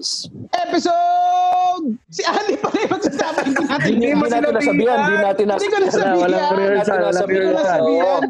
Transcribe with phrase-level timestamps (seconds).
[0.00, 0.32] Pals!
[0.56, 1.84] episode...
[2.08, 3.90] Si Ali pa rin magsasabi hindi natin.
[3.92, 6.16] Hindi, mo natin nasabihan, hindi natin Hindi ko nasabihan.
[6.16, 6.16] nasabihan.
[6.20, 7.80] Walang rehearsal, walang rehearsal.
[7.84, 8.22] nasabihan.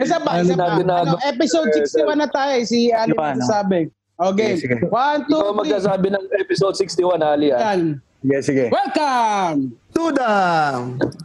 [0.00, 0.80] Isa pa, Ano isa pa.
[0.80, 2.56] Ano, episode 61 na tayo.
[2.64, 3.36] Si Ano ano?
[3.36, 3.80] magsasabi.
[4.20, 4.52] Okay.
[4.56, 4.76] Sige.
[4.86, 5.58] One, two, Ikaw three.
[5.60, 7.48] magsasabi ng episode 61, Ali.
[7.52, 7.60] Ah.
[7.72, 7.80] Yan.
[8.20, 8.64] Sige, sige.
[8.68, 9.76] Welcome!
[9.90, 10.32] to the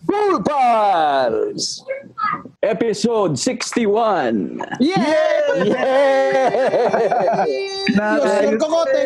[0.05, 1.84] Cool Pals!
[2.62, 4.59] Episode 61.
[4.80, 5.03] Yeah!
[5.64, 7.45] Yeah!
[8.44, 9.03] Yung kokote.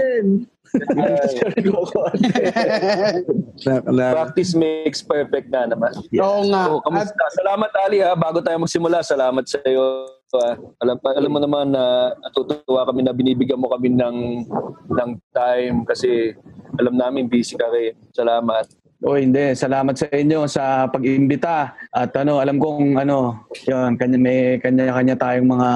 [3.65, 5.91] Na, na, Practice makes perfect na naman.
[6.21, 6.61] Oo nga.
[6.69, 7.23] So, kamusta?
[7.41, 8.13] Salamat Ali ha.
[8.15, 10.07] Bago tayo magsimula, salamat sa iyo.
[10.29, 10.53] Ah,
[10.85, 14.45] alam, alam mo naman na natutuwa kami na binibigyan mo kami ng
[14.93, 16.37] ng time kasi
[16.77, 17.97] alam namin busy ka rin.
[18.13, 18.69] Salamat.
[18.99, 21.71] O hindi, salamat sa inyo sa pag-imbita.
[21.95, 25.69] At ano, alam kong ano, yun, kanya, may kanya-kanya tayong mga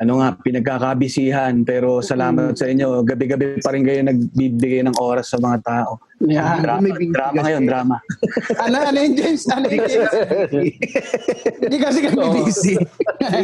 [0.00, 1.68] ano nga, pinagkakabisihan.
[1.68, 3.04] Pero salamat sa inyo.
[3.04, 6.00] Gabi-gabi pa rin kayo nagbibigay ng oras sa mga tao.
[6.24, 6.64] Yan.
[6.64, 7.96] Drama, drama ngayon, drama.
[8.64, 9.42] Ano, ano yun, James?
[9.52, 10.14] Ano yun, James?
[11.60, 12.74] Hindi kasi kami busy.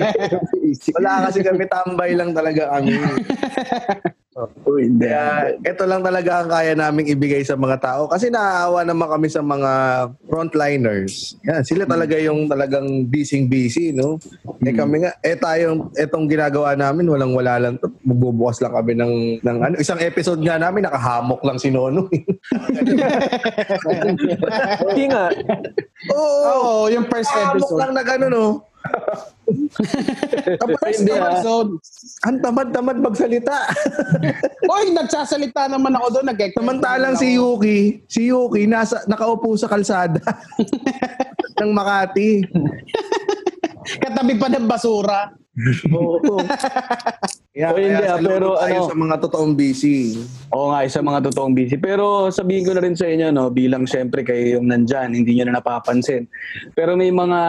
[0.97, 2.97] wala kasi kami tambay lang talaga kami.
[4.39, 5.11] O hindi.
[5.11, 9.27] Kaya ito lang talaga ang kaya naming ibigay sa mga tao kasi naaawa naman kami
[9.27, 9.71] sa mga
[10.31, 11.35] frontliners.
[11.43, 14.23] Yan, sila talaga yung talagang busy-busy, no?
[14.63, 17.91] Eh kami nga, eh tayong, etong ginagawa namin, walang wala lang to.
[18.07, 22.07] Magbubukas lang kami ng, ng ano, isang episode nga namin, nakahamok lang si Nono.
[24.87, 25.35] Hindi nga.
[26.15, 27.81] Oo, Oo, yung first hamok episode.
[27.83, 28.63] lang na gano'n, no?
[30.89, 31.35] Hindi, ah.
[31.35, 31.71] episode.
[32.27, 33.69] ang tamad-tamad magsalita.
[34.73, 36.27] Oy, nagsasalita naman ako doon.
[36.31, 40.21] nag Samantalang si Yuki, si Yuki nasa nakaupo sa kalsada
[41.61, 42.45] ng Makati.
[43.99, 45.33] Katabi pa ng basura.
[45.91, 46.39] Oo.
[47.51, 50.15] Kaya, O, hindi, kaya ah, pero ano- sa mga totoong busy.
[50.55, 51.77] Oo nga, isa mga totoong busy.
[51.77, 55.51] Pero sabihin ko na rin sa inyo, no, bilang syempre kayo yung nandyan, hindi nyo
[55.51, 56.31] na napapansin.
[56.79, 57.41] Pero may mga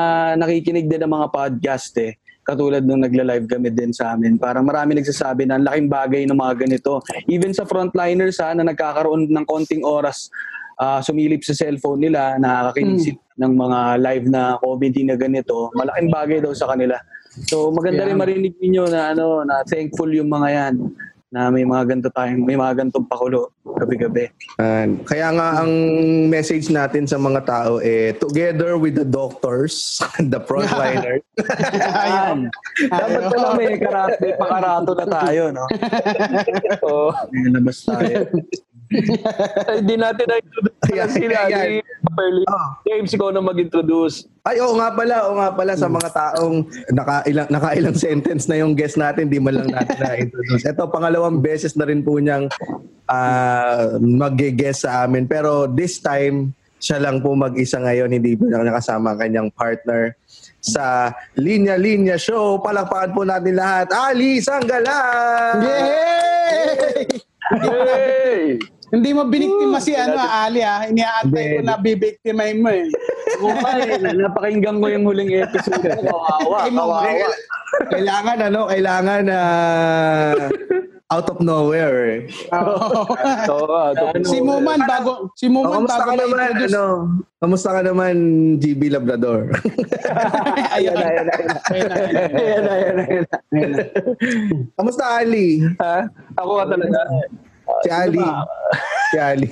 [0.41, 2.17] nakikinig din ng mga podcast eh.
[2.41, 4.41] Katulad nung nagla-live kami din sa amin.
[4.41, 6.97] Parang marami nagsasabi na ang laking bagay ng mga ganito.
[7.29, 10.33] Even sa frontliners ha, na nagkakaroon ng konting oras
[10.81, 16.39] ah, sumilip sa cellphone nila, nakakakinig ng mga live na comedy na ganito, malaking bagay
[16.41, 16.97] daw sa kanila.
[17.47, 18.09] So maganda Yeah.
[18.11, 20.75] rin marinig niyo na ano na thankful yung mga yan
[21.29, 24.33] na may mga ganito tayong may mga ganitong pakulo gabi-gabi.
[24.57, 25.69] And kaya nga ang
[26.25, 30.01] message natin sa mga tao eh together with the doctors,
[30.33, 31.21] the frontliners.
[32.01, 32.49] Ayan.
[32.89, 35.65] Dapat pala may karate, pakarato na tayo, no?
[36.89, 37.13] Oo.
[37.29, 38.25] May labas tayo.
[38.89, 41.37] Hindi natin na-introduce Ayan, sila.
[41.47, 41.65] ayan.
[41.85, 42.43] Si Perly.
[42.49, 42.67] Oh.
[42.89, 44.25] James, ikaw na mag-introduce.
[44.41, 46.57] Ay, oo nga pala, oo nga pala sa mga taong
[46.89, 50.65] nakailang, nakailang sentence na yung guest natin, di man lang natin na-introduce.
[50.65, 52.49] Ito, pangalawang beses na rin po niyang
[53.05, 55.29] uh, mag-guest sa amin.
[55.29, 60.17] Pero this time, siya lang po mag-isa ngayon, hindi po niya nakasama ang kanyang partner
[60.63, 62.57] sa Linya Linya Show.
[62.63, 63.91] Palakpakan po natin lahat.
[63.93, 65.61] Ali Sanggalan!
[65.61, 67.05] Yay!
[67.59, 68.78] Hey!
[68.89, 70.83] Hindi mo biniktima si ano, Ali ah.
[70.83, 72.89] Iniaantay ko na bibiktimahin mo eh.
[73.31, 75.85] Okay, napakinggan ko yung huling episode.
[76.01, 77.27] Kawawa, Ay, mga- kawawa.
[77.87, 79.39] Kailangan ano, kailangan na
[81.07, 81.97] out of nowhere.
[82.07, 82.19] eh.
[82.51, 83.05] Oo.
[83.49, 86.69] So, to- si Muman bago si Oh, Muman kamusta bago naman, ma-introduce.
[86.71, 86.85] ano?
[87.39, 88.15] Kamusta ka naman,
[88.57, 89.49] GB Labrador?
[90.75, 90.93] Ayun.
[90.93, 91.95] Ayan na, ayan na.
[92.35, 93.03] Ayan na, na, na.
[93.49, 93.83] Ayan na.
[94.75, 95.61] Kamusta, Ali?
[95.77, 96.05] ha?
[96.35, 96.99] Ako ka talaga.
[97.85, 98.25] Si Ali.
[99.11, 99.51] si Ali.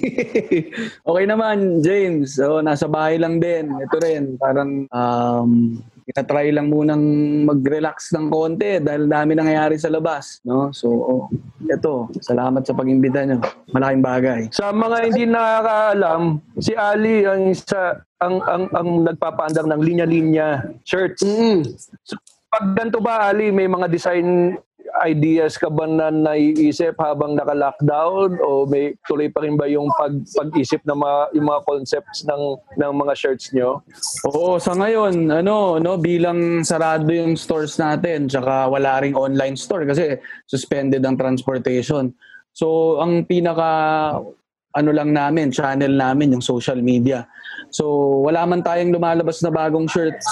[1.04, 2.38] Okay naman, James.
[2.38, 3.70] So, nasa bahay lang din.
[3.72, 5.78] Ito rin, parang um,
[6.24, 7.04] try lang munang
[7.44, 10.40] mag-relax ng konti dahil dami nangyayari sa labas.
[10.48, 10.72] No?
[10.72, 11.24] So, oh,
[11.68, 13.44] ito, salamat sa pag-imbita nyo.
[13.76, 14.42] Malaking bagay.
[14.56, 16.22] Sa mga hindi nakakaalam,
[16.64, 21.22] si Ali ang isa ang ang ang nagpapaandar ng linya-linya shirts.
[21.22, 21.68] Mm.
[22.08, 24.56] So, pag ganito ba Ali, may mga design
[25.06, 30.16] ideas ka ba na naiisip habang naka-lockdown o may tuloy pa rin ba yung pag
[30.34, 32.44] pag-isip ng mga yung mga concepts ng
[32.80, 33.86] ng mga shirts nyo?
[34.32, 39.86] Oo, sa ngayon, ano, no, bilang sarado yung stores natin, tsaka wala ring online store
[39.86, 40.18] kasi
[40.50, 42.16] suspended ang transportation.
[42.58, 43.70] So, ang pinaka
[44.78, 47.26] ano lang namin, channel namin, yung social media.
[47.70, 47.86] So,
[48.24, 50.24] wala man tayong lumalabas na bagong shirts.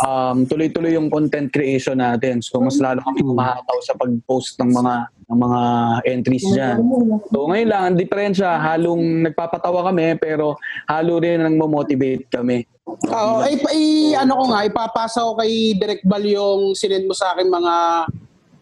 [0.00, 2.40] Um, tuloy-tuloy yung content creation natin.
[2.40, 4.94] So, mas lalo kami kumahataw sa pag-post ng mga
[5.24, 5.60] ng mga
[6.04, 6.76] entries diyan.
[7.32, 12.68] So, ngayon lang, ang diferensya, halong nagpapatawa kami, pero halo rin nang motivate kami.
[12.84, 13.82] Oo, ay, ay,
[14.20, 17.74] ano ko nga, ipapasa ko kay Direk Bal yung sinend mo sa akin mga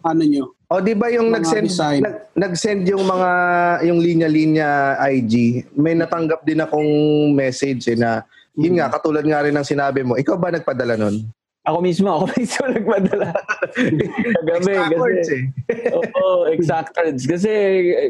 [0.02, 0.44] ano nyo.
[0.72, 2.00] O di ba yung nag-send design.
[2.00, 3.30] nag, nag-send yung mga
[3.84, 6.88] yung linya-linya IG, may natanggap din akong
[7.36, 8.24] message eh na
[8.56, 10.16] yun nga katulad nga rin ng sinabi mo.
[10.16, 11.28] Ikaw ba nagpadala nun?
[11.68, 13.36] Ako mismo, ako mismo nagpadala.
[14.40, 15.36] Kagabi, Backwards kasi,
[15.68, 15.92] eh.
[16.00, 17.28] Oo, exact words.
[17.28, 17.50] Kasi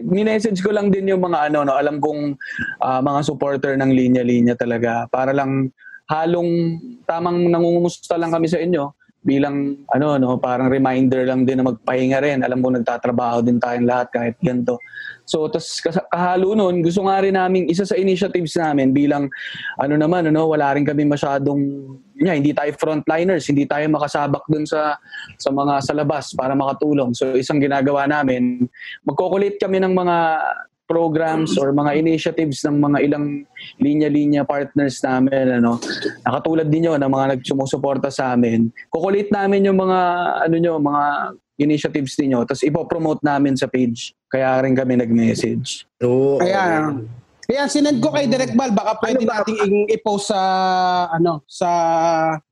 [0.07, 2.39] minessage ko lang din yung mga ano, no, alam kong
[2.79, 5.11] ah, mga supporter ng linya-linya talaga.
[5.11, 5.75] Para lang
[6.07, 6.79] halong
[7.11, 12.19] tamang nangungumusta lang kami sa inyo bilang ano no parang reminder lang din na magpahinga
[12.19, 12.39] rin.
[12.43, 14.83] Alam ko nagtatrabaho din tayong lahat kahit ganito.
[15.23, 15.79] So tas
[16.11, 19.31] kahalo nun gusto nga rin namin isa sa initiatives namin bilang
[19.79, 21.63] ano naman ano wala rin kami masyadong
[22.19, 24.99] yeah, hindi tayo frontliners hindi tayo makasabak dun sa
[25.39, 27.15] sa mga sa labas para makatulong.
[27.15, 28.67] So isang ginagawa namin
[29.07, 30.17] magkokolate kami ng mga
[30.93, 33.49] programs or mga initiatives ng mga ilang
[33.81, 35.81] linya-linya partners namin ano
[36.29, 40.01] nakatulad ninyo ng mga nagsumusuporta sa amin kukulit namin yung mga
[40.45, 41.05] ano nyo mga
[41.57, 46.37] initiatives niyo tapos ipo-promote namin sa page kaya rin kami nag-message Oo.
[46.45, 47.09] Ayan.
[47.51, 48.73] Ayan, sinend ko kay Direk Bal.
[48.73, 49.43] Baka pwede Ano ba?
[49.43, 50.41] nating i-post sa,
[51.11, 51.69] ano, sa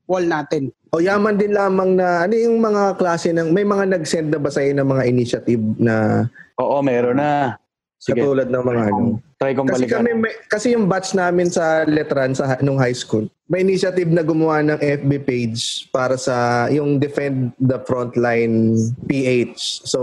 [0.04, 0.68] wall natin.
[0.90, 4.50] O yaman din lamang na ano yung mga klase ng may mga nag-send na ba
[4.50, 6.26] sa ng mga initiative na
[6.58, 7.54] oo meron na
[8.00, 9.20] sige katulad ng mga ano.
[9.36, 12.96] try kong Kasi balikan kami may, kasi yung batch namin sa Letran sa nung high
[12.96, 18.72] school, may initiative na gumawa ng FB page para sa yung defend the frontline
[19.04, 19.84] PH.
[19.84, 20.00] So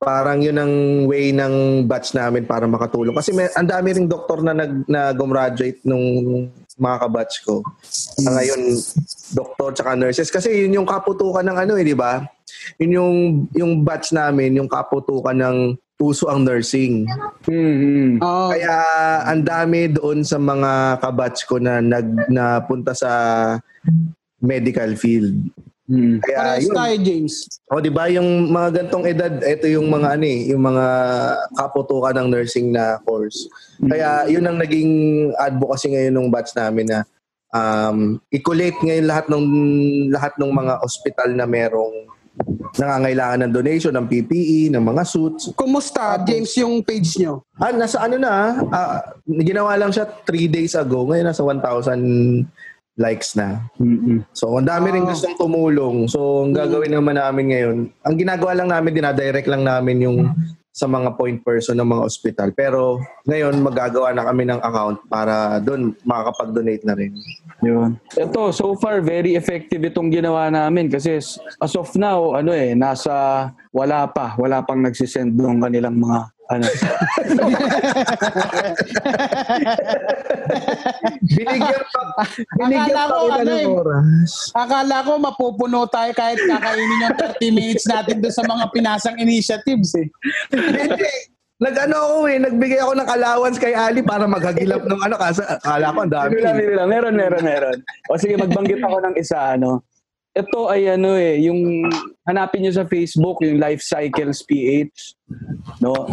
[0.00, 3.12] parang yun ang way ng batch namin para makatulong.
[3.12, 6.48] Kasi may ang dami ring doktor na nag na gumraduate nung
[6.80, 7.60] mga kabatch ko.
[8.24, 8.60] Na ngayon
[9.36, 12.24] doktor tsaka nurses kasi yun yung kaputukan ng ano eh, di ba?
[12.80, 13.14] Yun yung
[13.52, 17.04] yung batch namin, yung kaputukan ng puso ang nursing.
[17.44, 18.48] mm Oo.
[18.54, 18.76] Kaya
[19.26, 23.10] ang dami doon sa mga kabatch ko na nag napunta sa
[24.38, 25.34] medical field.
[25.90, 26.76] mm Kaya Parehas yun.
[26.78, 27.34] tayo, James.
[27.74, 30.86] O di ba yung mga gantong edad, ito yung mga ano eh, yung mga
[31.58, 33.50] kaputukan ng nursing na course.
[33.82, 34.90] Kaya yun ang naging
[35.34, 37.02] advocacy ngayon ng batch namin na
[37.52, 39.44] um, i-collate ngayon lahat ng
[40.14, 42.06] lahat ng mga ospital na merong
[42.78, 45.50] nangangailangan ng donation ng PPE, ng mga suits.
[45.58, 47.42] Kumusta, James, yung page nyo?
[47.58, 51.06] Ah, nasa ano na, ah, ginawa lang siya three days ago.
[51.08, 52.46] Ngayon nasa 1,000
[52.98, 53.62] likes na.
[53.78, 56.10] mm So, ang dami rin gustong tumulong.
[56.10, 60.18] So, ang gagawin naman namin ngayon, ang ginagawa lang namin, dinadirect lang namin yung
[60.78, 62.48] sa mga point person ng mga ospital.
[62.54, 67.18] Pero ngayon, magagawa na kami ng account para doon makakapag-donate na rin.
[67.66, 67.98] Yun.
[68.14, 71.18] Ito, so far, very effective itong ginawa namin kasi
[71.58, 76.64] as of now, ano eh, nasa wala pa, wala pang nagsisend ng kanilang mga ano.
[81.28, 82.02] Binigyan pa,
[82.56, 83.66] binigyan Akala pa ko, ano ng eh.
[83.68, 84.30] oras.
[84.56, 89.92] Akala ko mapupuno tayo kahit kakainin yung 30 minutes natin doon sa mga pinasang initiatives
[90.00, 90.08] eh.
[90.52, 91.10] Hindi.
[91.58, 95.90] Nag-ano ako eh, nagbigay ako ng allowance kay Ali para maghagilap ng ano kasi akala
[95.90, 96.30] ko ang dami.
[96.38, 96.88] Biro lang, biro lang.
[96.88, 97.78] Meron, meron, meron.
[98.06, 99.82] O sige, magbanggit ako ng isa, ano.
[100.36, 101.88] Ito ay ano eh, yung
[102.28, 105.18] hanapin nyo sa Facebook, yung Life Cycles PH.
[105.82, 106.06] No?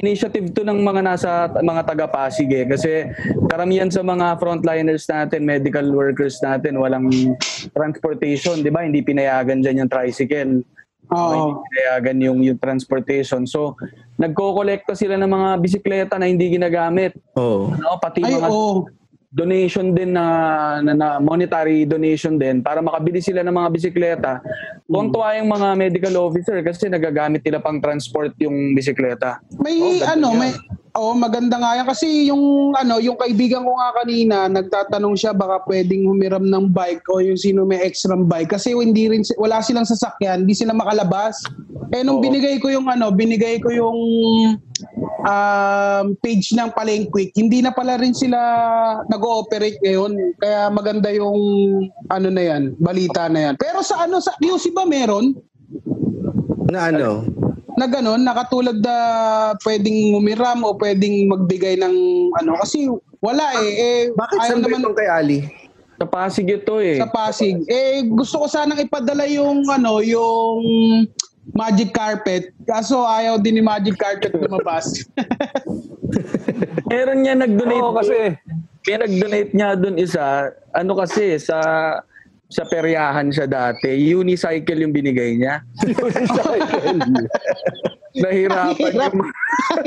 [0.00, 2.66] Initiative to ng mga nasa mga taga Pasig eh.
[2.66, 3.06] Kasi
[3.46, 7.12] karamihan sa mga frontliners natin, medical workers natin, walang
[7.76, 8.82] transportation, di ba?
[8.82, 10.66] Hindi pinayagan dyan yung tricycle.
[11.14, 11.30] Oo.
[11.30, 13.46] Hindi pinayagan yung, yung transportation.
[13.46, 13.78] So,
[14.18, 17.14] nagko-kolekta sila ng mga bisikleta na hindi ginagamit.
[17.38, 17.70] Oo.
[17.76, 18.02] No?
[18.02, 18.88] Pati Ay, mga oo.
[19.30, 20.26] Donation din na,
[20.82, 24.32] na, na monetary donation din para makabili sila ng mga bisikleta.
[24.90, 29.38] Tuwan-tuwa yung mga medical officer kasi nagagamit nila pang transport yung bisikleta.
[29.62, 30.38] May Oh, ano, yan.
[30.42, 30.52] may
[30.90, 35.62] Oh, maganda nga yan kasi yung ano, yung kaibigan ko nga kanina, nagtatanong siya baka
[35.70, 39.62] pwedeng humiram ng bike o yung sino may extra bike kasi hindi rin si- wala
[39.62, 41.38] silang sasakyan, hindi sila makalabas.
[41.94, 42.24] Eh nung Oo.
[42.26, 43.98] binigay ko yung ano, binigay ko yung
[45.22, 48.38] um, page ng Palengquick, hindi na pala rin sila
[49.06, 50.12] nag-ooperate ngayon.
[50.42, 51.38] Kaya maganda yung
[52.10, 53.54] ano na yan, balita na yan.
[53.62, 55.38] Pero sa ano, sa QC ba meron?
[56.66, 57.26] Na ano?
[57.80, 58.96] Na gano'n, nakatulad na
[59.64, 61.96] pwedeng umiram o pwedeng magbigay ng
[62.36, 62.60] ano.
[62.60, 62.92] Kasi
[63.24, 63.72] wala eh.
[63.72, 65.38] eh Bakit ayaw saan ba naman itong kay Ali?
[66.00, 66.96] Sa Pasig ito eh.
[67.00, 67.56] sa Pasig.
[67.68, 70.60] Eh, gusto ko sanang ipadala yung ano, yung
[71.56, 72.52] magic carpet.
[72.68, 75.08] Kaso ayaw din ni magic carpet lumabas.
[76.92, 77.84] Meron niya nag-donate.
[77.84, 78.16] Oo, kasi
[78.88, 80.56] May nag-donate niya doon isa.
[80.72, 81.56] Ano kasi, sa
[82.50, 84.10] sa peryahan siya dati.
[84.10, 85.62] Unicycle yung binigay niya.
[88.12, 89.12] Nahirapan Hirap.
[89.14, 89.30] yung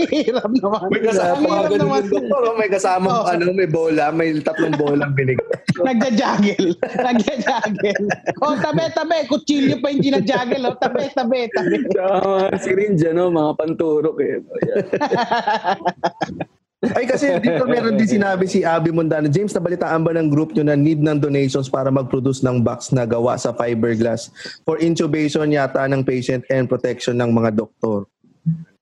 [0.07, 0.87] Hirap naman.
[0.87, 1.99] May kasama Ang hirap ganun naman.
[1.99, 2.41] yung doktor.
[2.41, 2.55] oh.
[2.55, 3.27] May kasama Oo.
[3.27, 5.37] ano, may bola, may tatlong bola binig.
[5.75, 6.71] Nagja-juggle.
[6.79, 7.99] Nagja-juggle.
[8.39, 9.27] Oh, tabi, tabi.
[9.27, 10.63] Kutsilyo pa yung ginajuggle.
[10.63, 11.75] Oh, tabi, tabi, tabi.
[11.91, 14.39] Tsaka mga syringe, ano, mga panturok eh.
[16.91, 20.67] Ay kasi dito meron din sinabi si Abby Mondano, James, nabalitaan ba ng group nyo
[20.67, 24.27] na need ng donations para mag-produce ng box na gawa sa fiberglass
[24.67, 28.03] for intubation yata ng patient and protection ng mga doktor?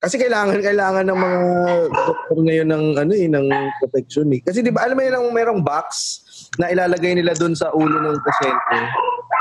[0.01, 1.39] Kasi kailangan kailangan ng mga
[1.93, 3.45] doktor ngayon ng ano eh ng
[3.85, 4.41] protection eh.
[4.41, 5.85] Kasi 'di ba alam mo yun ang merong box
[6.57, 8.77] na ilalagay nila doon sa ulo ng pasyente.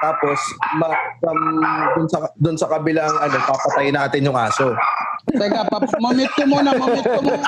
[0.05, 0.37] Tapos
[0.77, 0.93] ma,
[1.25, 1.39] from
[1.97, 4.77] doon sa doon sa kabilang ano papatayin natin yung aso.
[5.29, 7.47] Teka, pa, mamute ko muna, mamute ko muna.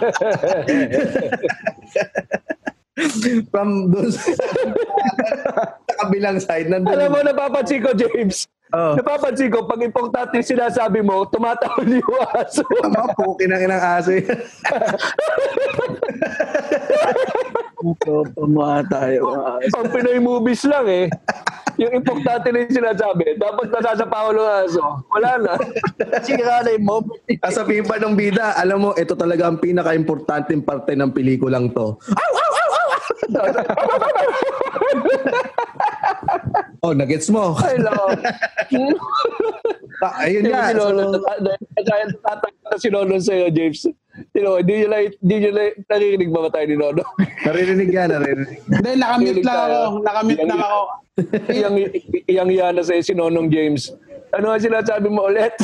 [3.48, 6.92] From doon sa, sa kabilang side nandun.
[6.92, 8.44] Alam mo, napapansin ko, James.
[8.72, 8.96] Oh.
[8.96, 12.64] Napapansin ko, pag importante yung sinasabi mo, tumatahol yung aso.
[12.64, 14.12] Tama po, kinang inang aso
[18.32, 19.18] pamaha tayo.
[19.28, 19.74] mga aso.
[19.74, 21.06] Pang Pinoy movies lang eh.
[21.80, 24.84] Yung importante na yung sinasabi, dapat nasasapaw ng aso.
[25.08, 25.52] Wala na.
[26.20, 27.20] Sira na yung moment.
[27.40, 31.96] Kasabihin pa ng bida, alam mo, ito talaga ang pinaka-importanting parte ng pelikulang to.
[36.82, 37.56] oh, nagets mo.
[37.58, 38.18] Ay, love.
[40.02, 40.68] Ah, ayun Yung nga.
[40.68, 41.20] si Lolo, So,
[41.80, 43.86] kaya tatakta si Lolo sa'yo, James.
[44.12, 47.04] Tino, hindi nyo lang, hindi nyo lang, naririnig ba ba tayo ni Lolo?
[47.48, 48.58] naririnig yan, naririnig.
[48.68, 49.80] Hindi, nakamute lang ako.
[50.04, 50.80] Nakamute lang ako.
[51.56, 51.76] iyang,
[52.28, 53.92] iyang iya na sa'yo si Nonong James.
[54.32, 55.52] Ano ang sinasabi mo ulit?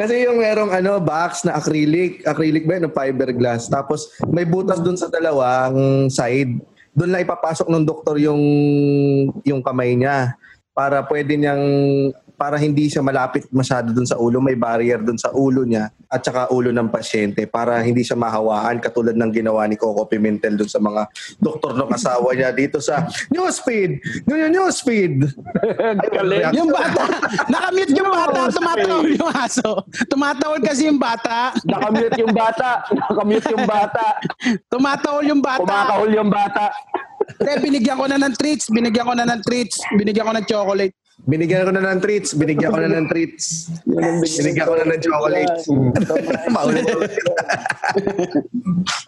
[0.00, 3.68] Kasi yung merong ano, box na acrylic, acrylic ba yun, ng fiberglass.
[3.68, 6.60] Tapos may butas dun sa dalawang side.
[6.92, 8.42] Doon lang ipapasok ng doktor yung
[9.44, 10.36] yung kamay niya
[10.76, 11.64] para pwede niyang
[12.40, 16.24] para hindi siya malapit masyado dun sa ulo, may barrier dun sa ulo niya at
[16.24, 20.64] saka ulo ng pasyente para hindi siya mahawaan katulad ng ginawa ni Coco Pimentel dun
[20.72, 21.04] sa mga
[21.36, 24.24] doktor ng asawa niya dito sa Newsfeed.
[24.24, 25.28] New Newsfeed.
[26.56, 27.04] Yung bata,
[27.52, 29.70] nakamute yung bata, tumatawol yung aso.
[30.08, 31.52] Tumatawol kasi yung bata.
[31.66, 32.86] Nakamute yung bata.
[32.88, 34.06] Nakamute yung bata.
[34.72, 35.60] Tumatawol yung bata.
[35.60, 36.72] Kumakahol yung bata.
[37.40, 40.94] Kaya binigyan ko na ng treats, binigyan ko na ng treats, binigyan ko ng chocolate.
[41.28, 43.68] Binigyan ko na ng treats, binigyan ko na ng treats.
[43.84, 45.64] Binigyan ko na ng chocolates.
[46.54, 47.12] Maulit ulit.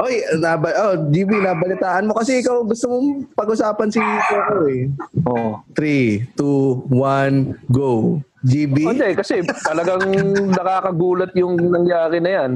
[0.03, 4.91] Oy, naba, oh, GB, nabalitaan mo kasi ikaw gusto mong pag-usapan si Coco eh.
[5.25, 5.51] Oo.
[5.73, 8.21] 3, 2, 1, go.
[8.43, 8.77] GB?
[8.91, 10.03] Hindi, kasi talagang
[10.51, 12.53] nakakagulat yung nangyari na yan.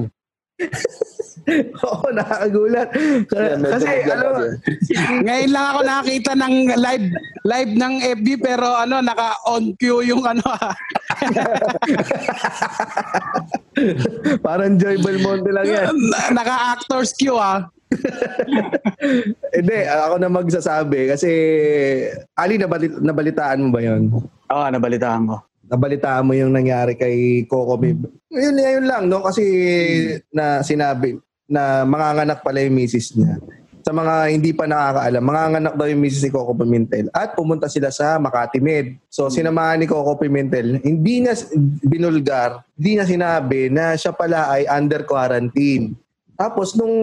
[1.87, 2.91] Oo, nakakagulat.
[3.29, 4.57] Kasi, nagyan ano.
[5.27, 7.07] Ngayon lang ako nakakita ng live
[7.47, 10.75] live ng FB pero ano naka on cue yung ano ah.
[14.47, 15.95] parang Joy Belmonte lang yan.
[16.35, 17.71] naka actors queue ah.
[19.55, 21.31] Hindi, ako na magsasabi kasi,
[22.35, 24.11] Ali, nabalit, nabalitaan mo ba yon?
[24.51, 25.39] Oo, nabalitaan ko.
[25.71, 28.07] Nabalitaan mo yung nangyari kay Coco Bib.
[28.31, 29.23] Yun, yun lang, no?
[29.23, 29.43] Kasi
[30.31, 33.39] na sinabi na manganganak pala yung misis niya.
[33.87, 37.95] Sa mga hindi pa nakakaalam, manganganak daw yung misis ni Coco Pimentel at pumunta sila
[37.95, 38.99] sa Makati Med.
[39.07, 41.39] So, sinamahan ni Coco Pimentel, hindi niya
[41.87, 45.95] binulgar, hindi niya sinabi na siya pala ay under quarantine.
[46.35, 46.99] Tapos, nung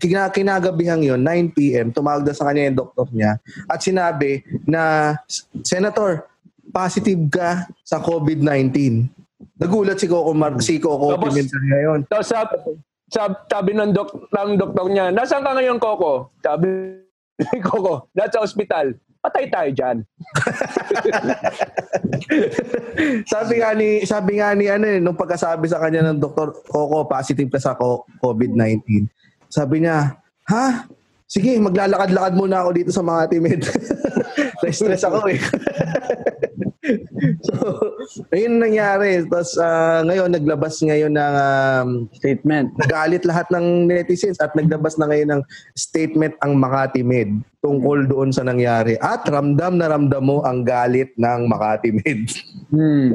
[0.00, 3.36] kina- kinagabihang yon 9 p.m., tumawag daw sa kanya yung doktor niya
[3.68, 5.12] at sinabi na,
[5.60, 6.24] Senator,
[6.72, 9.06] positive ka sa COVID-19.
[9.60, 11.98] Nagulat si Coco, Mar- si Coco Tapos- Pimentel ngayon.
[12.08, 12.54] Tapos sabi,
[13.12, 16.32] sabi, sabi ng, dok, ng doktor niya, nasaan ka ngayon, Coco?
[16.40, 16.68] Sabi
[17.52, 18.96] ni Coco, nasa ospital.
[19.22, 19.96] Patay tayo dyan.
[23.32, 27.06] sabi nga ni sabi nga ni ano eh, nung pagkasabi sa kanya ng doktor, Coco,
[27.06, 29.06] positive ka sa co- COVID-19.
[29.46, 30.18] Sabi niya,
[30.50, 30.90] ha?
[31.32, 33.64] Sige, maglalakad-lakad muna ako dito sa mga timid.
[34.60, 35.40] Na-stress ako eh.
[37.46, 37.54] so,
[38.34, 39.22] ayun ang nangyari.
[39.26, 42.66] Tapos ah, ngayon, naglabas ngayon ng um, Statement.
[42.74, 45.42] nagalit lahat ng netizens at naglabas na ngayon ng
[45.78, 47.30] statement ang Makati Med
[47.62, 48.98] tungkol doon sa nangyari.
[48.98, 52.26] At ramdam na ramdam mo ang galit ng Makati Med.
[52.74, 53.14] Hmm.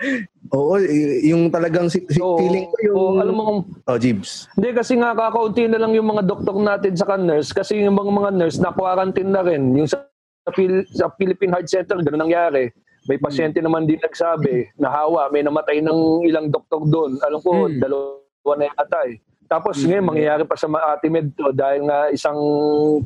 [0.54, 0.78] Oo,
[1.26, 2.96] yung talagang si, si- Oo, feeling ko yung...
[2.96, 4.46] oo, alam mo kung Oh, Jibs.
[4.56, 8.08] Hindi kasi nga kakaunti na lang yung mga doktor natin sa nurse kasi yung mga
[8.08, 9.76] mga nurse na quarantine na rin.
[9.76, 10.00] Yung sa,
[10.46, 12.70] sa, Phil- sa Philippine Heart Center, ganun nangyari.
[13.08, 17.16] May pasyente naman din nagsabi, nahawa, may namatay ng ilang doktor doon.
[17.24, 17.80] Alam ko, Hmm.
[17.80, 19.16] dalawa na yata eh.
[19.48, 22.36] Tapos ngayon, mangyayari pa sa Makati Med to dahil nga isang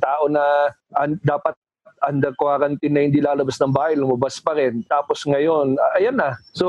[0.03, 1.55] tao na an- dapat
[2.03, 4.83] under quarantine na hindi lalabas ng bahay, lumabas pa rin.
[4.91, 6.35] Tapos ngayon, ayan na.
[6.51, 6.67] So,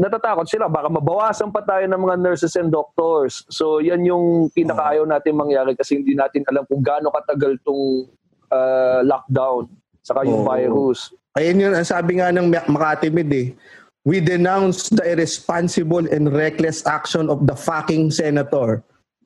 [0.00, 0.64] natatakot sila.
[0.72, 3.44] Baka mabawasan pa tayo ng mga nurses and doctors.
[3.52, 8.08] So, yan yung pinakaayaw natin mangyari kasi hindi natin alam kung gaano katagal tong
[8.48, 9.68] ah, lockdown
[10.02, 10.48] saka yung Oo.
[10.50, 11.14] virus.
[11.32, 13.56] Ayun yun, ang sabi nga ng Mak- Makatimid eh.
[14.04, 18.82] We denounce the irresponsible and reckless action of the fucking senator.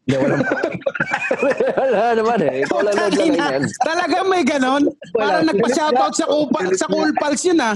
[0.06, 0.44] Hindi, walang
[1.80, 2.62] Wala naman eh.
[2.62, 3.62] Ikaw lang yan.
[3.82, 4.86] Talaga may ganon?
[5.16, 7.74] Parang nagpa-shoutout sa, Kupa, sa Cool Pals yun ah.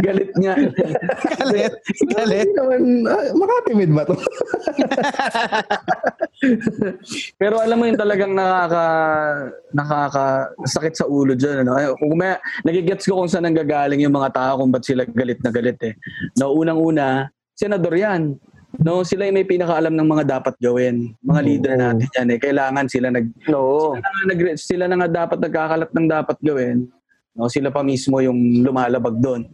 [0.00, 0.54] Galit nga.
[1.38, 1.72] Galit.
[2.10, 2.48] Galit.
[2.52, 4.16] Naman, ah, Makatimid ba to?
[7.36, 8.84] Pero alam mo yung talagang nakaka
[9.72, 10.24] nakaka
[10.64, 11.72] sakit sa ulo diyan ano.
[11.74, 15.40] Ay, Kung may nagigets ko kung saan nanggagaling yung mga tao kung ba't sila galit
[15.40, 15.94] na galit eh.
[16.36, 18.36] No, unang-una, senador 'yan.
[18.76, 21.16] No, sila yung may pinakaalam ng mga dapat gawin.
[21.24, 22.38] Mga leader natin yan eh.
[22.38, 23.96] Kailangan sila nag No.
[23.96, 26.78] sila na, nga nag- sila na nga dapat nagkakalat ng dapat gawin.
[27.36, 29.44] No, sila pa mismo yung lumalabag doon.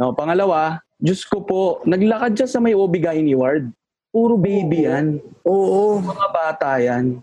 [0.00, 3.68] No, pangalawa, Diyos ko po, naglakad siya sa may Obigaini ward.
[4.08, 6.00] Puro baby yan Oo.
[6.00, 7.20] mga bata yan.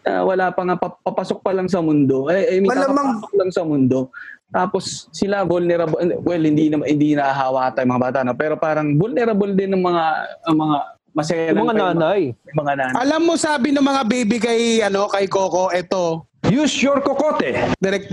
[0.00, 2.32] Ah, wala pa nga, pap- papasok pa lang sa mundo.
[2.32, 4.08] Eh, eh Malamang- papasok lang sa mundo.
[4.48, 8.32] Tapos sila vulnerable, well, hindi na, hindi nahahawa tayo mga bata, no?
[8.32, 10.04] pero parang vulnerable din ng mga,
[10.48, 10.76] ang mga
[11.12, 12.20] masaya Yung mga nanay.
[12.32, 12.94] Yung mga nanay.
[12.98, 17.52] Alam mo sabi ng mga baby kay ano kay Coco, eto, Use your kokote.
[17.78, 18.08] direct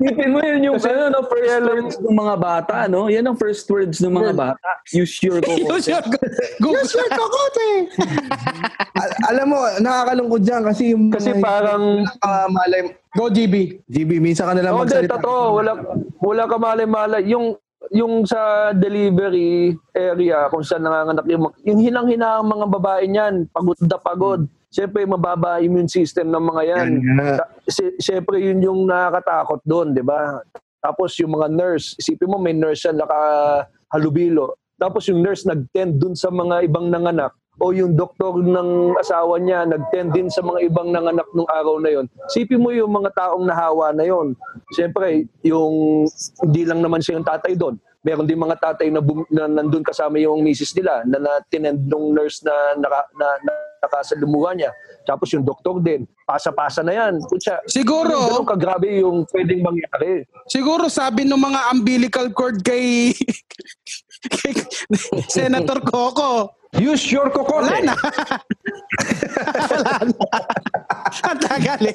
[0.00, 3.06] Isipin mo yun yung ano, no, first words ng mga bata, no?
[3.06, 4.68] Yan ang first words ng mga bata.
[4.90, 6.00] Use your Use your
[6.58, 7.68] Use your kokote.
[8.94, 11.84] Al- alam mo, nakakalungkod dyan kasi yung Kasi mga- parang
[12.18, 13.84] Ah, malay, Go GB.
[13.84, 15.18] GB, minsan ka na lang Oo, hindi, magsalita.
[15.18, 15.44] totoo.
[15.52, 15.70] Wala,
[16.16, 17.22] wala ka malay-malay.
[17.26, 23.48] Yung, yung sa delivery area, kung saan nanganganak yung, yung hinang-hina ang mga babae niyan,
[23.48, 24.40] pagod na pagod.
[24.70, 26.88] Siyempre, mababa immune system ng mga yan.
[27.02, 27.40] Yan
[27.98, 30.38] Siyempre, yun yung nakakatakot doon, di ba?
[30.78, 34.54] Tapos yung mga nurse, isipin mo may nurse yan nakahalubilo.
[34.78, 39.68] Tapos yung nurse nag-tend dun sa mga ibang nanganak o yung doktor ng asawa niya
[39.68, 42.06] nag-tend din sa mga ibang nanganak nung araw na yon.
[42.32, 44.32] Isipin mo yung mga taong nahawa na yon.
[44.72, 46.04] Siyempre, yung
[46.40, 47.76] hindi lang naman siya yung tatay doon.
[48.00, 51.84] Meron din mga tatay na, bum, na nandun kasama yung misis nila na, na tinend
[51.84, 53.52] nung nurse na, naka, na, na
[53.84, 54.72] nakasalumuha niya.
[55.04, 56.08] Tapos yung doktor din.
[56.24, 57.20] Pasa-pasa na yan.
[57.28, 60.24] Kutsa, Siguro, Ganun kagrabe yung pwedeng mangyari.
[60.48, 63.12] siguro sabi ng mga umbilical cord kay,
[64.36, 64.52] kay
[65.28, 66.59] Senator Coco.
[66.78, 67.66] Use your kokote.
[67.66, 67.94] Wala na.
[69.66, 70.24] Wala na.
[71.26, 71.94] Ang tagal eh.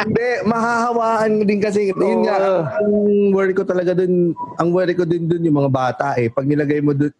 [0.00, 1.92] Hindi, mahahawaan din kasi.
[1.92, 2.92] Yun nga, ang
[3.36, 6.32] worry ko talaga dun, ang worry ko din dun yung mga bata eh.
[6.32, 7.12] Pag nilagay mo dun,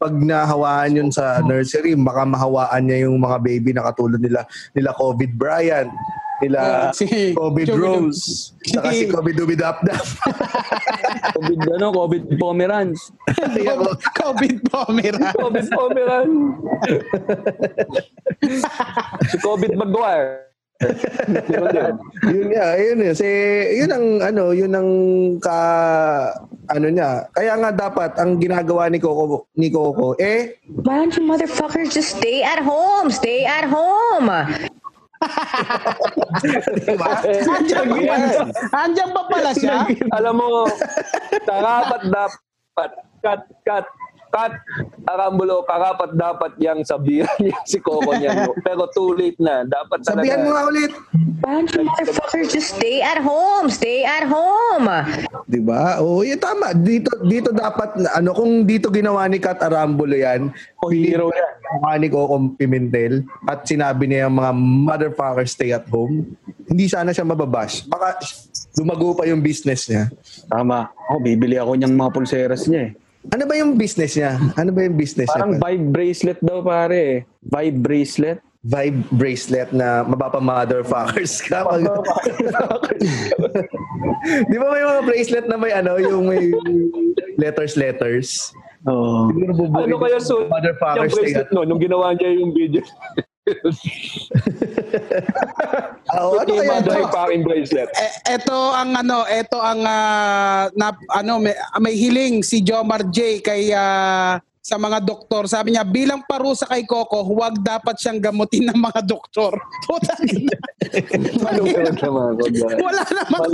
[0.00, 4.96] pag nahawaan yun sa nursery, baka mahawaan niya yung mga baby na katulad nila, nila
[4.96, 5.92] COVID Brian,
[6.42, 10.04] nila Si COVID Joey Rose, saka si COVID Dubidapdap.
[11.36, 12.24] COVID, ano, COVID
[13.64, 13.86] ako,
[14.20, 15.32] COVID Pomera.
[15.32, 16.30] COVID Pomeran.
[19.30, 20.46] si COVID Maguire.
[22.28, 23.16] Yun nga, yun yun.
[23.16, 23.28] Si,
[23.80, 24.90] yun ang, ano, yun ang
[25.40, 25.58] ka,
[26.68, 27.24] ano niya.
[27.32, 32.20] Kaya nga dapat, ang ginagawa ni Coco, ni Coco, eh, Why don't you motherfuckers just
[32.20, 33.08] stay at home?
[33.08, 34.28] Stay at home.
[36.84, 37.08] Diba?
[37.46, 38.28] Andiyan pa pala,
[38.84, 39.76] andiyan pa pala siya.
[40.16, 40.68] Alam mo,
[41.44, 42.90] karapat dapat,
[43.24, 43.86] cut, cut,
[44.36, 44.52] cut,
[45.06, 48.36] Arambulo, karapat dapat yang sabihan niya si Coco niya.
[48.36, 48.52] no?
[48.60, 49.64] Pero too late na.
[49.64, 50.20] Dapat talaga.
[50.20, 50.92] Sabihan mo nga ulit.
[51.46, 53.70] You motherfuckers just stay at home?
[53.70, 54.88] Stay at home.
[55.46, 56.00] 'Di ba?
[56.00, 56.74] Oo, yun tama.
[56.74, 61.52] Dito dito dapat na- ano kung dito ginawa ni Kat Arambulo 'yan, O hero yan.
[61.72, 66.34] mukha ni Coco Pimentel at sinabi niya yung mga motherfuckers stay at home.
[66.66, 67.86] Hindi sana siya mababash.
[67.86, 68.18] Baka
[68.74, 70.10] lumago pa yung business niya.
[70.46, 70.90] Tama.
[71.06, 73.05] Oh, bibili ako niyang mga pulseras niya eh.
[73.34, 74.38] Ano ba yung business niya?
[74.54, 75.60] Ano ba yung business Parang niya?
[75.62, 77.26] vibe bracelet daw pare.
[77.42, 78.38] Vibe bracelet.
[78.66, 81.62] Vibe bracelet na mabapa motherfuckers ka.
[81.62, 81.86] Pag-
[84.50, 86.50] Di ba may mga bracelet na may ano, yung may
[87.38, 88.50] letters letters?
[88.86, 89.30] Oo.
[89.30, 92.82] Bubuhay Ano kaya so, yung bracelet no, nung ginawa niya yung video.
[96.10, 97.10] Ah, oh, ano yung kaya ito?
[97.14, 97.90] fucking bracelet.
[97.94, 103.42] Eh, eto ang ano, eto ang ah, na, ano may, may hiling si Jomar J
[103.42, 105.46] kay ah, sa mga doktor.
[105.46, 109.54] Sabi niya bilang parusa kay Coco, huwag dapat siyang gamutin ng mga doktor.
[109.86, 110.58] Putang ina.
[111.46, 112.34] Malupit naman.
[112.34, 112.74] wag na.
[112.82, 113.48] Wala naman.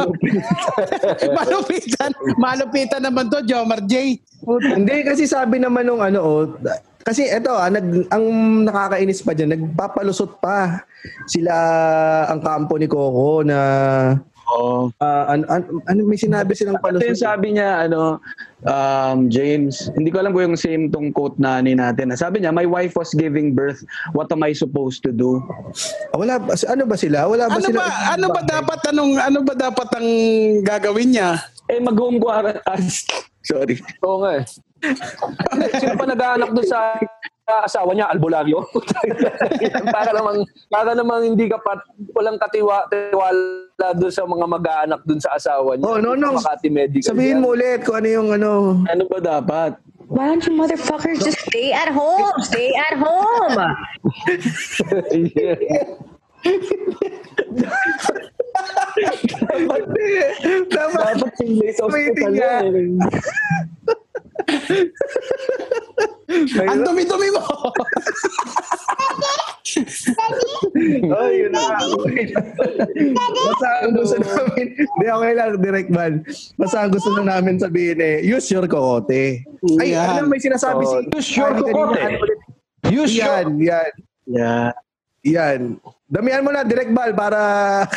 [1.37, 2.11] Malupitan.
[2.41, 4.17] Malupitan naman to, Jomar J.
[4.73, 6.43] Hindi kasi sabi naman nung ano oh,
[7.03, 8.25] Kasi eto, ah, nag, ang
[8.63, 10.87] nakakainis pa dyan, nagpapalusot pa
[11.27, 11.53] sila
[12.31, 13.59] ang kampo ni Coco na
[14.45, 14.87] Oo.
[14.97, 17.19] ah, an, an, ano, may sinabi silang Ito yung palusot.
[17.19, 18.23] sabi niya, ano,
[18.63, 22.15] um, James, hindi ko alam kung yung same tong quote na ni natin.
[22.15, 23.83] Sabi niya, my wife was giving birth.
[24.13, 25.43] What am I supposed to do?
[26.11, 27.27] Ah, Wala ba, ano ba sila?
[27.27, 27.79] Wala ba Ano sila?
[27.81, 30.09] ba ano ba dapat anong ano ba dapat ang
[30.63, 31.31] gagawin niya?
[31.67, 32.87] Eh, mag-home quarantine.
[33.43, 33.77] Sorry.
[34.07, 34.45] Oo nga eh.
[35.79, 36.99] Sino pa nag-aanak doon sa
[37.43, 38.63] sa asawa niya, albularyo?
[39.97, 41.83] para namang, para namang hindi ka pat,
[42.15, 45.87] walang katiwa, tiwala doon sa mga mag-aanak doon sa asawa niya.
[45.91, 46.39] Oh, no, no.
[46.39, 47.13] Makati Medical.
[47.13, 48.79] Sabihin mo ulit kung ano yung ano.
[48.87, 49.75] Ano ba dapat?
[50.07, 52.37] Why don't you motherfuckers just stay at home?
[52.47, 53.59] Stay at home.
[59.53, 59.83] Dapat,
[60.69, 63.01] Dapat sinlay sa Waiting hospital yan.
[66.69, 67.43] Ang dumi-dumi mo.
[71.13, 71.81] Oh, yun na.
[73.33, 76.13] Basta ang gusto namin, hindi okay lang, direct man.
[76.61, 79.41] Basta ang gusto na namin sabihin eh, use your kokote.
[79.81, 80.21] Ay, Yan.
[80.21, 80.97] alam, may sinasabi si...
[81.17, 82.21] Use your ulit?
[82.93, 84.71] Use your Yan, yan, Yeah.
[85.23, 85.79] Yan.
[86.11, 87.39] Damihan mo na, direct bal, para...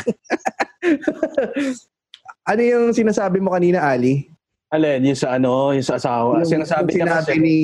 [2.52, 4.30] ano yung sinasabi mo kanina, Ali?
[4.74, 6.42] Alin, yung sa ano, yung sa asawa.
[6.42, 7.58] Yung Sinasabi niya sinabi kasi, ni...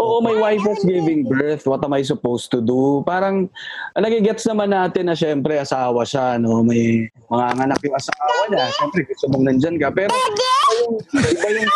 [0.00, 1.68] Oo, my wife was giving birth.
[1.68, 3.06] What am I supposed to do?
[3.06, 3.46] Parang,
[3.94, 6.64] nagigets naman natin na syempre asawa siya, no?
[6.66, 8.66] May mga anak yung asawa niya.
[8.72, 9.94] Syempre, gusto mong nandyan ka.
[9.94, 10.48] Pero, iba
[10.80, 11.70] yung, iba yung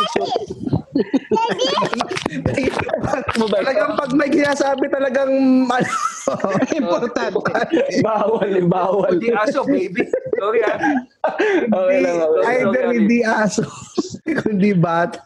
[3.50, 5.32] talagang pag may sinasabi talagang...
[5.68, 5.88] ano,
[6.80, 7.36] Importante.
[8.00, 9.12] bawal, eh, bawal.
[9.18, 10.08] Hindi aso, baby.
[10.40, 10.76] Sorry ah.
[11.68, 12.42] Okay lang, okay.
[12.64, 13.62] Either hindi aso,
[14.44, 15.20] kundi bata.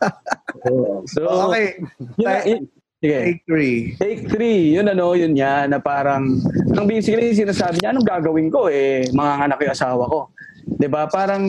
[1.07, 1.78] So, Okay.
[2.18, 2.66] yun,
[2.98, 3.18] sige.
[3.22, 3.76] Take three.
[3.96, 6.42] Take three, yun ano, yun yan, na parang,
[6.74, 10.20] ang basically sinasabi niya, anong gagawin ko eh, mga anak yung asawa ko.
[10.68, 11.48] 'Di ba Parang,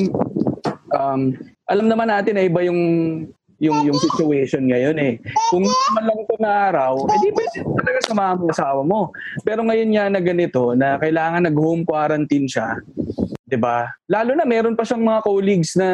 [0.95, 1.21] um,
[1.67, 2.79] alam naman natin na iba yung
[3.59, 5.13] yung yung situation ngayon eh.
[5.51, 9.01] Kung naman lang ito na araw, eh di pwede talaga samahan mo asawa mo.
[9.43, 12.79] Pero ngayon nga na ganito, na kailangan nag-home quarantine siya,
[13.43, 13.91] 'di ba?
[14.07, 15.87] Lalo na meron pa siyang mga colleagues na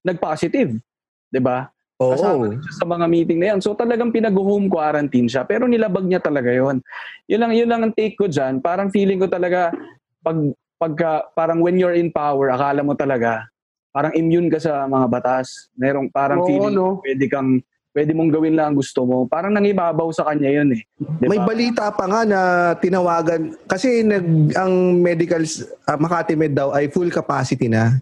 [0.00, 0.80] nag-positive,
[1.28, 1.68] 'di ba?
[1.96, 2.52] Kasama Oo.
[2.52, 3.60] rin siya sa mga meeting na yan.
[3.64, 5.48] So talagang pinag-home quarantine siya.
[5.48, 6.84] Pero nilabag niya talaga yon.
[7.24, 8.60] Yun lang, yun lang ang take ko dyan.
[8.60, 9.72] Parang feeling ko talaga,
[10.20, 10.36] pag,
[10.76, 13.48] pagka, parang when you're in power, akala mo talaga,
[13.96, 15.72] parang immune ka sa mga batas.
[15.72, 17.00] Merong parang Oo, feeling no?
[17.00, 17.64] pwede kang,
[17.96, 19.24] pwede mong gawin lang ang gusto mo.
[19.24, 20.84] Parang nangibabaw sa kanya yun eh.
[21.00, 21.48] Di May ba?
[21.48, 22.40] balita pa nga na
[22.76, 25.40] tinawagan kasi nag ang medical
[25.88, 27.96] uh, Makati Med daw ay full capacity na.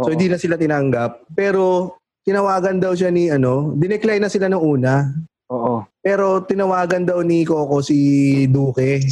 [0.00, 0.16] So Oo.
[0.16, 1.28] hindi na sila tinanggap.
[1.36, 1.92] Pero
[2.24, 5.12] tinawagan daw siya ni ano, dinecline na sila ng una.
[5.52, 5.84] Oo.
[6.00, 9.04] Pero tinawagan daw ni Coco si Duque.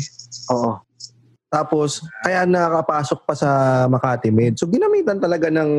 [0.48, 0.80] Oo.
[1.52, 3.50] Tapos kaya nakapasok pa sa
[3.84, 4.56] Makati Med.
[4.56, 5.70] So ginamitan talaga ng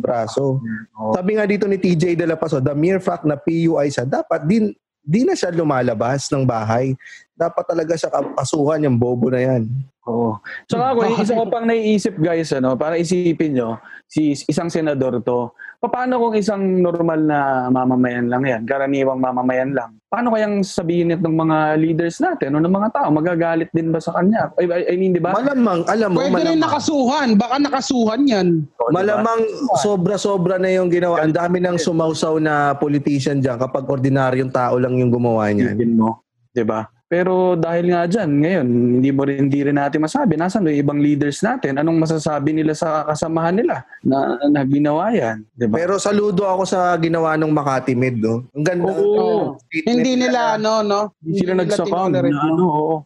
[0.00, 0.64] braso.
[1.12, 4.48] Sabi nga dito ni TJ De La Paso, the mere fact na PUI siya, dapat
[4.48, 4.72] din
[5.04, 6.96] di na siya lumalabas ng bahay.
[7.34, 9.66] Dapat talaga siya kapasuhan yung bobo na yan.
[10.04, 10.36] Oo.
[10.68, 15.48] Tsaka ako, isa ko pang naiisip guys, ano, para isipin nyo, si isang senador to,
[15.80, 21.24] paano kung isang normal na mamamayan lang yan, karaniwang mamamayan lang, paano kayang sabihin it
[21.24, 24.52] ng mga leaders natin o ng mga tao, magagalit din ba sa kanya?
[24.60, 25.32] I, I- mean, di ba?
[25.32, 27.28] Malamang, alam mo, Pwede rin malamang, nakasuhan.
[27.40, 28.48] Baka nakasuhan yan.
[28.76, 28.96] O, di ba?
[29.00, 29.40] malamang
[29.80, 31.24] sobra-sobra na yung ginawa.
[31.24, 35.80] Ang dami ng sumausaw na politician dyan kapag ordinaryong tao lang yung gumawa niyan.
[35.96, 36.84] Mo, di ba?
[37.14, 38.66] Pero dahil nga dyan, ngayon,
[38.98, 40.34] hindi mo rin, hindi rin natin masabi.
[40.34, 41.78] Nasaan yung ibang leaders natin?
[41.78, 45.46] Anong masasabi nila sa kasamahan nila na, na ginawa yan?
[45.54, 45.78] Di ba?
[45.78, 48.50] Pero saludo ako sa ginawa ng Makati Med, no?
[48.50, 48.90] Ang ganda.
[48.90, 49.54] Oo.
[49.70, 51.00] Hindi nila ano, no?
[51.22, 52.10] Hindi sila nagsakang.
[52.18, 52.50] tinolerate, Na, no?
[52.50, 52.96] ano, oo.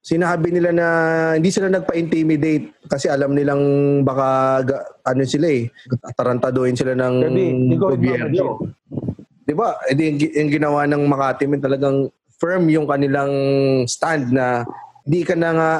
[0.00, 0.86] Sinabi nila na
[1.36, 3.60] hindi sila nagpa-intimidate kasi alam nilang
[4.00, 4.64] baka
[5.04, 5.68] ano sila eh,
[6.16, 8.64] tarantaduhin sila ng Gabi, hindi ko gobyerno.
[9.44, 9.76] Di ba?
[9.84, 13.32] Eh, yung, yung ginawa ng Makati Med talagang firm yung kanilang
[13.90, 14.62] stand na
[15.04, 15.70] hindi ka na nga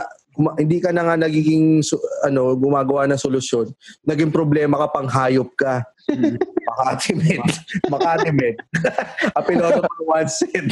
[0.55, 1.83] hindi ka na nga nagiging
[2.23, 3.75] ano gumagawa ng solusyon.
[4.07, 5.83] Naging problema ka pang hayop ka.
[6.68, 7.40] Makati Med.
[7.92, 8.57] Makati Med.
[9.38, 10.68] Apiloto pang one set.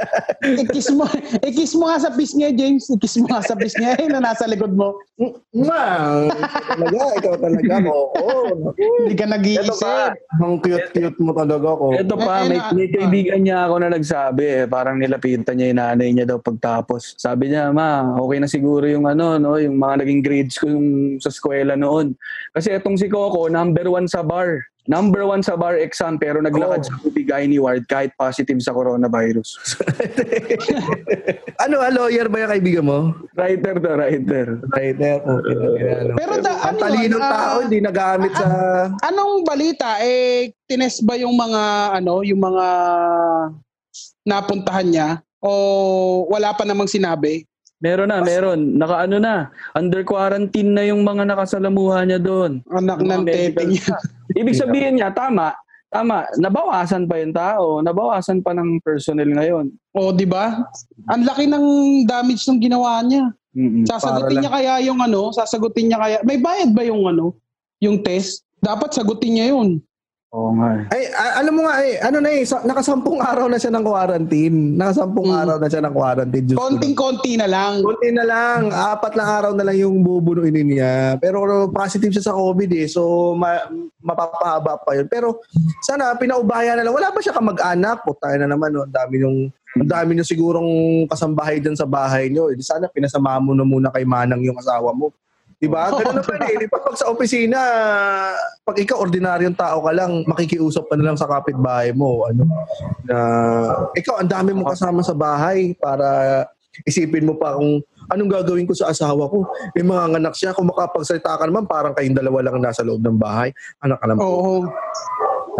[0.68, 1.08] ikis mo,
[1.40, 2.92] ikis mo nga sa piece niya, James.
[2.92, 5.00] Ikis mo nga sa piece niya eh, na nasa likod mo.
[5.52, 6.24] Ma,
[6.68, 7.96] talaga, ikaw talaga ko.
[8.76, 10.12] Hindi ka nag-iisip.
[10.40, 11.86] Ang cute-cute mo talaga ko.
[11.96, 16.08] Ito pa, may, may kaibigan niya ako na nagsabi eh, parang nilapitan niya yung nanay
[16.12, 17.16] niya daw pagtapos.
[17.16, 21.16] Sabi niya, ma, okay na siguro yung ano, no, yung mga naging grades ko yung
[21.20, 22.12] sa eskwela noon.
[22.52, 24.69] Kasi itong si Coco, number one sa bar.
[24.90, 26.88] Number one sa bar exam pero naglakad Oo.
[26.90, 29.54] sa Bigay ni Ward kahit positive sa coronavirus.
[31.64, 33.14] ano, ah, lawyer ba yung kaibigan mo?
[33.38, 34.46] writer to, writer.
[34.74, 35.18] Writer.
[35.22, 35.90] Okay.
[35.94, 36.12] ano.
[36.18, 38.46] Pero Ang ano talinong yun, ah, tao, hindi nagamit sa...
[39.06, 40.02] Anong balita?
[40.02, 42.66] Eh, tinest ba yung mga, ano, yung mga
[44.26, 45.10] napuntahan niya?
[45.40, 47.48] O wala pa namang sinabi?
[47.80, 48.76] Meron na, meron.
[48.76, 52.60] Naka ano na, under quarantine na yung mga nakasalamuha niya doon.
[52.68, 53.96] Anak ng tete niya.
[54.40, 55.56] Ibig sabihin niya, tama,
[55.88, 59.72] tama, nabawasan pa yung tao, nabawasan pa ng personnel ngayon.
[59.96, 60.60] O, di ba?
[61.08, 61.66] Ang laki ng
[62.04, 63.32] damage ng ginawa niya.
[63.56, 63.82] Mm-mm.
[63.88, 65.32] Sasagutin niya kaya yung ano?
[65.34, 66.18] Sasagutin niya kaya?
[66.22, 67.34] May bayad ba yung ano?
[67.80, 68.44] Yung test?
[68.60, 69.80] Dapat sagutin niya yun.
[70.30, 70.78] Oo nga.
[70.78, 70.82] eh.
[70.94, 73.82] Ay, a- alam mo nga eh, ano na eh, sa, nakasampung araw na siya ng
[73.82, 74.78] quarantine.
[74.78, 75.40] Nakasampung Mm.
[75.42, 76.46] araw na siya ng quarantine.
[76.46, 76.62] Ko.
[76.62, 77.82] Konting-konti na lang.
[77.82, 81.18] Kunti na lang, apat na araw na lang yung bubunuin niya.
[81.18, 83.66] Pero positive siya sa COVID eh, so ma-
[83.98, 85.10] mapapahaba pa yun.
[85.10, 85.42] Pero
[85.82, 86.94] sana pinaubaya na lang.
[86.94, 88.06] Wala ba siya kamag-anak?
[88.06, 88.86] Puta na naman, no?
[88.86, 89.38] ang dami yung
[89.70, 90.70] ang dami nyo sigurong
[91.06, 92.50] kasambahay dyan sa bahay nyo.
[92.50, 95.10] Eh, sana pinasama mo na muna kay Manang yung asawa mo.
[95.60, 95.92] Di ba?
[95.92, 96.56] Ganun naman eh.
[96.56, 97.60] Di ba pag sa opisina,
[98.64, 102.24] pag ikaw ordinaryong tao ka lang, makikiusap ka na lang sa kapitbahay mo.
[102.24, 102.48] Ano,
[103.04, 103.16] na
[103.92, 106.48] ikaw, ang dami mong kasama sa bahay para
[106.88, 109.44] isipin mo pa kung anong gagawin ko sa asawa ko.
[109.76, 113.20] May mga anak siya, kung makapagsalita ka naman, parang kayong dalawa lang nasa loob ng
[113.20, 113.52] bahay.
[113.84, 114.24] Anak ka po.
[114.24, 114.54] Oo.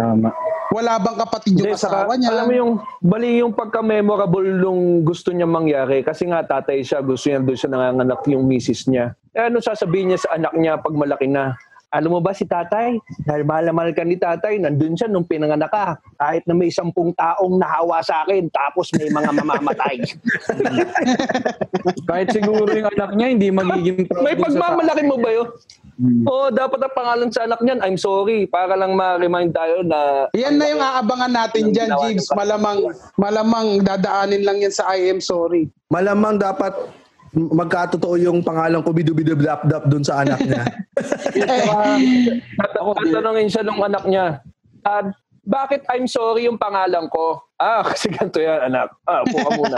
[0.01, 0.33] Tama.
[0.71, 2.29] Wala bang kapatid yung Hindi, saka, asawa niya?
[2.31, 2.71] Alam mo yung,
[3.03, 7.71] bali yung pagka-memorable nung gusto niya mangyari kasi nga tatay siya, gusto niya doon siya
[7.75, 9.11] nanganganak yung misis niya.
[9.35, 11.59] Eh ano sasabihin niya sa anak niya pag malaki na?
[11.91, 13.03] Alam mo ba si tatay?
[13.27, 15.99] Dahil mahal na mahal ka ni tatay, nandun siya nung pinanganak ka.
[16.15, 19.99] Kahit na may sampung taong nahawa sa akin, tapos may mga mamamatay.
[22.09, 25.51] Kahit siguro yung anak niya hindi magiging may pagmamalaki mo ba yun?
[26.01, 26.25] Hmm.
[26.25, 28.49] Oo, dapat ang pangalan sa anak niyan, I'm sorry.
[28.49, 32.89] Para lang ma-remind tayo na Yan na yung aabangan natin dyan, ng- Malamang,
[33.21, 35.69] malamang dadaanin lang yan sa I am sorry.
[35.93, 36.73] Malamang dapat
[37.37, 40.65] magkatotoo yung pangalan ko bidu-bidu-blap-dap dun sa anak niya.
[42.81, 44.41] Ako, tatanungin siya nung anak niya,
[44.81, 45.13] Dad,
[45.45, 47.45] bakit I'm sorry yung pangalan ko?
[47.61, 48.89] Ah, kasi ganito yan, anak.
[49.05, 49.77] Ah, upo ka muna.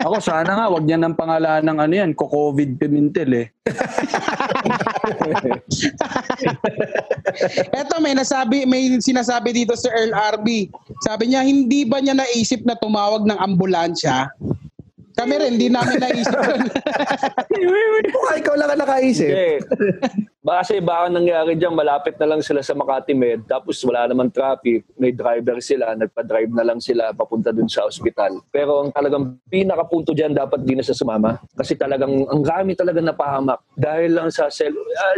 [0.00, 3.52] Ako sana nga, wag niya ng pangalan ng ano yan, COVID Pimentel eh.
[7.76, 10.72] Eto may nasabi, may sinasabi dito si Earl RB.
[11.04, 14.32] Sabi niya, hindi ba niya naisip na tumawag ng ambulansya?
[15.20, 16.60] Kami rin, hindi namin naisip yun.
[18.08, 19.28] Baka ikaw lang ang nakaisip.
[19.28, 19.52] Hindi.
[20.40, 24.88] Kasi baka nangyari dyan, malapit na lang sila sa Makati Med, tapos wala naman traffic,
[24.96, 28.40] may driver sila, nagpa-drive na lang sila papunta dun sa ospital.
[28.48, 31.36] Pero ang talagang pinakapunto dyan, dapat di na sa sumama.
[31.52, 33.60] Kasi talagang, ang rami talaga napahamak.
[33.76, 35.16] Dahil lang sa sel- ah,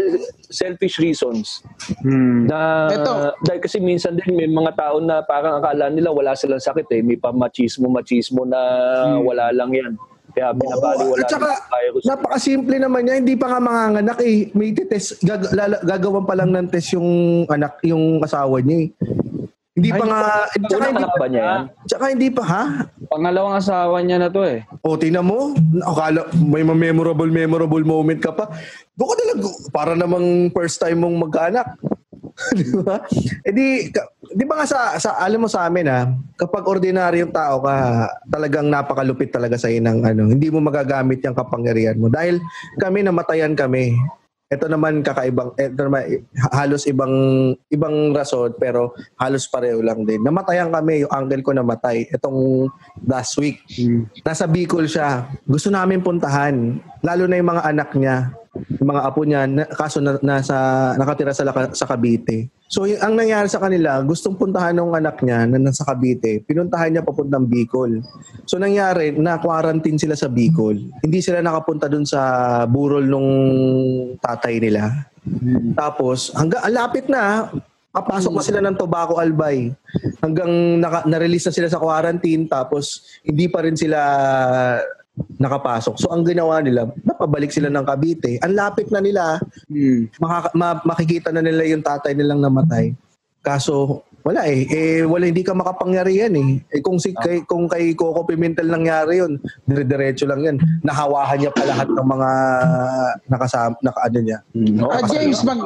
[0.51, 1.63] selfish reasons.
[2.03, 2.51] Hmm.
[2.51, 3.33] Na, Eto.
[3.47, 7.01] dahil kasi minsan din may mga tao na parang akala nila wala silang sakit eh.
[7.01, 8.61] May pamachismo-machismo na
[9.23, 9.92] wala lang yan.
[10.33, 12.03] Kaya binabali Oo, wala at saka, ng virus.
[12.09, 14.49] Napakasimple naman niya, hindi pa nga manganganak eh.
[14.53, 17.11] May test, gag- lala- gagawan pa lang ng test yung
[17.47, 18.89] anak, yung asawa niya eh.
[19.73, 20.21] Hindi pa Ay, nga,
[20.53, 21.61] tsaka Unang hindi, anak ba niya yan?
[21.89, 22.63] tsaka hindi pa, ha?
[23.09, 24.61] Pangalawang asawa niya na to eh.
[24.81, 28.53] O, tingnan mo, akala, may memorable, memorable moment ka pa.
[28.93, 29.41] Doon ka nalang,
[29.73, 31.73] para namang first time mong magkaanak.
[32.59, 32.97] di ba?
[33.45, 33.67] Eh di,
[34.33, 38.69] di ba nga sa, sa, alam mo sa amin ha, kapag ordinaryong tao ka, talagang
[38.69, 42.09] napakalupit talaga sa ng ano, hindi mo magagamit yung kapangyarihan mo.
[42.09, 42.41] Dahil
[42.81, 43.95] kami, namatayan kami.
[44.53, 47.15] Ito naman kakaibang, ito naman, halos ibang,
[47.73, 50.21] ibang rason, pero halos pareho lang din.
[50.21, 52.05] Namatayan kami, yung uncle ko namatay.
[52.13, 52.69] Itong
[53.09, 53.65] last week.
[54.21, 55.25] Nasa Bicol siya.
[55.49, 56.77] Gusto namin puntahan.
[57.01, 58.42] Lalo na yung mga anak niya.
[58.85, 59.49] Mga apo niya.
[59.49, 60.57] Na, kaso na, nasa,
[61.01, 62.53] nakatira sa, sa Cavite.
[62.69, 66.45] So yung, ang nangyari sa kanila, gustong puntahan ng anak niya na nasa Cavite.
[66.45, 68.05] Pinuntahan niya papuntang Bicol.
[68.45, 70.77] So nangyari, na-quarantine sila sa Bicol.
[71.01, 73.31] Hindi sila nakapunta dun sa burol nung
[74.21, 75.09] tatay nila.
[75.73, 77.49] Tapos, hanggang, ang lapit na,
[77.93, 79.69] kapasok na sila ng Tobacco Albay.
[80.25, 84.01] Hanggang naka, na-release na sila sa quarantine, tapos hindi pa rin sila
[85.37, 85.95] nakapasok.
[86.01, 88.41] So, ang ginawa nila, napabalik sila ng Cavite.
[88.41, 89.37] Ang lapit na nila,
[89.69, 90.09] Hmm.
[90.17, 92.97] makaka- ma- makikita na nila yung tatay nilang namatay.
[93.43, 94.65] Kaso, wala eh.
[94.71, 96.63] Eh, wala, hindi ka makapangyarihan eh.
[96.71, 100.57] Eh, kung, si, kay, kung kay Coco Pimentel nangyari yun, dire-diretso lang yan.
[100.81, 102.31] Nahawahan niya pa lahat ng mga
[103.27, 104.39] nakasama, naka, ano niya.
[104.55, 104.79] Hmm.
[104.87, 105.59] Ah, James, mag,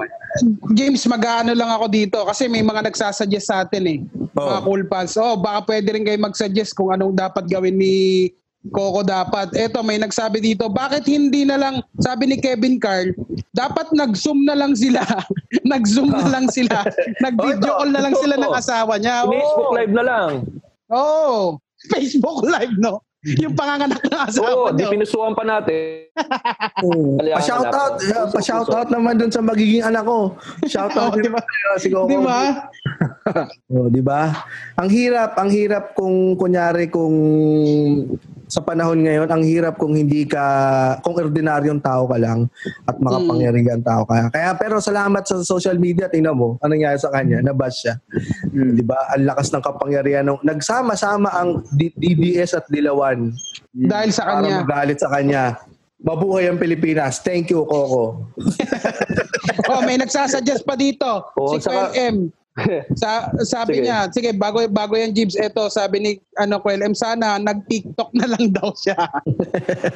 [0.73, 3.99] James, mag-ano lang ako dito kasi may mga nagsasuggest sa atin eh.
[4.37, 4.49] Oo.
[4.49, 5.15] Mga cool pals.
[5.21, 7.95] Oh, baka pwede rin kayo mag-suggest kung anong dapat gawin ni
[8.73, 9.53] Coco dapat.
[9.53, 13.13] Eto, may nagsabi dito, bakit hindi na lang, sabi ni Kevin Carl,
[13.53, 15.03] dapat nag-zoom na lang sila.
[15.73, 16.87] nag-zoom na lang sila.
[17.25, 19.27] Nag-video Oh, call na lang sila ng asawa niya.
[19.27, 19.77] Facebook Oo.
[19.77, 20.31] Live na lang.
[20.91, 21.35] Oo.
[21.93, 23.03] Facebook Live, no?
[23.43, 26.07] Yung panganganak ng asawa Oo, di pinusuan pa natin.
[27.35, 27.99] Pa-shoutout,
[28.31, 30.31] pa-shoutout naman dun sa magiging anak ko.
[30.63, 31.43] Shoutout Oo, di ba?
[31.75, 32.07] si Coco.
[32.07, 32.41] Di ba?
[33.67, 34.31] Oh, di ba?
[34.79, 37.17] Ang hirap, ang hirap kung kunyari kung
[38.47, 40.45] sa panahon ngayon, ang hirap kung hindi ka
[41.03, 42.47] kung ordinaryong tao ka lang
[42.87, 44.31] at makapangyarihan tao ka.
[44.31, 47.95] Kaya pero salamat sa social media, tingnan mo, anong nangyari sa kanya, nabash siya.
[48.55, 48.99] Di ba?
[49.15, 53.35] Ang lakas ng kapangyarihan ng nagsama-sama ang D- DDS at Dilawan
[53.75, 54.57] Dahil sa para kanya.
[54.63, 55.43] magalit sa kanya.
[55.97, 57.19] Mabuhay ang Pilipinas.
[57.19, 58.31] Thank you, Coco.
[59.71, 61.35] oh, may nagsasuggest pa dito.
[61.35, 62.31] Oo, si saka- M.
[63.01, 63.83] Sa, sabi Sige.
[63.85, 68.27] niya, sige, bago, bago yan, Jibs, eto, sabi ni ano, Kuel M, sana nag-TikTok na
[68.33, 68.97] lang daw siya.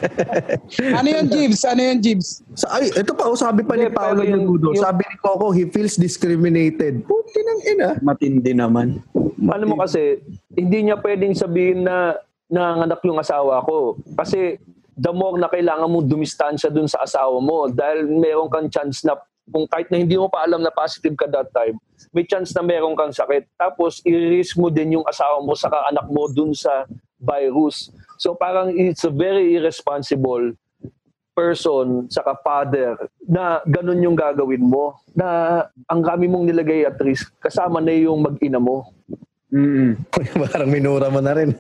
[0.99, 1.65] ano yun, Jibs?
[1.65, 2.45] Ano yun, Jibs?
[2.53, 5.17] Sa, ay, ito pa, oh, sabi pa ni Hindi, Paolo pero yung- yung- sabi ni
[5.25, 7.01] Coco, he feels discriminated.
[7.09, 7.89] Puti ng ina.
[8.05, 9.01] Matindi naman.
[9.41, 10.21] Ano mo kasi,
[10.53, 12.21] hindi niya pwedeng sabihin na
[12.53, 13.97] nanganak yung asawa ko.
[14.19, 14.61] Kasi
[15.01, 19.17] the more na kailangan mo dumistansya dun sa asawa mo dahil meron kang chance na
[19.49, 22.63] kung kahit na hindi mo pa alam na positive ka that time, may chance na
[22.67, 23.47] meron kang sakit.
[23.55, 26.87] Tapos, i-risk mo din yung asawa mo sa anak mo dun sa
[27.21, 27.93] virus.
[28.17, 30.57] So parang it's a very irresponsible
[31.37, 37.31] person saka father na ganun yung gagawin mo na ang kami mong nilagay at risk
[37.39, 38.91] kasama na yung mag-ina mo.
[39.51, 39.99] Mm.
[40.47, 41.51] Parang minura mo na rin.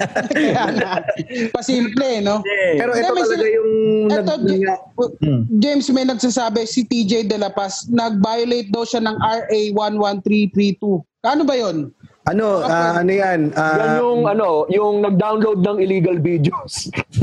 [1.55, 2.38] Pasimple, no?
[2.76, 3.70] Pero ito may talaga yung...
[4.07, 4.83] Eto, nag- J- nga-
[5.20, 5.42] Hmm.
[5.59, 11.03] James may nagsasabi, si TJ De La Paz, nag-violate daw siya ng RA 11332.
[11.22, 11.88] Ano ba yon?
[12.31, 13.51] Ano, ah, ano yan?
[13.53, 16.88] Ah, Yan yung ano, yung nag-download ng illegal videos.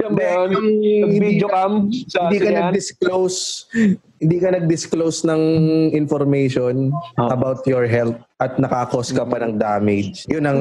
[0.00, 0.48] yan ba yun?
[0.52, 1.72] Yung Yung hindi video ka- cam
[2.06, 3.38] sa hindi ka nag-disclose
[4.16, 5.42] hindi ka nag-disclose ng
[5.92, 6.88] information
[7.20, 7.28] Oo.
[7.28, 10.24] about your health at nakakos ka pa ng damage.
[10.24, 10.60] Yun ang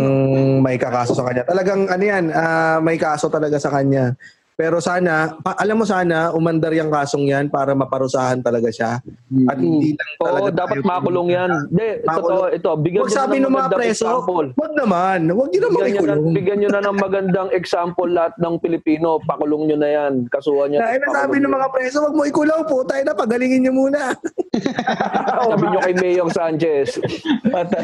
[0.59, 1.47] may kakaso sa kanya.
[1.47, 4.15] Talagang ano yan, ah, may kaso talaga sa kanya.
[4.55, 9.03] Pero sana, pa- alam mo sana, umandar yung kasong yan para maparusahan talaga siya.
[9.45, 11.51] At hindi lang Oo, talaga dapat tayo- makulong yan.
[11.67, 14.47] Hindi, totoo, ito, bigyan Huwag nyo sabi na ng ng mga preso, example.
[14.55, 15.19] wag naman.
[15.27, 16.31] Wag nyo naman Bigyan nyo, na, ikulong.
[16.31, 19.09] bigyan nyo na ng magandang example lahat ng Pilipino.
[19.21, 20.13] Pakulong nyo na yan.
[20.31, 20.79] Kasuhan nyo.
[20.79, 22.87] Na, eh, sabi ng mga preso, wag mo ikulong po.
[22.87, 24.15] Tayo na, pagalingin nyo muna.
[25.45, 26.95] Sabi nyo kay Mayor Sanchez.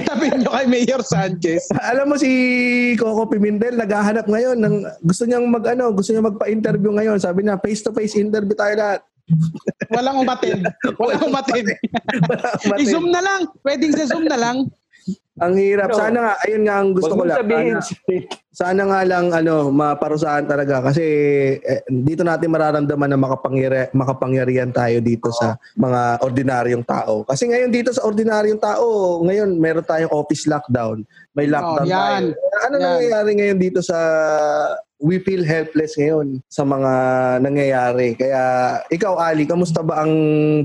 [0.07, 1.67] Sabi niyo kay Mayor Sanchez.
[1.83, 2.31] Alam mo si
[2.95, 6.23] Coco Pimentel naghahanap ngayon ng gusto niyang mag ano, gusto niya
[6.61, 7.17] magpa-interview ngayon.
[7.17, 9.01] Sabi niya face to face interview tayo lahat.
[9.89, 10.61] Walang umatid.
[11.01, 11.65] Walang umatid.
[12.77, 13.49] I-zoom na lang.
[13.65, 14.69] Pwedeng sa Zoom na lang.
[15.41, 15.89] Ang hirap.
[15.97, 17.41] Sana nga ayun nga ang gusto ko lang.
[17.41, 17.81] sabihin.
[17.81, 17.97] Sana,
[18.53, 21.01] sana nga lang ano, maparusahan talaga kasi
[21.57, 27.25] eh, dito natin mararamdaman na makapangyari, makapangyarihan tayo dito sa mga ordinaryong tao.
[27.25, 31.01] Kasi ngayon dito sa ordinaryong tao, ngayon meron tayong office lockdown.
[31.33, 32.23] May lockdown Oh, yan.
[32.37, 32.59] tayo.
[32.61, 32.83] Ano Yan.
[32.85, 33.97] nangyayari ngayon dito sa
[35.01, 36.91] we feel helpless ngayon sa mga
[37.41, 38.13] nangyayari.
[38.13, 38.41] Kaya
[38.87, 40.13] ikaw Ali, kamusta ba ang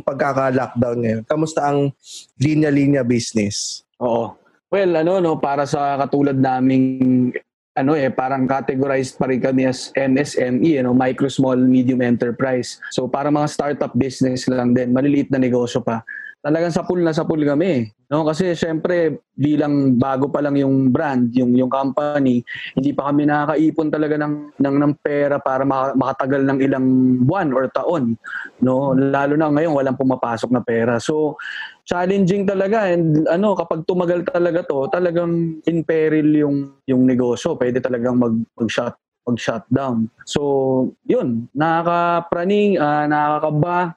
[0.04, 1.22] pagkaka-lockdown ngayon?
[1.24, 1.90] Kamusta ang
[2.36, 3.82] linya-linya business?
[3.98, 4.36] Oo.
[4.68, 7.32] Well, ano no, para sa katulad naming
[7.76, 12.80] ano eh, parang categorized pa rin kami as MSME, you know, micro, small, medium enterprise.
[12.92, 16.00] So para mga startup business lang din, maliliit na negosyo pa.
[16.46, 17.90] Talagang sapul na sapul kami.
[18.06, 18.22] No?
[18.22, 22.38] Kasi syempre, bilang bago pa lang yung brand, yung, yung company,
[22.78, 26.86] hindi pa kami nakakaipon talaga ng, ng, ng pera para maka- makatagal ng ilang
[27.26, 28.14] buwan or taon.
[28.62, 28.94] No?
[28.94, 31.02] Lalo na ngayon, walang pumapasok na pera.
[31.02, 31.34] So,
[31.82, 37.78] challenging talaga and ano kapag tumagal talaga to talagang in peril yung yung negosyo pwede
[37.78, 43.94] talagang mag mag shut mag shutdown so yun nakakapraning ah, nakakaba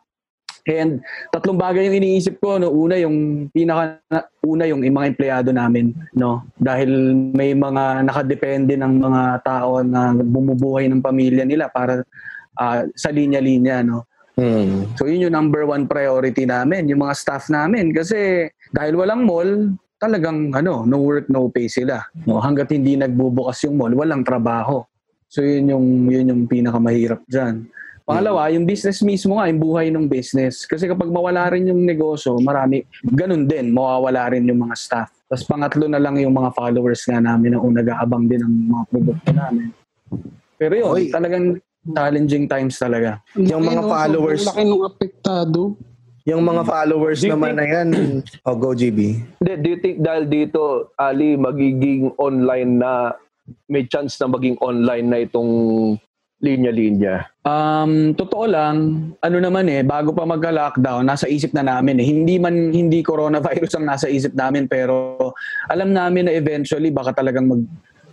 [0.69, 1.01] and
[1.33, 5.49] tatlong bagay yung iniisip ko no una yung pinaka na- una yung, yung mga empleyado
[5.49, 6.89] namin no dahil
[7.33, 12.05] may mga nakadepende ng mga tao na bumubuhay ng pamilya nila para
[12.55, 14.87] ah, sa linya-linya no Hmm.
[14.95, 17.91] So yun yung number one priority namin, yung mga staff namin.
[17.91, 21.99] Kasi dahil walang mall, talagang ano, no work, no pay sila.
[22.23, 24.79] No, hanggat hindi nagbubukas yung mall, walang trabaho.
[25.27, 27.67] So yun yung, yun yung pinakamahirap dyan.
[28.09, 30.65] Pangalawa, yung business mismo nga, yung buhay ng business.
[30.65, 35.13] Kasi kapag mawala rin yung negosyo, marami, ganun din, mawawala rin yung mga staff.
[35.29, 39.29] Tapos pangatlo na lang yung mga followers nga namin na nag-aabang din ng mga produkto
[39.29, 39.69] namin.
[40.57, 41.13] Pero yun, Oy.
[41.13, 43.21] talagang challenging times talaga.
[43.37, 43.89] Yung mga no?
[43.93, 44.41] followers.
[44.41, 45.61] Laki nung apektado.
[46.25, 47.87] Yung mga followers Do naman na yan,
[48.49, 49.21] oh, go GB.
[49.37, 53.13] Hindi, do you think dahil dito, Ali, magiging online na
[53.69, 55.53] may chance na maging online na itong
[56.39, 57.27] linya-linya?
[57.43, 58.75] Um, totoo lang,
[59.19, 62.07] ano naman eh, bago pa magka-lockdown, nasa isip na namin eh.
[62.07, 65.17] Hindi man hindi coronavirus ang nasa isip namin pero
[65.67, 67.63] alam namin na eventually baka talagang mag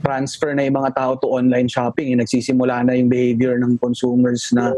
[0.04, 2.12] transfer na yung mga tao to online shopping.
[2.12, 4.70] Eh, nagsisimula na yung behavior ng consumers na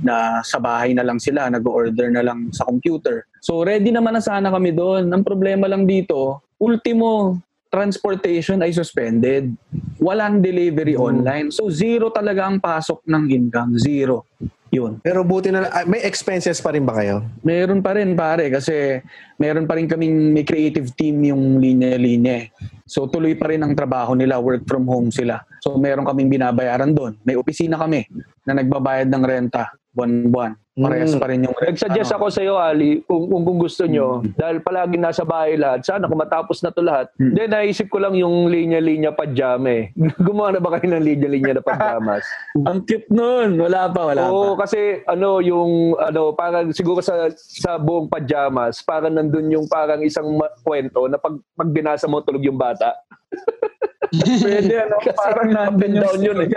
[0.00, 3.26] na sa bahay na lang sila, nag-order na lang sa computer.
[3.42, 5.10] So ready naman na sana kami doon.
[5.10, 7.40] Ang problema lang dito, ultimo
[7.70, 9.54] transportation ay suspended.
[10.02, 11.54] Walang delivery online.
[11.54, 13.78] So zero talaga ang pasok ng income.
[13.78, 14.26] Zero.
[14.70, 15.02] Yun.
[15.02, 17.26] Pero buti na ah, may expenses pa rin ba kayo?
[17.42, 19.02] Meron pa rin pare kasi
[19.34, 22.46] meron pa rin kaming may creative team yung linya-linya.
[22.86, 25.42] So tuloy pa rin ang trabaho nila, work from home sila.
[25.58, 27.18] So meron kaming binabayaran doon.
[27.26, 28.06] May opisina kami
[28.46, 30.54] na nagbabayad ng renta buwan-buwan.
[30.72, 31.18] Parehas Mm.
[31.18, 32.16] pa rin yung Nag-suggest ano.
[32.16, 36.06] ako sa iyo, Ali, kung, kung, kung gusto nyo, dahil palagi nasa bahay lahat, sana
[36.06, 37.34] kung matapos na to lahat, Hmm.
[37.34, 39.84] then naisip ko lang yung linya-linya pajama eh.
[40.24, 42.22] Gumawa na ba kayo ng linya-linya na pajamas?
[42.70, 43.58] Ang cute nun.
[43.58, 44.64] Wala pa, wala Oo, pa.
[44.64, 50.30] kasi ano yung ano parang siguro sa sa buong pajamas, parang nandun yung parang isang
[50.32, 52.94] ma- kwento na pag pag binasa mo tulog yung bata.
[54.40, 56.48] Pwede ano, parang nandun and yung down yun eh.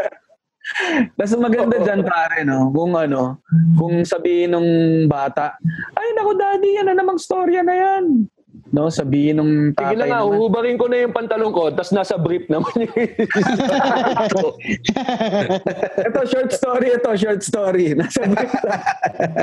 [1.20, 2.72] Tapos maganda dyan pare, no?
[2.72, 3.44] Kung ano,
[3.76, 4.68] kung sabihin ng
[5.12, 5.60] bata,
[5.96, 8.28] ay naku daddy, yan na namang storya na yan.
[8.74, 10.34] No, sabihin ng Sige tatay lang nga, naman.
[10.34, 12.90] uhubarin ko na yung pantalon ko, tapos nasa brief naman yung
[16.04, 17.94] ito, short story ito, short story.
[17.94, 18.76] Nasa brief na.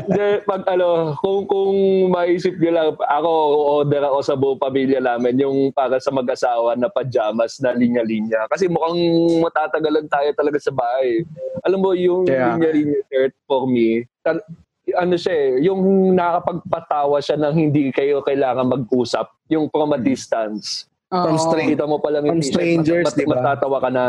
[0.03, 1.74] Hindi, pag ano, kung, kung
[2.11, 3.31] maisip nyo lang, ako,
[3.78, 8.51] order ako sa buong pamilya namin, yung para sa mag-asawa na pajamas na linya-linya.
[8.51, 8.99] Kasi mukhang
[9.41, 11.22] matatagalan tayo talaga sa bahay.
[11.62, 14.11] Alam mo, yung Kaya- linya-linya shirt for me,
[14.95, 15.80] ano siya eh, yung
[16.14, 20.91] nakapagpatawa siya ng hindi kayo kailangan mag-usap, yung from a distance.
[21.11, 21.43] From Oo.
[21.43, 21.74] straight.
[21.74, 23.43] Kita mo pa lang From t-shirt, strangers, mat- di ba?
[23.43, 24.05] Matatawa ka na.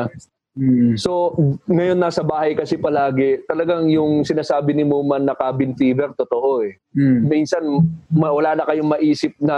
[0.51, 0.99] Hmm.
[0.99, 1.31] So,
[1.63, 6.75] ngayon nasa bahay kasi palagi, talagang yung sinasabi ni Muman na cabin fever, totoo eh.
[6.91, 7.23] Hmm.
[7.23, 7.63] Minsan,
[8.11, 9.57] ma- wala na kayong maisip na,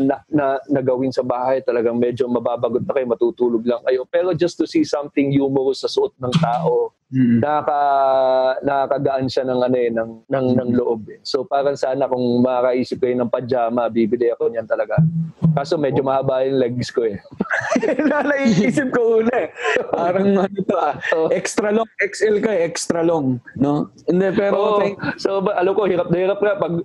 [0.00, 1.60] na, na, na gawin sa bahay.
[1.60, 4.08] Talagang medyo mababagot na kayo, matutulog lang kayo.
[4.08, 7.38] Pero just to see something humorous sa suot ng tao, Hmm.
[7.38, 7.78] nakaka,
[8.66, 11.06] nakakagaan siya ng, ano eh, ng, ng, ng loob.
[11.14, 11.22] Eh.
[11.22, 14.98] So parang sana kung makakaisip kayo ng pajama, bibili ako niyan talaga.
[15.54, 17.22] Kaso medyo mahaba yung legs ko eh.
[18.10, 19.48] Naisip ko una eh.
[19.94, 21.30] Parang ano to ah, Oh.
[21.30, 23.38] extra long, XL ka eh, extra long.
[23.54, 23.94] No?
[24.10, 24.78] Hindi, pero Oo.
[24.82, 26.82] thank, so ba, alam ko, hirap na hirap na pag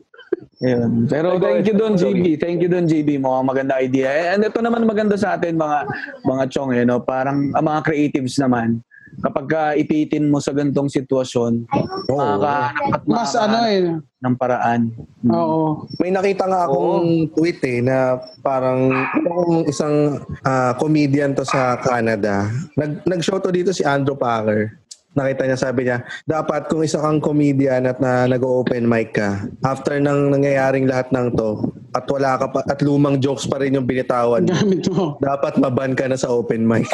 [0.61, 1.07] Yun.
[1.09, 1.95] Pero thank you doon.
[1.97, 2.35] GB.
[2.37, 3.17] Thank you doon GB.
[3.17, 4.35] Mukhang maganda idea.
[4.35, 5.87] And ito naman maganda sa atin mga
[6.21, 7.01] mga chong eh, no?
[7.01, 8.83] Parang ang mga creatives naman
[9.19, 11.67] kapag ka ipitin mo sa gantong sitwasyon,
[12.09, 14.23] makakahanap at Mas ano makakahanap eh.
[14.23, 14.81] ng paraan.
[15.23, 15.31] Hmm.
[15.31, 15.61] Oo.
[15.99, 18.91] May nakita nga akong tweet eh na parang
[19.23, 22.47] yung isang ah, comedian to sa Canada.
[22.75, 24.79] Nag nag-show to dito si Andrew Packer.
[25.09, 29.97] Nakita niya, sabi niya, dapat kung isa kang comedian at na nag-open mic ka, after
[29.97, 33.89] nang nangyayaring lahat ng to, at wala ka pa, at lumang jokes pa rin yung
[33.89, 35.17] binitawan mo, Gamit mo.
[35.17, 36.85] dapat maban ka na sa open mic.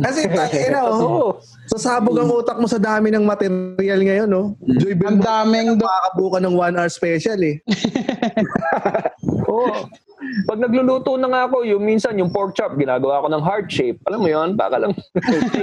[0.00, 1.36] Kasi, you know,
[1.68, 4.56] sasabog ang utak mo sa dami ng material ngayon, no?
[4.80, 7.60] Joy Ang daming do- makakabuka ng one hour special eh.
[9.50, 9.88] Oo.
[10.44, 13.96] Pag nagluluto na nga ako, yung minsan yung pork chop, ginagawa ko ng heart shape.
[14.04, 14.92] Alam mo yun, baka lang.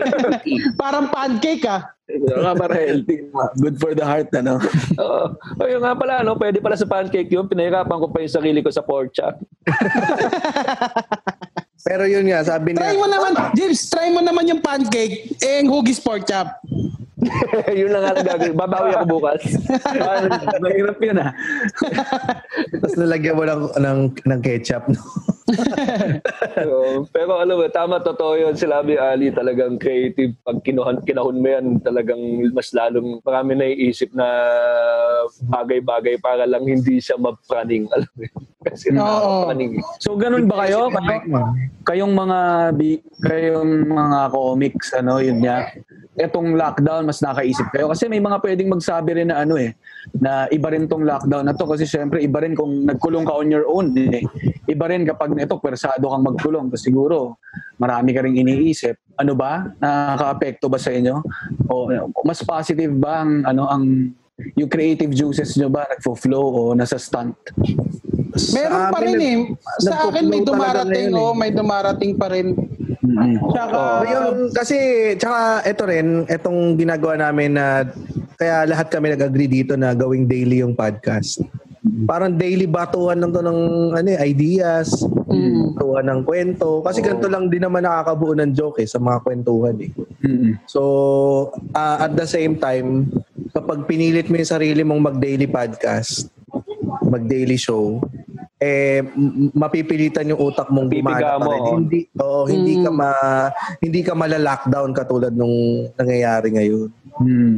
[0.82, 1.94] parang pancake ah.
[2.08, 3.30] Saka para healthy.
[3.62, 4.58] Good for the heart, ano?
[4.98, 5.26] Oo.
[5.62, 6.40] O yun nga pala, no?
[6.40, 7.46] pwede pala sa pancake yun.
[7.46, 9.38] Pinahirapan ko pa yung sarili ko sa pork chop.
[11.86, 15.62] Pero yun nga, sabi Try niya, mo naman, James, try mo naman yung pancake, eh,
[15.62, 16.58] yung hugis pork chop.
[17.80, 18.54] yun lang nga gagawin.
[18.54, 19.42] Babawi ako bukas.
[20.64, 21.32] Mahirap yun ah.
[22.78, 24.86] tapos nalagyan mo ng, ng, ng ketchup.
[24.90, 25.02] No?
[26.68, 27.08] Oo.
[27.08, 28.54] pero alam mo, tama, totoo yun.
[28.54, 30.36] Sila ni Ali talagang creative.
[30.42, 32.20] Pag kinuhan, kinahon mo yan, talagang
[32.52, 34.28] mas lalong marami na iisip na
[35.44, 37.88] bagay-bagay para lang hindi siya mapraning.
[37.96, 38.26] Alam mo?
[38.62, 38.98] Kasi Oo.
[38.98, 39.72] nakakapraning.
[39.74, 39.84] eh.
[40.00, 40.92] So ganun ba kayo?
[40.92, 41.56] Kayo-
[41.88, 42.40] kayong mga
[42.76, 45.72] bi- kayong mga comics ano yun nga
[46.20, 49.72] etong lockdown mas nakaisip kayo kasi may mga pwedeng magsabi rin na ano eh
[50.14, 53.48] na iba rin tong lockdown na to kasi syempre iba rin kung nagkulong ka on
[53.48, 54.20] your own eh.
[54.78, 57.42] Iba rin kapag ito persado kang magkulong kasi siguro
[57.82, 61.18] marami ka ring iniisip ano ba nakaka-apekto ba sa inyo
[61.66, 61.90] o
[62.22, 64.14] mas positive ba ang ano ang
[64.54, 67.34] yung creative juices nyo ba nagfo-flow o nasa stunt
[68.54, 69.38] Meron pa rin eh.
[69.82, 71.26] Sa akin may dumarating, ngayon eh.
[71.26, 72.54] oh, may dumarating pa rin.
[73.50, 74.78] Tsaka, Ayun, kasi,
[75.18, 77.88] tsaka ito rin, itong ginagawa namin na,
[78.38, 81.42] kaya lahat kami nag-agree dito na gawing daily yung podcast.
[82.06, 83.60] Parang daily batuhan lang to ng
[83.96, 84.94] ano, eh, ideas,
[85.28, 85.74] Mm.
[85.74, 86.86] batuhan ng kwento.
[86.86, 89.92] Kasi ganito lang din naman nakakabuo ng joke eh, sa mga kwentuhan eh.
[90.22, 90.62] Mm-mm.
[90.70, 90.82] So,
[91.74, 93.10] ah, at the same time,
[93.50, 96.30] kapag pinilit mo yung sarili mong mag-daily podcast,
[97.02, 98.00] mag-daily show,
[98.58, 99.06] eh
[99.54, 101.62] mapipilitan yung utak mong gumana pa mo, rin.
[101.62, 101.78] oh.
[101.78, 103.10] Hindi oo, hindi ka ma
[103.78, 106.90] hindi ka mala-lockdown katulad nung nangyayari ngayon.
[107.22, 107.58] Hmm.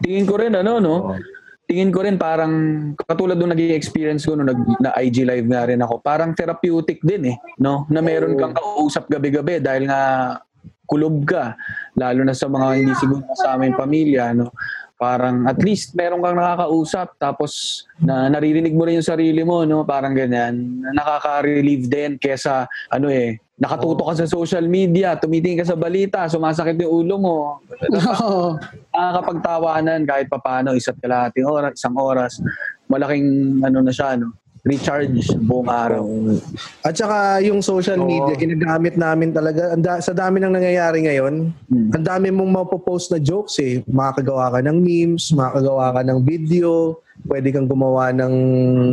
[0.00, 1.12] Tingin ko rin ano no.
[1.70, 2.50] Tingin ko rin parang
[2.98, 6.02] katulad nung naging experience ko nung nag na IG live nga rin ako.
[6.02, 7.86] Parang therapeutic din eh, no?
[7.86, 10.34] Na meron kang kausap gabi-gabi dahil nga
[10.90, 11.54] kulob ka
[11.94, 14.50] lalo na sa mga hindi siguro sa aming pamilya, no?
[15.00, 19.80] Parang at least meron kang nakakausap tapos na naririnig mo rin yung sarili mo, no?
[19.80, 20.84] Parang ganyan.
[20.92, 26.80] Nakaka-relieve din kesa ano eh, nakatutok ka sa social media, tumitingin ka sa balita, sumasakit
[26.80, 27.36] yung ulo mo.
[28.16, 28.56] Oo.
[28.92, 32.32] nakakapagtawanan kahit papano isa't kalahating oras, isang oras.
[32.88, 34.36] Malaking ano na siya, no?
[34.60, 36.04] Recharge buong araw.
[36.84, 38.04] At saka yung social Oo.
[38.04, 39.72] media, ginagamit namin talaga.
[40.04, 41.88] Sa dami ng nangyayari ngayon, Hmm.
[41.96, 43.80] ang dami mong mapopost na jokes eh.
[43.88, 48.34] Makakagawa ka ng memes, makakagawa ka ng video, pwede kang gumawa ng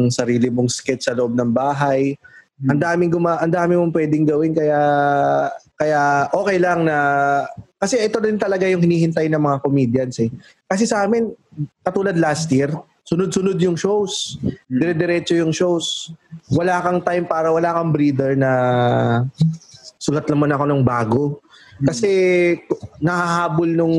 [0.07, 2.15] sarili mong sketch sa loob ng bahay.
[2.57, 4.81] Ang daming guma ang dami mong pwedeng gawin kaya
[5.77, 6.97] kaya okay lang na
[7.77, 10.33] kasi ito din talaga yung hinihintay ng mga comedians eh.
[10.65, 11.29] Kasi sa amin
[11.85, 12.73] katulad last year,
[13.07, 14.35] sunod-sunod yung shows.
[14.67, 16.11] Dire-diretso yung shows.
[16.51, 18.51] Wala kang time para wala kang breather na
[19.95, 21.23] sulat naman ako ng bago.
[21.79, 22.11] Kasi
[22.99, 23.97] nahahabol nung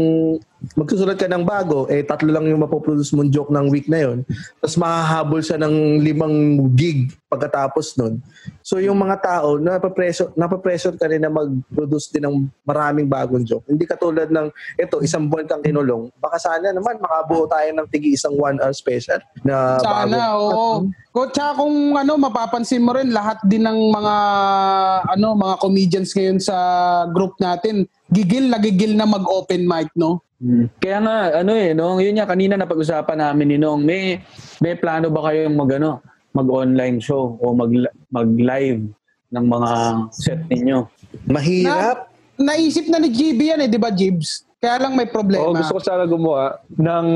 [0.75, 4.19] magsusulat ka ng bago, eh tatlo lang yung mapoproduce mong joke ng week na yon.
[4.59, 8.19] Tapos mahahabol siya ng limang gig pagkatapos nun.
[8.65, 13.69] So yung mga tao, napapressure, napapressure ka rin na mag-produce din ng maraming bagong joke.
[13.69, 14.49] Hindi katulad ng,
[14.81, 16.09] ito, isang buwan kang kinulong.
[16.19, 20.47] Baka sana naman makabuo tayo ng tigi isang one-hour special na Sana, bago.
[20.49, 20.69] oo.
[21.13, 24.15] Ko tsaka kung ano mapapansin mo rin lahat din ng mga
[25.13, 26.57] ano mga comedians ngayon sa
[27.13, 30.25] group natin, gigil na gigil na mag-open mic, no?
[30.39, 30.71] Hmm.
[30.79, 31.99] Kaya nga, ano eh, no?
[31.99, 34.23] Yun nga, kanina napag-usapan namin ni Nong, may,
[34.63, 35.99] may plano ba kayong mag, ano,
[36.31, 37.73] mag-online show o mag,
[38.09, 38.87] mag-live
[39.35, 39.71] ng mga
[40.15, 40.87] set ninyo?
[41.27, 42.09] Mahirap.
[42.39, 44.49] Naisip na ni GB yan eh, di ba, Jibs?
[44.59, 45.47] Kaya lang may problema.
[45.47, 47.09] Oo, gusto ko sana gumawa ng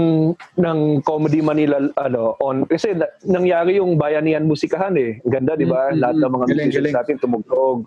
[0.63, 5.19] ng Comedy Manila ano on kasi na, nangyari yung bayanihan musikahan eh.
[5.27, 5.91] Ang Ganda 'di ba?
[5.91, 6.95] Mm, mm, Lahat ng mga galing, musicians galing.
[6.95, 7.79] natin tumugtog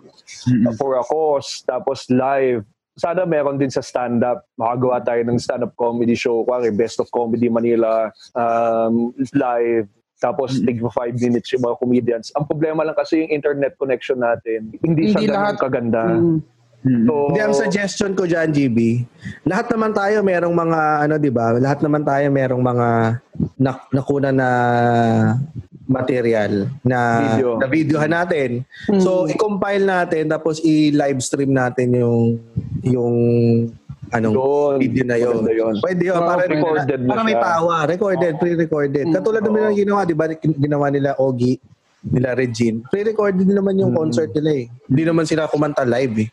[0.68, 2.68] uh, for a cause tapos live.
[2.96, 4.48] Sana meron din sa stand-up.
[4.56, 6.40] Makagawa tayo ng stand-up comedy show.
[6.48, 9.84] Kuwari, Best of Comedy Manila um, live.
[10.16, 10.88] Tapos, tig 5
[11.20, 12.32] minutes yung mga comedians.
[12.32, 15.54] Ang problema lang kasi yung internet connection natin, hindi, Hindi siya ganun lahat.
[15.60, 16.02] kaganda.
[16.08, 16.38] Mm.
[16.86, 17.04] Hmm.
[17.04, 18.78] So, Hindi, ang suggestion ko dyan, GB,
[19.44, 21.52] lahat naman tayo merong mga, ano, di ba?
[21.60, 22.88] Lahat naman tayo merong mga
[23.60, 24.48] nak- nakuna na
[25.86, 26.98] material na
[27.34, 27.50] Video.
[27.62, 28.50] na videohan natin.
[28.98, 32.42] So, i-compile natin tapos i-live stream natin yung
[32.82, 33.14] yung
[34.10, 34.74] anong Yun.
[34.78, 35.42] video na yun.
[35.46, 35.74] Yun.
[35.82, 36.20] Pwede yun.
[36.22, 37.76] Para, recorded na para may tawa.
[37.86, 39.06] Recorded, pre-recorded.
[39.10, 40.30] Katulad naman ng ginawa, di ba?
[40.38, 41.58] Ginawa nila Ogie,
[42.06, 42.86] nila Regine.
[42.86, 44.64] Pre-recorded din naman yung concert nila eh.
[44.86, 46.28] Hindi naman sila kumanta live eh.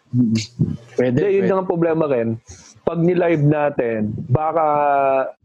[0.94, 1.50] Pwede, yun pwede.
[1.50, 2.38] lang ang problema rin.
[2.84, 4.66] Pag ni-live natin, baka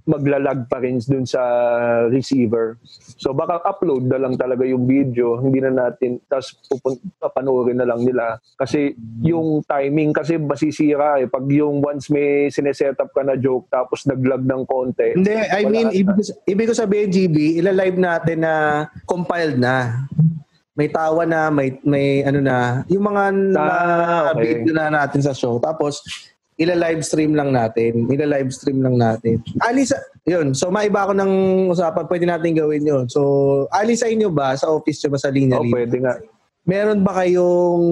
[0.09, 1.41] maglalag pa rin dun sa
[2.09, 2.81] receiver.
[3.21, 6.57] So baka upload na lang talaga yung video, hindi na natin, tapos
[7.21, 8.41] papanoorin na lang nila.
[8.57, 11.29] Kasi yung timing kasi masisira eh.
[11.29, 15.13] Pag yung once may sineset up ka na joke, tapos naglag ng konti.
[15.13, 18.55] Hindi, I mean, ibig, ibig ko sabihin, GB, ila-live natin na
[19.05, 20.09] compiled na.
[20.79, 24.63] May tawa na, may, may ano na, yung mga na, Ah, okay.
[24.63, 25.59] video na natin sa show.
[25.59, 26.01] Tapos,
[26.59, 28.11] ila-live stream lang natin.
[28.11, 29.39] Ila-live stream lang natin.
[29.63, 29.95] Ali, sa,
[30.27, 30.53] yun.
[30.59, 31.33] So, maiba ako ng
[31.71, 32.05] usapan.
[32.11, 33.05] Pwede natin gawin yun.
[33.07, 33.23] So,
[33.71, 34.59] Ali, sa inyo ba?
[34.59, 35.19] Sa office nyo ba?
[35.23, 35.63] Sa linya?
[35.63, 36.19] Oh, pwede nga.
[36.67, 37.87] Meron ba kayong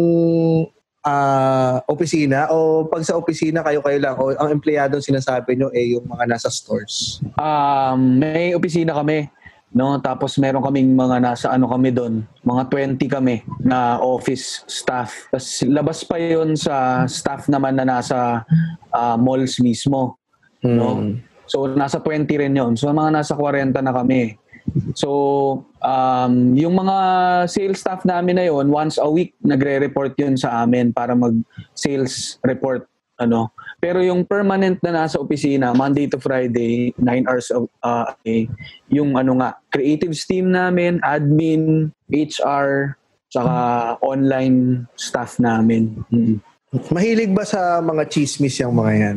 [1.06, 2.50] ah, opisina?
[2.50, 4.18] O pag sa opisina, kayo-kayo lang?
[4.18, 7.22] O ang empleyado sinasabi nyo eh yung mga nasa stores?
[7.38, 9.30] Um, may opisina kami.
[9.76, 12.64] No, tapos meron kaming mga nasa ano kami doon, mga
[12.96, 15.28] 20 kami na office staff.
[15.28, 18.40] Tapos labas pa 'yon sa staff naman na nasa
[18.88, 20.16] ah, malls mismo.
[20.64, 20.96] No?
[20.96, 21.20] Hmm.
[21.44, 22.72] So nasa 20 rin 'yon.
[22.80, 24.40] So mga nasa 40 na kami.
[24.96, 25.10] So
[25.84, 26.96] um, yung mga
[27.44, 31.36] sales staff namin na 'yon, once a week nagre-report 'yun sa amin para mag
[31.76, 32.88] sales report
[33.20, 33.52] ano.
[33.76, 38.08] Pero yung permanent na nasa opisina, Monday to Friday, 9 hours of uh,
[38.88, 42.96] yung ano nga, creative team namin, admin, HR,
[43.28, 43.54] tsaka
[44.00, 46.00] online staff namin.
[46.08, 46.40] Mm.
[46.92, 49.16] Mahilig ba sa mga chismis yung mga yan?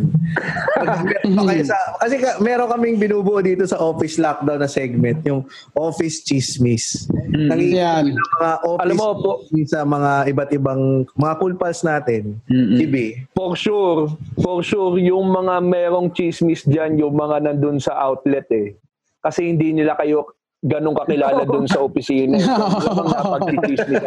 [0.79, 1.05] Pag-
[1.35, 5.45] pa kayo sa, kasi ka, meron kaming binubuo dito sa office lockdown na segment, yung
[5.75, 7.07] office chismis.
[7.29, 8.15] Nangingi Yan.
[8.15, 9.31] mga office Alam mo po,
[9.67, 10.81] sa mga iba't ibang
[11.15, 12.39] mga cool pals natin.
[12.49, 13.27] Gibi.
[13.35, 18.73] for sure, for sure, yung mga merong chismis dyan, yung mga nandun sa outlet eh.
[19.19, 22.35] Kasi hindi nila kayo ganun kakilala dun sa opisina.
[22.99, 24.01] Mga pagchichismis.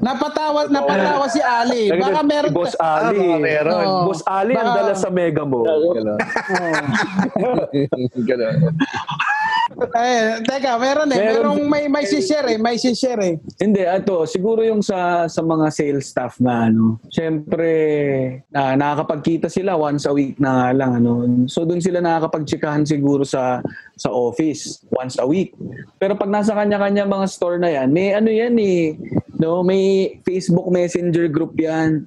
[0.00, 1.88] Napatawa, napatawa si Ali.
[1.92, 2.48] Baka meron...
[2.48, 3.18] Si Boss Ah, Ali.
[3.20, 3.78] baka meron.
[3.78, 4.00] Oo.
[4.08, 5.92] Boss Ali ang Baka- dala sa Mega Mall.
[5.92, 6.16] Ganun.
[8.28, 8.56] Ganun.
[9.92, 11.18] Eh, teka, meron eh.
[11.18, 12.58] Meron- Merong may, may share eh.
[12.58, 13.34] May share eh.
[13.58, 17.70] Hindi, ato, siguro yung sa sa mga sales staff na ano, syempre
[18.50, 21.24] na nakakapagkita sila once a week na nga lang ano.
[21.48, 23.60] So doon sila nakakapagtsikahan siguro sa
[23.96, 25.54] sa office once a week.
[25.98, 28.96] Pero pag nasa kanya-kanya mga store na yan, may ano yan eh,
[29.38, 32.06] no, may Facebook Messenger group yan.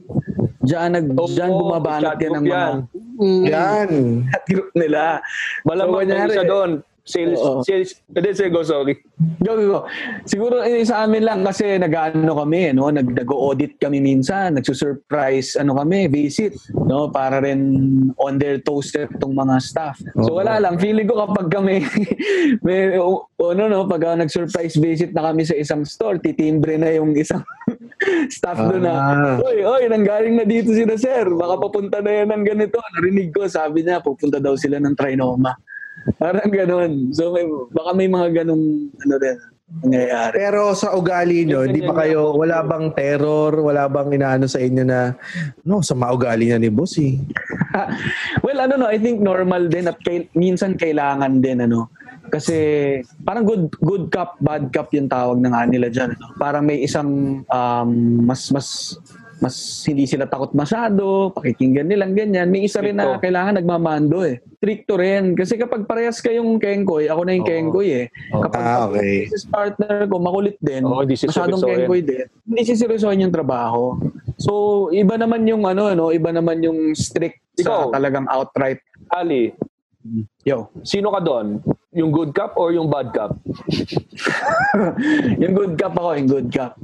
[0.65, 2.75] Diyan nag Oo, diyan bumabanat yan ng group mga yan.
[3.15, 3.43] Mm.
[3.47, 3.89] Yan.
[4.33, 5.21] chat group nila.
[5.63, 6.71] Malamang So, isa doon.
[7.05, 7.61] Sales, Oo.
[7.61, 8.97] sales, hindi, sige, go, sorry.
[9.45, 9.79] Go, go, go.
[10.25, 12.89] Siguro eh, sa amin lang kasi nag-ano kami, no?
[12.89, 17.13] Nag, nag-audit kami minsan, nagsusurprise ano kami, visit, no?
[17.13, 17.61] Para rin
[18.17, 20.01] on their toes itong mga staff.
[20.17, 20.41] So Oo.
[20.41, 21.85] wala lang, feeling ko kapag kami
[22.65, 26.89] may o, ano no, pag uh, nag-surprise visit na kami sa isang store, titimbre na
[26.89, 27.45] yung isang
[28.33, 29.37] staff doon na, Ah.
[29.45, 32.81] oy, oy, nanggaling na dito sila sir, baka papunta na yan ng ganito.
[32.97, 35.53] Narinig ko, sabi niya, pupunta daw sila ng Trinoma.
[36.21, 37.11] Parang ganun.
[37.15, 39.37] So may, baka may mga ganung ano rin
[39.81, 40.33] nangyayari.
[40.37, 44.83] Pero sa ugali nyo, di ba kayo, wala bang terror, wala bang inaano sa inyo
[44.85, 45.17] na,
[45.65, 47.17] no, sa maugali niya ni boss eh.
[48.45, 51.89] well, ano no, I think normal din at kay, minsan kailangan din ano.
[52.25, 52.57] Kasi
[53.21, 56.09] parang good good cup, bad cup yung tawag na nga nila diyan.
[56.17, 56.25] Ano?
[56.41, 57.89] Parang may isang um,
[58.25, 58.97] mas mas
[59.37, 62.47] mas hindi sila takot masyado, pakikinggan nilang ganyan.
[62.47, 64.39] May isa rin na kailangan nagmamando eh.
[64.55, 65.35] Stricto rin.
[65.35, 67.51] Kasi kapag parehas kayong kengkoy, ako na yung Oo.
[67.51, 68.05] kengkoy eh.
[68.31, 69.27] Kapag Ah, okay.
[69.27, 71.77] business partner ko, makulit din, Oo, hindi masyadong siseryosohin.
[71.83, 73.99] kengkoy din, hindi siseryosohin yung trabaho.
[74.39, 74.51] So,
[74.89, 76.15] iba naman yung ano, no?
[76.15, 77.91] iba naman yung strict sa Ikaw.
[77.91, 78.79] talagang outright.
[79.11, 79.51] Ali,
[80.45, 80.69] Yo.
[80.81, 81.59] sino ka doon?
[81.91, 83.35] Yung good cup or yung bad cup?
[85.41, 86.75] yung good cup ako, yung good cup.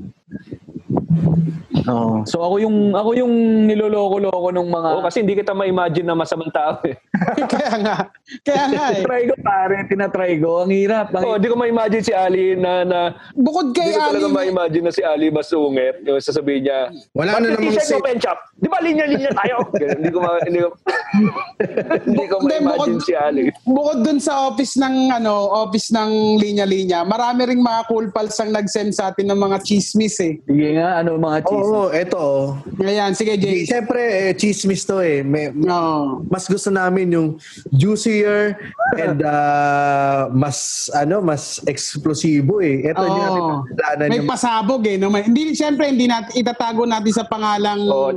[1.81, 3.33] Oh, so ako yung ako yung
[3.65, 6.93] niloloko-loko ng mga Oo, kasi hindi kita ma-imagine na masamang tao eh.
[7.51, 7.95] Kaya nga.
[8.43, 9.01] Kaya nga eh.
[9.01, 10.61] try ko pare, tinatry ko.
[10.61, 11.09] Ang hirap.
[11.09, 12.99] Ang Oo, hindi ko ma-imagine si Ali na, na
[13.33, 15.95] Bukod kay hindi ko talaga Ali, ma-imagine na si Ali masungit.
[16.03, 16.79] Yung sasabihin niya,
[17.11, 18.39] Wala "Ba't na namang si- mo, pen shop?
[18.53, 19.55] Di ba linya-linya tayo?
[19.97, 20.69] Hindi ko ma, hindi ko,
[22.05, 23.49] hindi ko ma-imagine bukod- si Ali.
[23.63, 28.53] bukod dun sa office ng ano, office ng linya-linya, marami ring mga cool pals ang
[28.53, 30.37] nag-send sa atin ng mga chismis eh.
[30.43, 31.67] Sige nga, ano mga cheese.
[31.67, 32.17] Oo, eto.
[32.17, 32.43] oh.
[32.79, 33.65] Ayan, sige Jay.
[33.65, 35.21] Siyempre, eh, chismis to eh.
[35.21, 36.21] May, No.
[36.29, 37.27] mas gusto namin yung
[37.71, 38.55] juicier
[38.95, 42.85] and uh, mas ano mas eksplosibo eh.
[42.85, 43.03] Ito Oo.
[43.03, 44.95] hindi natin kasalanan May yung pasabog eh.
[44.95, 45.09] No?
[45.09, 48.15] May- Hindi, siyempre, hindi natin, itatago natin sa pangalang Oo.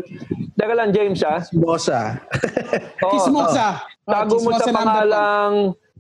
[0.55, 1.43] Teka lang, James, ha?
[1.53, 2.21] bossa.
[3.03, 3.11] Oo.
[3.11, 3.83] Kismosa.
[4.05, 5.55] Oh, Tago mo Kismosa sa pangalang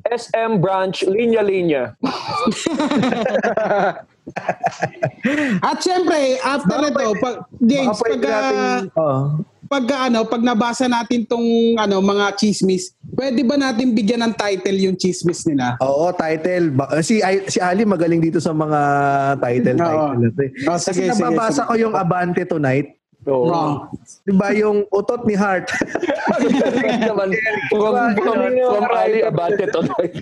[0.05, 1.97] SM Branch Linya-Linya.
[5.61, 9.20] At siyempre, after nito, pag, James, Baka pagka, natin, oh,
[9.66, 11.45] pagka ano, pag nabasa natin tong
[11.77, 15.77] ano, mga chismis, pwede ba natin bigyan ng title yung chismis nila?
[15.81, 16.72] Oo, title.
[16.72, 18.81] Ba- si si Ali magaling dito sa mga
[19.41, 19.85] title Oo.
[19.85, 20.33] title.
[20.39, 20.51] eh.
[20.68, 21.68] Oh, Kasi sige, sige, nababasa sige.
[21.68, 22.89] ko yung Abante Tonight.
[23.25, 23.49] Oo.
[23.49, 23.89] Wrong.
[24.25, 25.72] 'Di ba yung utot ni Heart?
[26.45, 27.29] Galing naman.
[27.72, 30.14] From, from, from Ali Abante tonight.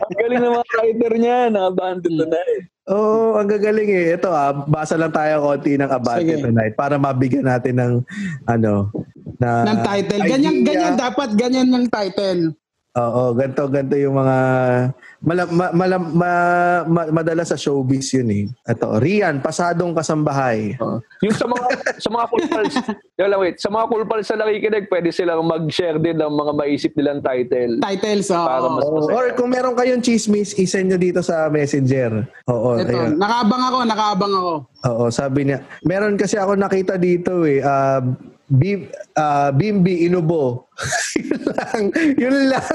[0.00, 2.60] Ang galing ng mga writer niya, na na eh.
[2.90, 4.18] Oo, ang gagaling eh.
[4.18, 6.42] Ito ah, basa lang tayo konti ng Abante Sige.
[6.42, 7.92] Tonight para mabigyan natin ng
[8.50, 8.90] ano
[9.38, 10.22] na ng title.
[10.26, 10.66] Ganyan, idea.
[10.66, 12.52] ganyan dapat, ganyan ng title.
[12.90, 14.36] Oo, ganto ganto yung mga
[15.22, 18.44] mala, ma, mala- ma- ma- madala sa showbiz yun eh.
[18.66, 20.74] Ito, Rian, pasadong kasambahay.
[21.22, 21.66] Yung sa mga
[22.02, 22.74] sa mga cool pals,
[23.30, 26.90] lang, wait, sa mga cool pals na nakikinig, pwede silang mag-share din ng mga maisip
[26.98, 27.78] nilang title.
[27.78, 28.42] Titles, oo.
[28.42, 32.26] Para mas- Oo, or kung meron kayong chismis, isend nyo dito sa messenger.
[32.50, 33.14] Oo, Ito, ayun.
[33.14, 34.52] nakaabang ako, nakaabang ako.
[34.90, 35.62] Oo, sabi niya.
[35.86, 37.62] Meron kasi ako nakita dito eh.
[37.62, 38.02] Uh,
[38.50, 40.66] Bim, ah, Bimbi Inubo.
[41.16, 41.82] yun lang.
[42.18, 42.66] Yun lang.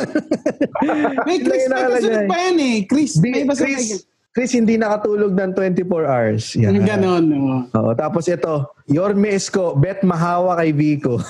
[1.27, 2.75] May Chris, may kasunod pa yan eh.
[2.87, 6.43] Chris, Bi- may basta Chris, Chris, hindi nakatulog ng 24 hours.
[6.55, 6.79] Yan.
[6.79, 7.23] Ganon.
[7.27, 7.57] oo.
[7.71, 11.19] Oo, tapos ito, Yorme Esco, bet mahawa kay Vico.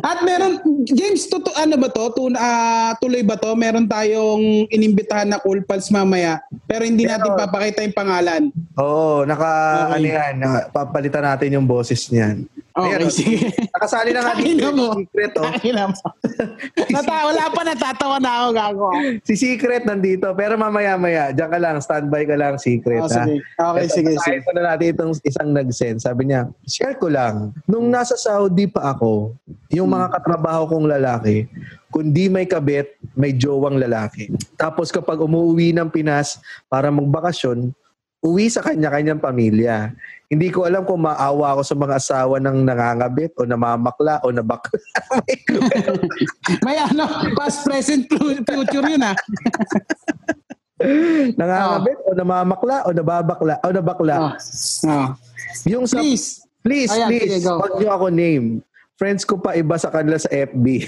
[0.00, 0.56] At meron,
[0.86, 2.08] James, tuto, ano ba to?
[2.16, 3.52] Tu, ah, tuloy ba to?
[3.52, 8.42] Meron tayong inimbitahan na cool pals mamaya, pero hindi natin papakita yung pangalan.
[8.80, 9.50] Oo, naka,
[9.84, 9.94] Okay.
[9.94, 10.34] ano yan,
[10.72, 12.48] papalitan natin yung boses niyan.
[12.74, 13.14] Okay, Ayan, oh.
[13.14, 13.54] sige.
[13.78, 14.98] Nakasali na nga dito mo.
[14.98, 15.46] si Secret, oh.
[15.46, 15.98] Mo.
[16.98, 18.86] Nata, wala pa natatawa na ako gago.
[19.22, 20.26] Si Secret nandito.
[20.34, 22.98] Pero mamaya-maya, diyan ka lang, standby ka lang, Secret.
[22.98, 23.14] Oh, ha?
[23.14, 23.34] sige.
[23.46, 24.38] Okay, Ito, sige, sige.
[24.42, 26.02] ko na natin itong isang nag-send.
[26.02, 29.38] Sabi niya, share ko lang, nung nasa Saudi pa ako,
[29.70, 31.46] yung mga katrabaho kong lalaki,
[31.94, 34.34] kundi may kabit, may jowang lalaki.
[34.58, 37.70] Tapos kapag umuwi ng Pinas para magbakasyon,
[38.24, 39.92] uwi sa kanya-kanyang pamilya.
[40.34, 44.82] Hindi ko alam kung maawa ako sa mga asawa ng nangangabit o namamakla o nabakla.
[46.66, 47.06] May ano,
[47.38, 49.14] past, present, future yun ah.
[51.38, 54.16] nangangabit o namamakla o nababakla o nabakla.
[54.18, 54.34] Oh.
[54.90, 55.14] Oh.
[55.70, 56.42] Yung sa Please.
[56.66, 58.58] Please, Ayan, please, sige, wag niyo ako name.
[58.98, 60.82] Friends ko pa iba sa kanila sa FB.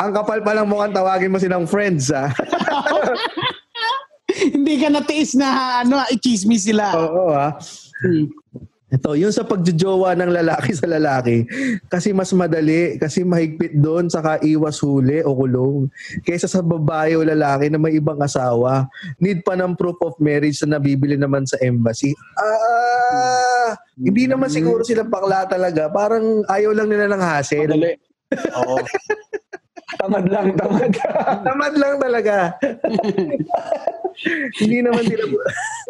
[0.00, 2.30] Ang kapal pa lang mukhang tawagin mo silang friends, ha?
[4.56, 6.92] Hindi ka natiis na ano, i-chismis sila.
[6.96, 7.56] Oo, ha?
[8.04, 8.28] Hmm.
[8.86, 11.42] Ito, yung sa pagjojowa ng lalaki sa lalaki,
[11.90, 15.90] kasi mas madali, kasi mahigpit doon, saka iwas huli o kulong.
[16.22, 18.86] Kaysa sa babae o lalaki na may ibang asawa,
[19.18, 22.14] need pa ng proof of marriage na nabibili naman sa embassy.
[22.38, 25.90] Ah, hindi naman siguro sila bakla talaga.
[25.90, 27.66] Parang ayaw lang nila ng hassle.
[27.66, 27.98] Madali.
[28.62, 28.78] Oo.
[29.94, 30.90] Tamad lang, tamad.
[31.46, 32.58] Tamad lang talaga.
[34.58, 35.24] Hindi naman sila...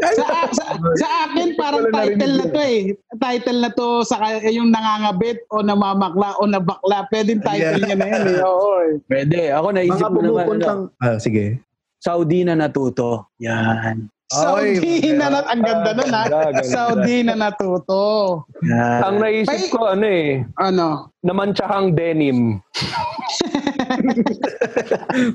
[0.03, 2.79] sa, sa, sa akin, parang title na to eh.
[3.17, 7.09] Title na to sa yung nangangabit o namamakla o nabakla.
[7.09, 7.81] Pwedeng title Yeah.
[7.81, 8.39] niya na yan eh.
[8.45, 8.93] Oo eh.
[9.09, 9.41] Pwede.
[9.55, 10.93] Ako naisip Mga ko naman, ano.
[11.01, 11.59] Ah, sige.
[11.97, 13.33] Saudi na natuto.
[13.41, 14.13] Yan.
[14.27, 16.11] Saudi Ay, na nat ang ganda nun.
[16.11, 16.67] Ganda, ganda.
[16.67, 18.43] Saudi na natuto.
[18.67, 18.99] Yan.
[19.07, 21.15] Ang naisip May- ko, ano eh, Ano?
[21.23, 22.59] namantsahang denim.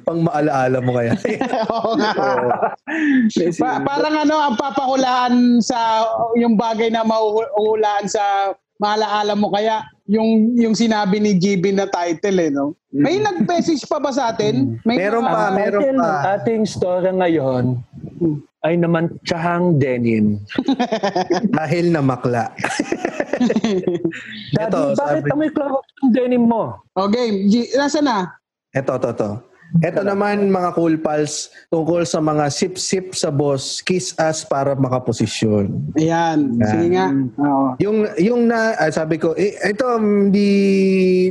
[0.06, 1.16] Pang maalaala mo kaya.
[1.72, 2.12] Oo nga.
[3.56, 6.04] Pa- parang ano, ang papahulaan sa
[6.36, 12.36] yung bagay na mahuhulaan sa maalaala mo kaya yung yung sinabi ni GB na title
[12.36, 12.74] eh, no?
[12.90, 14.82] May nag-message pa ba sa atin?
[14.84, 16.02] May Meron mga- pa, meron title pa.
[16.02, 17.66] ng ating story ngayon
[18.62, 20.42] ay namantsahang denim.
[21.56, 22.52] Dahil na makla.
[24.52, 26.78] Daddy, Ito, bakit sabi- amoy klaro yung denim mo?
[26.94, 28.30] O game, G- nasa na?
[28.72, 29.30] Ito, to, to.
[29.80, 35.96] Ito naman mga cool pals tungkol sa mga sip-sip sa boss, kiss us para makaposisyon.
[35.96, 36.68] Ayan, Yan.
[36.68, 37.08] sige nga.
[37.40, 37.68] Oo.
[37.80, 40.52] Yung yung na ah, sabi ko, eh, ito hindi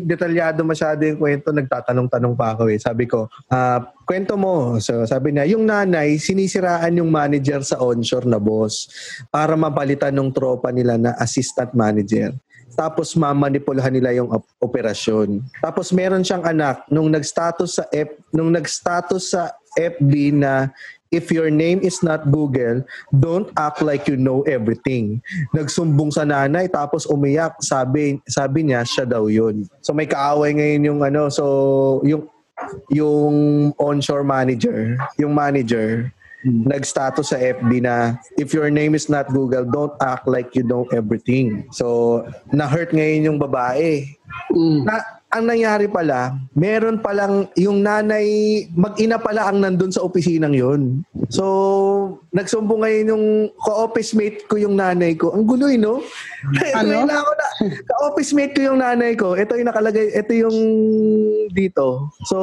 [0.08, 2.80] detalyado masyado yung kwento, nagtatanong-tanong pa ako eh.
[2.80, 4.80] Sabi ko, ah, kwento mo.
[4.80, 8.88] So sabi niya, yung nanay sinisiraan yung manager sa onshore na boss
[9.28, 12.32] para mapalitan ng tropa nila na assistant manager.
[12.78, 15.42] Tapos mamanipulahan nila yung op- operasyon.
[15.58, 20.70] Tapos meron siyang anak nung nag-status sa F nung nag-status sa FB na
[21.10, 25.18] if your name is not Google, don't act like you know everything.
[25.54, 29.66] Nagsumbong sa nanay tapos umiyak, sabi sabi niya siya daw 'yun.
[29.82, 31.44] So may kaaway ngayon yung ano, so
[32.06, 32.30] yung
[32.92, 33.34] yung
[33.80, 36.12] onshore manager, yung manager
[36.44, 40.88] nag-status sa FB na if your name is not Google, don't act like you know
[40.92, 41.68] everything.
[41.72, 44.16] So, na-hurt ngayon yung babae.
[44.54, 44.88] Mm.
[44.88, 51.06] Na, ang nangyari pala, meron palang yung nanay, mag-ina pala ang nandun sa opisinang yun.
[51.30, 55.30] So, nagsumbong ngayon yung ka-office mate ko yung nanay ko.
[55.30, 56.02] Ang guloy, no?
[56.74, 57.06] Ano?
[57.06, 57.14] Ano?
[57.14, 57.48] ako na,
[57.86, 59.38] ka-office mate ko yung nanay ko.
[59.38, 60.56] Ito yung nakalagay, ito yung
[61.54, 62.10] dito.
[62.26, 62.38] So,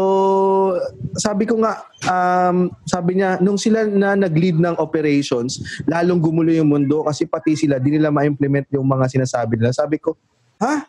[1.20, 5.60] sabi ko nga, um, sabi niya, nung sila na nag-lead ng operations,
[5.92, 9.76] lalong gumulo yung mundo kasi pati sila, di nila ma-implement yung mga sinasabi nila.
[9.76, 10.16] Sabi ko,
[10.62, 10.86] ha?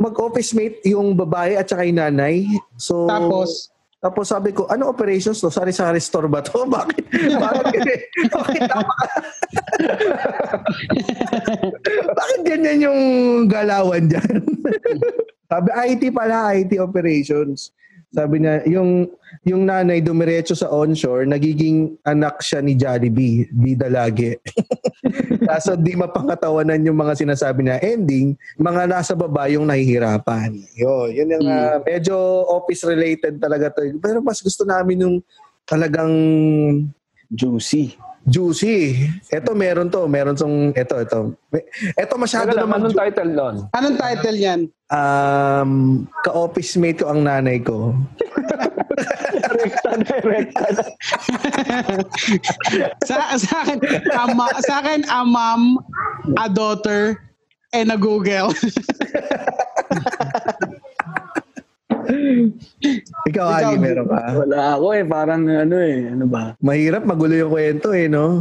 [0.00, 2.48] Mag-office mate yung babae at saka yung nanay.
[2.80, 5.50] So, Tapos, tapos sabi ko, ano operations to?
[5.50, 6.62] Sari-sari store ba to?
[6.76, 7.04] Bakit?
[7.34, 7.82] Bakit,
[8.30, 9.26] bakit, napaka-
[12.18, 13.00] bakit ganyan yung
[13.50, 14.38] galawan dyan?
[15.50, 17.74] sabi, IT pala, IT operations.
[18.08, 19.04] Sabi niya, yung,
[19.44, 24.32] yung nanay dumiretso sa onshore, nagiging anak siya ni Jollibee, bida lagi.
[25.48, 30.56] Kaso di mapangatawanan yung mga sinasabi na ending, mga nasa baba yung nahihirapan.
[30.80, 32.16] Yun, yun yung ah, medyo
[32.48, 33.84] office-related talaga to.
[34.00, 35.16] Pero mas gusto namin yung
[35.68, 36.12] talagang
[37.28, 38.07] Juicy.
[38.26, 39.06] Juicy.
[39.30, 41.20] Ito meron to, meron tong ito ito.
[41.94, 43.54] Ito masyado lang, naman anong ju- title nun?
[43.76, 44.60] anong title yan?
[44.88, 45.70] um
[46.24, 47.88] ka-office mate ko ang nanay ko.
[53.06, 53.78] Sa, sa akin,
[54.16, 55.78] ama, sa akin, a mom,
[56.36, 57.20] a daughter,
[57.72, 58.52] and a Google.
[62.08, 64.20] Ikaw, Ikaw, Ali, meron ka?
[64.44, 65.04] Wala ako eh.
[65.04, 66.08] Parang ano eh.
[66.08, 66.56] Ano ba?
[66.64, 68.40] Mahirap, magulo yung kwento eh, no?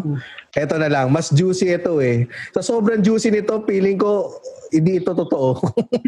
[0.55, 2.25] Eto na lang, mas juicy ito eh.
[2.55, 4.31] Sa sobrang juicy nito, feeling ko,
[4.71, 5.59] hindi ito totoo.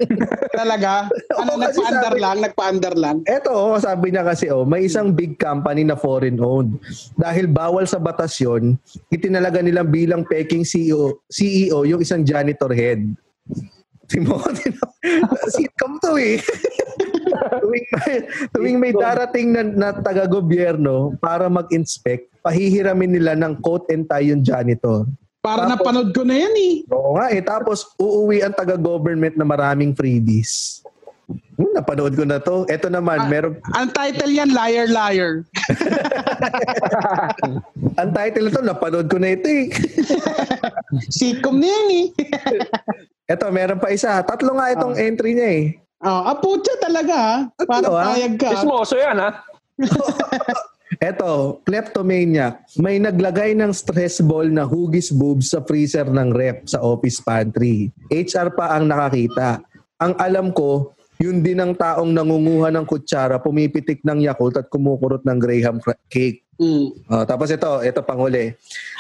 [0.60, 1.06] Talaga?
[1.38, 2.38] Ano, kasi nagpa-under sabi- lang?
[2.42, 3.18] Nagpa-under lang?
[3.28, 6.80] Eto, oh, sabi niya kasi, oh, may isang big company na foreign owned.
[7.14, 8.80] Dahil bawal sa batas yun,
[9.12, 13.04] itinalaga nilang bilang peking CEO, CEO yung isang janitor head.
[14.10, 14.42] Timo,
[15.54, 16.42] sitcom to eh.
[17.64, 18.16] tuwing, may,
[18.54, 24.44] tuwing may darating na, na taga-gobyerno para mag-inspect, pahihiramin nila ng coat and tie yung
[24.44, 25.06] janitor.
[25.40, 26.74] Para Tapos- napanood ko na yan eh.
[26.92, 27.40] Oo nga eh.
[27.40, 30.84] Tapos uuwi ang taga-government na maraming freebies.
[31.60, 32.66] Hmm, napanood ko na to.
[32.68, 35.44] Ito naman, meron, Ang title yan, Liar Liar.
[38.00, 39.68] ang title nito, napanood ko na ito eh.
[41.12, 42.06] Sitcom na yan eh.
[43.30, 44.24] Ito, meron pa isa.
[44.26, 45.66] Tatlo nga itong entry niya eh.
[46.00, 47.36] Oh, ah, putya talaga ha.
[47.68, 48.16] Parang ah.
[48.16, 48.56] payag ka.
[48.56, 49.44] Ismoso yan, ha?
[51.00, 52.66] Ito, kleptomaniac.
[52.80, 57.94] May naglagay ng stress ball na hugis boobs sa freezer ng rep sa office pantry.
[58.10, 59.64] HR pa ang nakakita.
[60.00, 65.24] Ang alam ko, yun din ang taong nangunguha ng kutsara, pumipitik ng Yakult at kumukurot
[65.28, 65.78] ng Graham
[66.08, 66.48] cake.
[66.60, 66.92] Mm.
[67.08, 68.52] Oh, tapos ito, ito panghuli.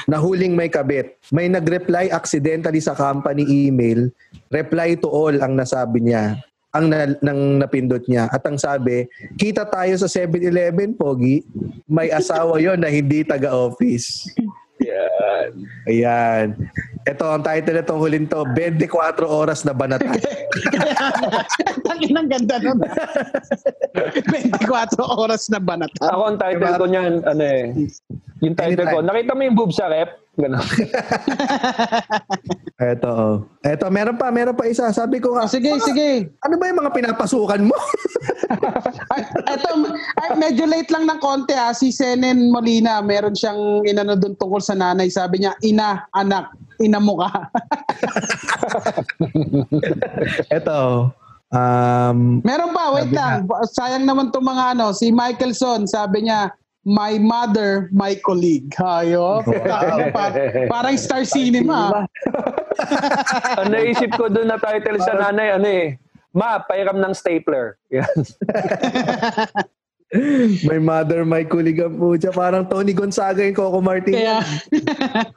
[0.08, 1.20] Nahuling may kabit.
[1.32, 4.08] May nag-reply accidentally sa company email.
[4.52, 6.40] Reply to all ang nasabi niya.
[6.70, 8.30] Ang na, nang napindot niya.
[8.30, 9.10] At ang sabi,
[9.42, 11.42] kita tayo sa 7-Eleven, Pogi.
[11.90, 14.30] May asawa yon na hindi taga-office.
[14.86, 15.50] Yan.
[15.90, 16.48] Ayan.
[17.04, 20.14] Ito, ang title nitong huling to, 24 oras na banatan.
[21.90, 22.80] Tangin ang ganda nun.
[24.62, 26.06] 24 oras na banata.
[26.06, 27.64] Ako ang title ko niyan, ano eh.
[28.40, 30.16] Yung title ko, nakita mo yung boob sa rep?
[30.40, 30.64] Ganun.
[32.80, 33.36] Ito, oh.
[33.60, 34.88] Ito, meron pa, meron pa isa.
[34.96, 36.32] Sabi ko nga, Ah, sige, sige.
[36.40, 37.76] ano ba yung mga pinapasukan mo?
[39.14, 39.22] Ay,
[39.58, 39.70] eto,
[40.22, 41.74] ay, medyo late lang ng konti ha.
[41.74, 45.10] Si Senen Molina, meron siyang inano doon tungkol sa nanay.
[45.10, 47.30] Sabi niya, ina, anak, ina mo ka.
[50.58, 51.10] Ito,
[51.52, 53.50] um, meron pa, wait lang.
[53.74, 54.94] Sayang naman itong mga ano.
[54.94, 56.54] Si Michaelson, sabi niya,
[56.90, 58.74] my mother, my colleague.
[58.74, 59.46] Hayo.
[60.16, 60.34] Pa-
[60.66, 62.10] parang Star Cinema.
[63.62, 66.02] ang naisip ko doon na title sa nanay, ano eh.
[66.34, 67.78] Ma, pairam ng stapler.
[67.94, 68.18] Yan.
[70.66, 72.34] My mother, my colleague ang pucha.
[72.34, 74.18] Parang Tony Gonzaga yung Coco Martin.
[74.18, 74.42] Kaya,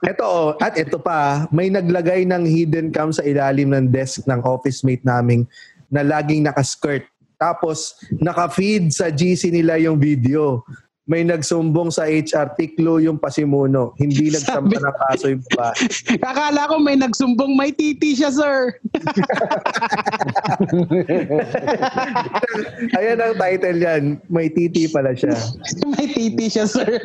[0.00, 4.40] Ito, oh, at ito pa, may naglagay ng hidden cam sa ilalim ng desk ng
[4.40, 5.44] office mate naming
[5.92, 7.04] na laging nakaskirt.
[7.36, 10.64] Tapos, naka-feed sa GC nila yung video.
[11.12, 13.92] May nagsumbong sa HR, tiklo yung pasimuno.
[14.00, 15.76] Hindi nagsampa ng kaso yung babae.
[16.32, 18.72] akala ko may nagsumbong, may titi siya, sir.
[22.96, 24.24] Ayan ang title yan.
[24.32, 25.36] May titi pala siya.
[25.92, 26.96] may titi siya, sir.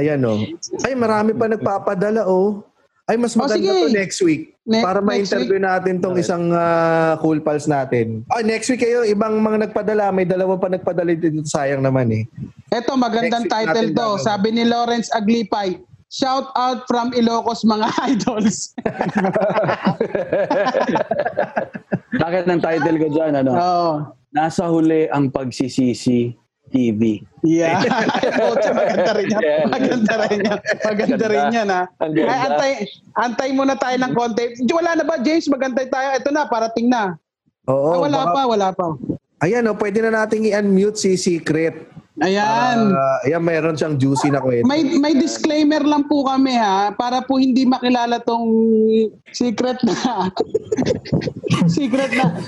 [0.00, 0.40] Ayan oh.
[0.88, 2.64] Ay, marami pa nagpapadala oh.
[3.04, 3.84] Ay, mas Oh, maganda sige.
[3.84, 4.56] to next week.
[4.64, 8.24] Ne- para ma-interview natin tong isang ah, cool pals natin.
[8.26, 10.08] Oh, next week kayo, ibang mga nagpadala.
[10.08, 11.44] May dalawa pa nagpadala dito.
[11.44, 12.24] Sayang naman eh.
[12.72, 14.00] Eto, magandang title to.
[14.16, 14.24] gagawin.
[14.24, 15.76] Sabi ni Lawrence Aglipay,
[16.08, 18.70] Shout out from Ilocos mga idols.
[22.14, 23.50] Bakit ang title ko dyan, ano?
[23.52, 23.92] Oo.
[24.30, 26.32] Nasa huli ang pagsisisi
[26.74, 27.22] TV.
[27.46, 27.78] Yeah.
[28.74, 29.42] Maganda rin yan.
[29.46, 29.64] Yeah.
[29.70, 30.58] Maganda rin yan.
[30.82, 31.82] Maganda rin yan, ha.
[32.02, 32.20] Ganda.
[32.26, 32.72] Ay, antay,
[33.14, 34.58] antay muna tayo ng konti.
[34.66, 35.46] Wala na ba, James?
[35.46, 36.18] Magantay tayo.
[36.18, 37.14] Ito na, parating na.
[37.70, 37.94] Oo.
[37.94, 38.86] Ah, wala baka- pa, wala pa.
[39.44, 41.93] Ayan oh, pwede na nating i-unmute si Secret.
[42.16, 42.94] Ayan.
[42.94, 44.62] Ah, ayan, meron siyang juicy na kwento.
[44.64, 48.46] may may disclaimer lang po kami ha para po hindi makilala tong
[49.34, 50.30] secret na
[51.74, 52.30] secret na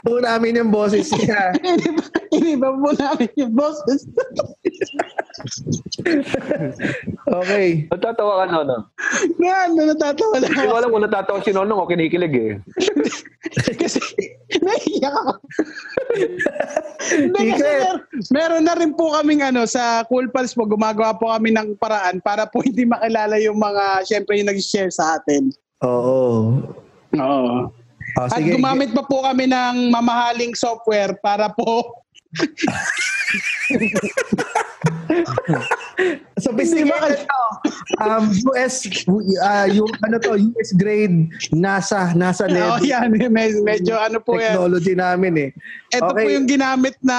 [0.00, 1.52] Po namin yung boses niya.
[2.32, 4.08] iniba po namin yung boses
[7.30, 7.86] Okay.
[7.88, 8.78] Natatawa ka na, no?
[9.38, 12.52] nga ano natatawa lang Hindi ko alam kung natatawa si Nonong o kinikilig eh.
[13.80, 14.00] kasi
[14.58, 15.32] naiiyak ako
[17.08, 21.30] Hindi, kasi mer- meron na rin po kaming ano sa Cool Pals po gumagawa po
[21.30, 25.50] kami ng paraan para po hindi makilala yung mga syempre yung nag-share sa atin
[25.82, 26.58] Oo.
[27.14, 27.54] oo
[28.18, 28.58] Oh, At sige.
[28.58, 31.94] gumamit pa po kami ng mamahaling software para po
[36.40, 37.40] Sophisticated to.
[38.00, 38.86] Um, US,
[39.44, 43.12] uh, yung ano to, US grade NASA, NASA Oh, level yan.
[43.34, 44.56] Med- medyo ano po yan.
[44.56, 45.50] technology namin eh.
[45.92, 46.24] Ito Okay.
[46.24, 47.18] po yung ginamit na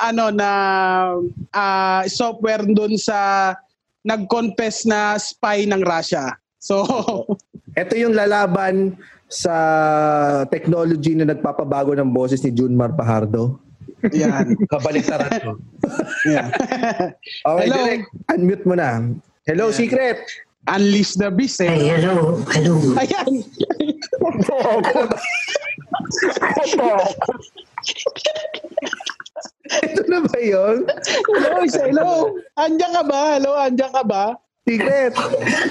[0.00, 0.50] ano na
[1.52, 3.52] ah, software dun sa
[4.02, 6.34] nag-confess na spy ng Russia.
[6.58, 6.82] So,
[7.72, 9.00] Ito yung lalaban
[9.32, 9.54] sa
[10.52, 13.61] technology na nagpapabago ng boses ni Junmar Pajardo.
[14.10, 14.58] Yan.
[14.66, 15.52] Kabaliktaran ko.
[16.34, 16.50] Yan.
[17.46, 17.76] Okay, Hello.
[17.78, 18.04] direct.
[18.34, 19.06] Unmute mo na.
[19.46, 20.18] Hello, Secret.
[20.66, 21.70] Unleash the beast eh.
[21.70, 22.78] Hey, hello, hello.
[23.02, 23.42] Ayan.
[29.82, 30.86] Ito na ba yun?
[31.26, 32.30] Hello, isa, hello.
[32.54, 33.20] Andiyan ka ba?
[33.38, 34.24] Hello, andiyan ka ba?
[34.62, 35.14] Secret.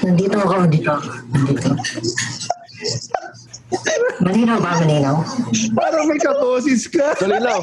[0.04, 0.94] Nandito ako, dito.
[1.32, 1.70] Nandito.
[4.22, 5.18] Malinaw ba, malinaw?
[5.74, 7.18] Parang may kaboses ka.
[7.24, 7.60] Malinaw.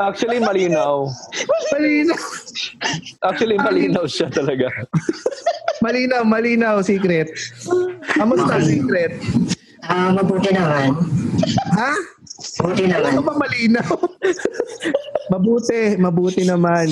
[0.00, 1.10] Actually, malinaw.
[1.74, 2.20] Malinaw.
[3.26, 4.70] Actually, malinaw siya talaga.
[5.84, 7.28] Malinaw, malinaw, Secret.
[8.16, 9.20] Kamusta, Secret?
[9.86, 10.96] Ah, mabuti naman.
[11.76, 11.92] Ha?
[12.38, 13.10] Mabuti naman.
[13.10, 13.90] Ano ba malinaw?
[15.34, 16.86] mabuti, mabuti naman.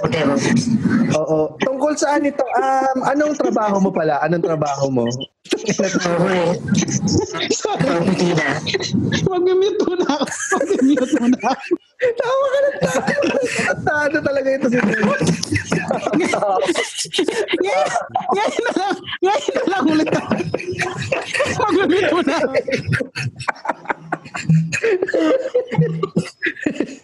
[0.00, 0.72] Mabuti, mabuti.
[1.20, 1.52] Oo.
[1.60, 2.40] Tungkol saan ito?
[2.56, 4.24] Um, anong trabaho mo pala?
[4.24, 5.04] Anong trabaho mo?
[7.52, 8.56] Sa opisina.
[9.28, 10.26] Mag-mute mo na ako.
[10.56, 11.72] Mag-mute na ako.
[12.04, 13.00] Tawa ka ng tawa.
[14.08, 14.78] Ano talaga ito si
[17.60, 17.90] Ngayon,
[18.32, 18.96] ngayon na lang.
[19.20, 20.32] Ngayon na lang ulit ako.
[21.68, 22.56] Mag-mute mo na ako.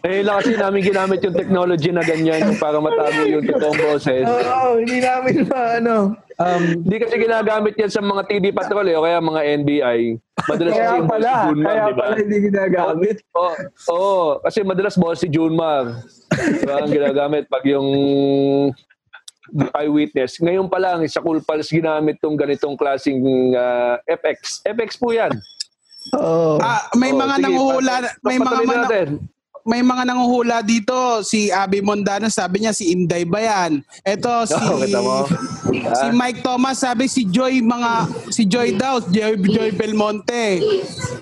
[0.01, 4.25] Eh, lang kasi namin ginamit yung technology na ganyan para matago yung totoong boses.
[4.25, 5.95] Oo, hindi namin ma, ano.
[6.41, 10.01] Um, Hindi kasi ginagamit yan sa mga TD Patrol eh, o kaya mga NBI.
[10.49, 12.01] Madalas kasi Kaya yung pala, si Junmar, kaya di ba?
[12.01, 13.17] pala hindi ginagamit.
[13.37, 13.53] Oo,
[13.93, 15.85] oo, kasi madalas boss si Junmar.
[16.33, 17.89] Diba, ang ginagamit pag yung
[19.77, 20.41] eyewitness.
[20.41, 23.21] Ngayon pa lang, sa Cool Pals ginamit tong ganitong klaseng
[23.53, 24.65] ah, FX.
[24.65, 25.37] FX po yan.
[26.13, 26.57] Oo.
[26.59, 29.09] Ah, may Oo, mga sige, nanguhula, pa- may mga mana- natin.
[29.63, 30.97] may mga nanguhula dito.
[31.23, 33.85] Si Abby Mondano sabi niya si Inday ba yan?
[34.03, 35.29] Ito si kita mo.
[35.71, 37.93] si Mike Thomas sabi si Joy mga
[38.29, 40.59] si Joy daw, Joy, Joy Belmonte.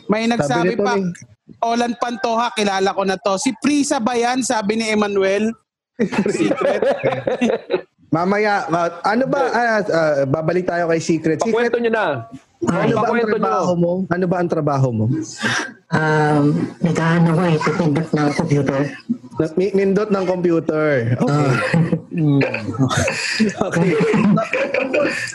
[0.07, 1.11] May nagsabi pa ni-
[1.59, 3.35] Olan Pantoja, kilala ko na to.
[3.35, 4.41] Si Prisa ba yan?
[4.41, 5.51] Sabi ni Emmanuel.
[6.31, 6.81] Secret.
[8.09, 11.37] Mamaya, ma- ano ba, ah, ah, babalik tayo kay Secret.
[11.37, 12.07] Secret, Pakwento nyo na.
[12.67, 13.93] Ano ba ang trabaho mo?
[14.11, 15.05] Ano ba ang trabaho mo?
[15.89, 16.45] Um,
[16.85, 18.81] nag-ano ko eh, pipindot ng computer.
[19.57, 21.15] Nindot ng computer.
[21.15, 21.49] Okay.
[23.71, 23.89] okay.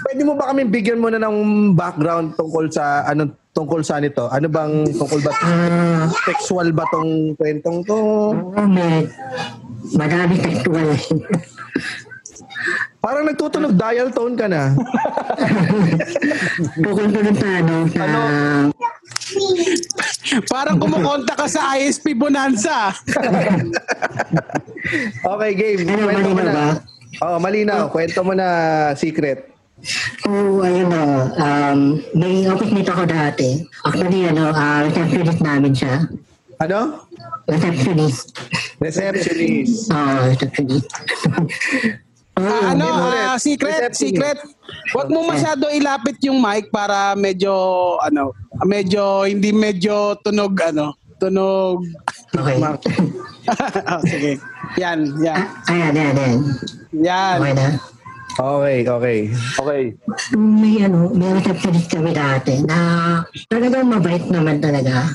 [0.03, 4.27] Pwede mo ba kami bigyan mo na ng background tungkol sa ano tungkol sa nito?
[4.27, 7.99] Ano bang tungkol ba Ah, sexual ba tong kwentong to?
[8.35, 11.01] uh, may eh.
[13.03, 14.71] Parang nagtutunog dial tone ka na.
[16.79, 18.03] Ko dun sa ano, sa...
[20.47, 22.95] Parang kumukonta ka sa ISP Bonanza.
[25.23, 25.87] Okay, game.
[25.87, 26.51] Ano, Kwento mo na.
[26.53, 26.67] ba?
[27.23, 27.87] Oo, malinaw.
[27.87, 28.47] Kwento mo na
[28.99, 29.47] secret.
[30.19, 33.63] So, ayun na, um, may office mate ako dati.
[33.87, 36.03] Actually, ano, uh, receptionist namin siya.
[36.59, 37.07] Ano?
[37.47, 38.35] Receptionist.
[38.83, 39.87] Receptionist.
[39.87, 40.91] Oo, receptionist.
[42.33, 44.41] Ah, ano, ah, secret, secret.
[44.89, 47.53] Huwag mo masyado ilapit yung mic para medyo,
[48.01, 48.33] ano,
[48.65, 51.85] medyo, hindi medyo tunog, ano, tunog.
[52.33, 52.57] Okay.
[52.57, 54.41] oh, sige.
[54.81, 55.37] Yan, yan.
[55.37, 56.39] Ah, ayan, ayan, ayan.
[57.05, 57.37] Yan.
[57.37, 57.67] Okay na.
[58.33, 59.19] Okay, okay.
[59.61, 59.83] Okay.
[60.33, 62.77] May ano, may receptionist kami dati na
[63.45, 65.05] talagang mabait naman talaga.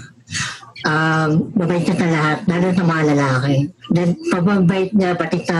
[0.86, 3.56] Um, mabait siya sa lahat, lalo sa mga lalaki.
[3.90, 5.58] Then, pababait niya pati sa,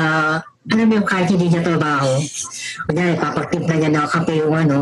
[0.69, 2.21] alam mo yung kahit hindi niya trabaho.
[2.89, 4.79] Kunyari, papagtimpla niya ng kape yung ano,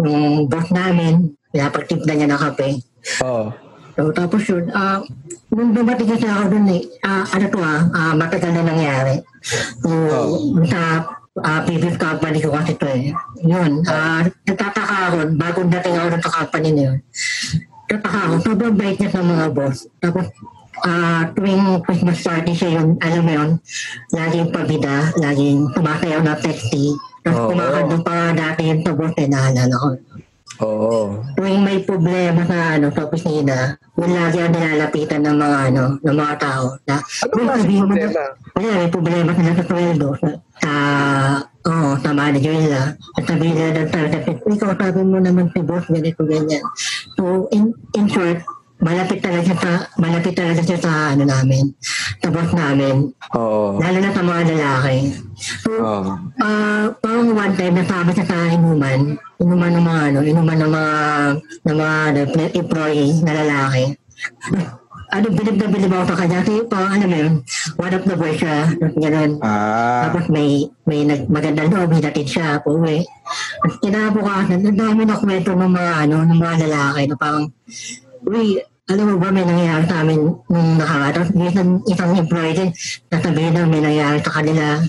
[0.00, 2.68] yung boss namin, pinapagtimpla niya ng kape.
[3.24, 3.52] Oo.
[3.92, 5.04] So, tapos yun, ah,
[5.52, 9.20] nung dumating kasi ako dun eh, ah, ano to ah, ah, matagal na nangyari.
[9.84, 9.90] So,
[10.64, 10.80] sa
[11.44, 13.12] ah, previous company ko kasi to eh.
[13.44, 16.98] Yun, ah, nagtataka ako, bagong dating ako sa company na yun.
[17.84, 19.84] Nagtataka ako, sobrang bait niya sa mga boss.
[20.00, 20.24] Tapos,
[20.82, 23.50] ah, tuwing Christmas party siya yun, alam mo yun,
[24.10, 26.92] laging pabida, laging sumasayaw na sexy.
[27.22, 27.48] Tapos Oo.
[27.54, 29.88] kumakandong pa dati yun sa boss eh, naalala ko
[30.60, 31.22] Oo.
[31.34, 36.16] tuwing may problema sa ano sa opisina, wala lagi ang nilalapitan ng mga ano, ng
[36.18, 38.22] mga tao na Ano "Uy, ba sabihin mo na- problema?
[38.52, 40.28] Wala, may problema sila sa sweldo sa,
[40.60, 40.72] sa
[41.62, 42.80] oo, sa manager nila.
[43.16, 44.04] At sabihin nila ng tao,
[44.52, 46.64] ikaw sabi mo naman si boss, ganito, ganyan.
[47.16, 48.44] So, in, in short,
[48.82, 51.70] malapit talaga sa, malapit talaga siya sa ano namin,
[52.18, 53.14] sa boss namin.
[53.38, 53.78] Oo.
[53.78, 54.96] Lalo na sa mga lalaki.
[55.38, 56.12] So, Oo.
[56.42, 60.94] Ah, parang one time nasama siya sa inuman, inuman ng mga ano, inuman ng mga
[61.62, 61.96] ng mga
[62.58, 63.84] employee na lalaki.
[65.12, 66.40] ano, bilib na bilib ako sa kanya.
[66.40, 67.34] Kasi parang ano mo yun,
[67.76, 69.30] one of the boys siya, gano'n.
[69.44, 70.08] Ah.
[70.08, 73.04] Tapos may may nag, magandang loob, hinatid siya po eh.
[73.62, 77.44] At kinabukasan, ang dami na kwento ng mga ano, ng mga lalaki na parang,
[78.24, 78.56] uy,
[78.92, 80.20] alam mo ba may nangyayari sa amin
[80.52, 81.32] nung nakaraan?
[81.32, 82.70] Isang, isang employee din,
[83.08, 84.84] nasabihin na may nangyayari sa kanila.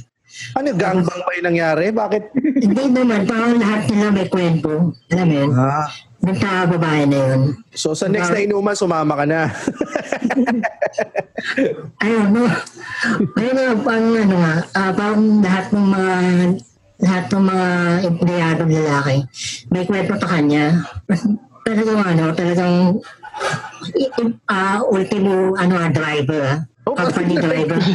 [0.60, 1.86] Ano, gangbang ba yung nangyari?
[1.94, 2.24] Bakit?
[2.36, 4.92] Hindi naman, parang lahat sila may kwento.
[5.14, 5.52] Alam mo yun?
[5.56, 5.88] Ah.
[6.24, 7.42] Doon sa babae na yun.
[7.76, 9.42] So sa next na inuman, sumama ka na.
[12.04, 12.44] Ayun, no.
[13.40, 16.14] Ayun na, parang ano nga, ah, parang lahat ng mga
[17.04, 17.68] lahat ng mga
[18.08, 19.18] empleyadong lalaki,
[19.68, 20.88] may kwento sa kanya.
[21.68, 22.76] talagang ano, talagang
[24.48, 26.60] ah, ultimo ano, ah, driver, ah.
[26.86, 27.80] Company driver.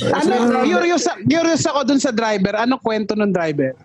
[0.00, 2.56] Ano, curious, curious ako dun sa driver.
[2.56, 3.76] Anong kwento ng driver?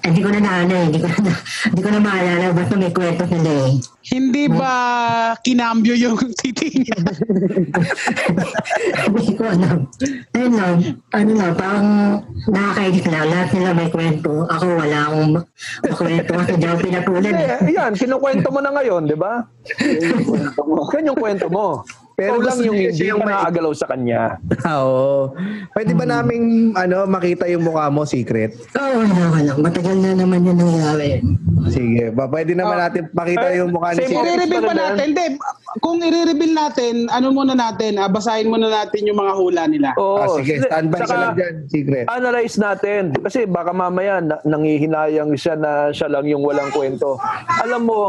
[0.00, 1.32] hindi, ko na naano eh, hindi ko na,
[1.66, 3.70] hindi ko na maalala, basta may kwento sila eh.
[4.10, 4.72] Hindi ba
[5.42, 6.98] kinambyo yung titi niya?
[9.06, 9.86] Hindi ko alam.
[10.34, 10.74] Ayun lang,
[11.12, 11.88] ano lang, parang
[12.48, 13.26] nakakainis lang.
[13.28, 14.46] Lahat sila may kwento.
[14.48, 15.32] Ako wala akong
[15.84, 17.22] makwento kasi pinatulan.
[17.28, 17.58] eh.
[17.60, 19.44] Eh, yan, kinukwento mo na ngayon, di ba?
[20.96, 21.84] Yan yung kwento mo.
[22.20, 24.36] Pero Pero lang yung hindi siya yung nakagalaw sa kanya.
[24.76, 25.32] Oo.
[25.72, 28.52] Pwede ba naming ano, makita yung mukha mo, secret?
[28.76, 29.52] Oo, wala, wala.
[29.56, 31.24] Matagal na naman yun nangyari.
[31.66, 32.12] Sige.
[32.12, 32.88] Ba, pwede naman Ah.
[32.88, 34.32] natin makita Eh, yung mukha ni same secret.
[34.34, 35.04] I-reveal pa natin.
[35.06, 35.24] Hindi,
[35.78, 39.88] kung i-reveal natin, ano muna natin, ah, basahin muna natin yung mga hula nila.
[39.96, 40.18] Oo.
[40.18, 42.04] Ah, sige, standby Saka, lang dyan, secret.
[42.06, 43.02] Analyze natin.
[43.14, 47.16] Kasi baka mamaya na, nangihinayang siya na siya lang yung walang kwento.
[47.58, 48.00] Alam mo,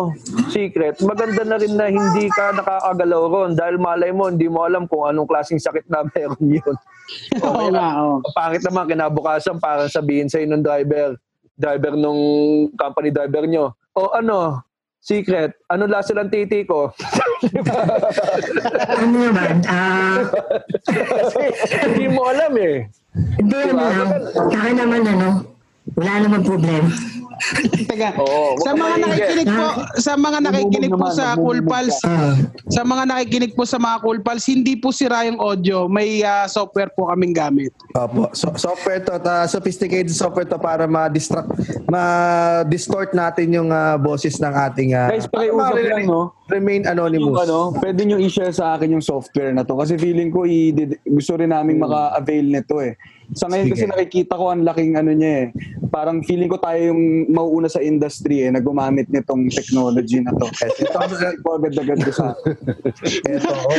[0.48, 4.90] secret, maganda na rin na hindi ka nakakagalaw ron dahil malay mo, hindi mo alam
[4.90, 6.76] kung anong klaseng sakit na meron yun.
[7.46, 8.18] Oo nga, oo.
[8.34, 11.14] Pangit naman, kinabukasan parang sabihin sa'yo ng driver,
[11.54, 12.18] driver nung
[12.74, 14.58] company driver nyo, o ano,
[14.98, 16.90] secret, ano lasa ng titi ko?
[19.02, 20.22] Ano naman, ah,
[20.86, 21.42] Kasi
[21.90, 22.86] hindi mo alam eh.
[23.42, 24.10] hindi ano lang.
[24.30, 25.30] Sa akin naman ano,
[25.92, 26.90] wala naman problema.
[27.90, 29.66] Teka, Oo, sa mga nakikinig po,
[29.98, 31.98] sa mga nakikinig po sa Cool Pals,
[32.70, 36.46] sa mga nakikinig po sa mga Cool Pals, hindi po sira yung audio, may ah,
[36.46, 37.74] software po kaming gamit.
[37.98, 38.30] Opo.
[38.32, 41.50] So, software to, ta, sophisticated software to para ma-distract,
[41.90, 46.38] ma-distort natin yung ah, boses ng ating ah, Guys, pakiusap para lang, no?
[46.46, 47.42] Remain Yung anonymous.
[47.42, 50.76] ano, pwede nyo i-share sa akin yung software na to kasi feeling ko i-
[51.08, 52.94] gusto rin namin maka-avail nito eh.
[53.32, 53.92] Sa ngayon kasi Sige.
[53.92, 55.56] nakikita ko ang laking ano niya eh.
[55.88, 60.48] Parang feeling ko tayo yung mauuna sa industry eh na gumamit nitong technology na to.
[60.52, 62.36] Ito ko agad-agad ko sa
[63.28, 63.52] Ito.
[63.52, 63.76] oh.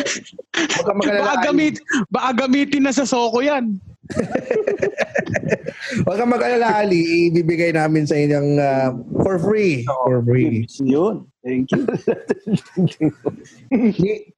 [0.57, 1.25] Huwag ka magalala.
[1.25, 1.75] Baka, gamit,
[2.09, 3.77] baka gamitin na sa Soko yan.
[6.05, 7.31] Huwag ka mag-alala, Ali.
[7.31, 8.91] Ibibigay namin sa inyong ah,
[9.23, 9.85] for free.
[9.85, 10.67] For free.
[10.81, 11.29] Yun.
[11.43, 11.83] Thank you.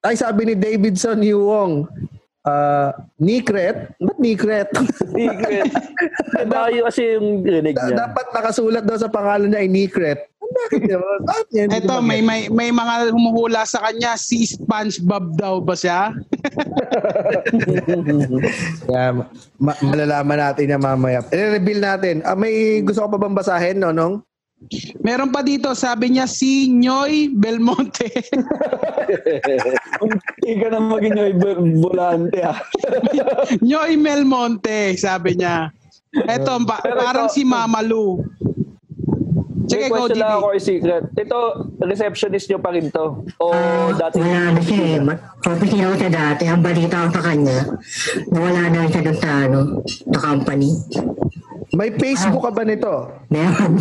[0.06, 1.84] Ay, sabi ni Davidson Yuwong,
[2.44, 2.90] ah,
[3.20, 3.96] Nikret?
[4.00, 4.68] Ba't Nikret?
[6.50, 7.96] Baka yun kasi yung rinig niya.
[8.08, 10.20] dapat nakasulat daw sa pangalan niya ay Nikret.
[10.54, 11.02] Bakit yan?
[11.72, 16.14] Hindi Ito, may, may, may mga humuhula sa kanya, si SpongeBob daw ba siya?
[18.86, 19.08] Kaya,
[19.58, 21.20] ma- malalaman natin yan mamaya.
[21.34, 22.22] I-reveal natin.
[22.22, 24.22] Ah, may gusto ko pa bang basahin, Nonong?
[25.00, 28.08] Meron pa dito, sabi niya si Nyoy Belmonte.
[30.40, 32.58] Hindi ka na maging yung volante ah.
[33.66, 35.68] Nyoy Melmonte, sabi niya.
[36.14, 38.22] Eto, pa- Pero parang ito- si Mama Lu.
[39.64, 40.40] Sige, May go, question lang Didi.
[40.44, 41.04] ako Secret.
[41.16, 41.38] Ito,
[41.80, 43.24] receptionist nyo pa rin to?
[43.40, 44.20] O ah, dati?
[44.20, 44.98] wala na siya eh.
[45.00, 46.44] Ma- Office ako siya dati.
[46.44, 47.58] Ang balita ko sa kanya,
[48.28, 50.68] nawala na siya doon sa ano, sa company.
[51.72, 53.08] May Facebook ka ba nito?
[53.32, 53.80] Meron.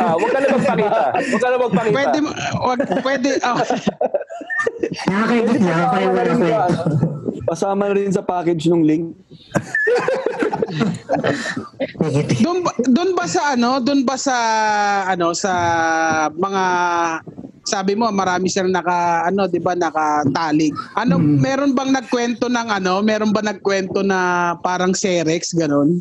[0.00, 1.02] ah, wag ka na magpakita.
[1.12, 1.92] Wag ka na magpakita.
[1.92, 2.18] Pwede,
[2.56, 3.58] wag, pwede, oh.
[5.10, 5.32] Lang ako
[6.00, 6.94] yung wala kwento.
[7.48, 9.06] Pasama na rin sa package ng link.
[12.44, 14.36] Doon ba, doon ba sa ano, doon ba sa
[15.08, 15.52] ano sa
[16.32, 16.62] mga
[17.68, 20.72] sabi mo marami silang naka ano 'di ba nakatalig.
[20.96, 26.00] Ano meron bang nagkwento ng ano, meron ba nagkwento na parang Serex ganun?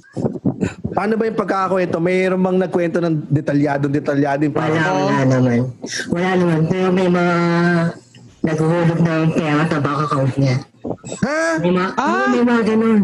[0.95, 2.01] Paano ba yung pagkakakwento?
[2.01, 5.59] Mayroon bang nagkwento ng detalyado, detalyado yung Wala, parang wala naman.
[6.09, 6.59] Wala naman.
[6.71, 7.35] Pero may mga
[8.41, 10.57] naghuhulog ng pera sa bank account niya.
[11.21, 11.59] Ha?
[11.61, 12.27] May mga, Ah!
[12.31, 13.01] may mga ganun.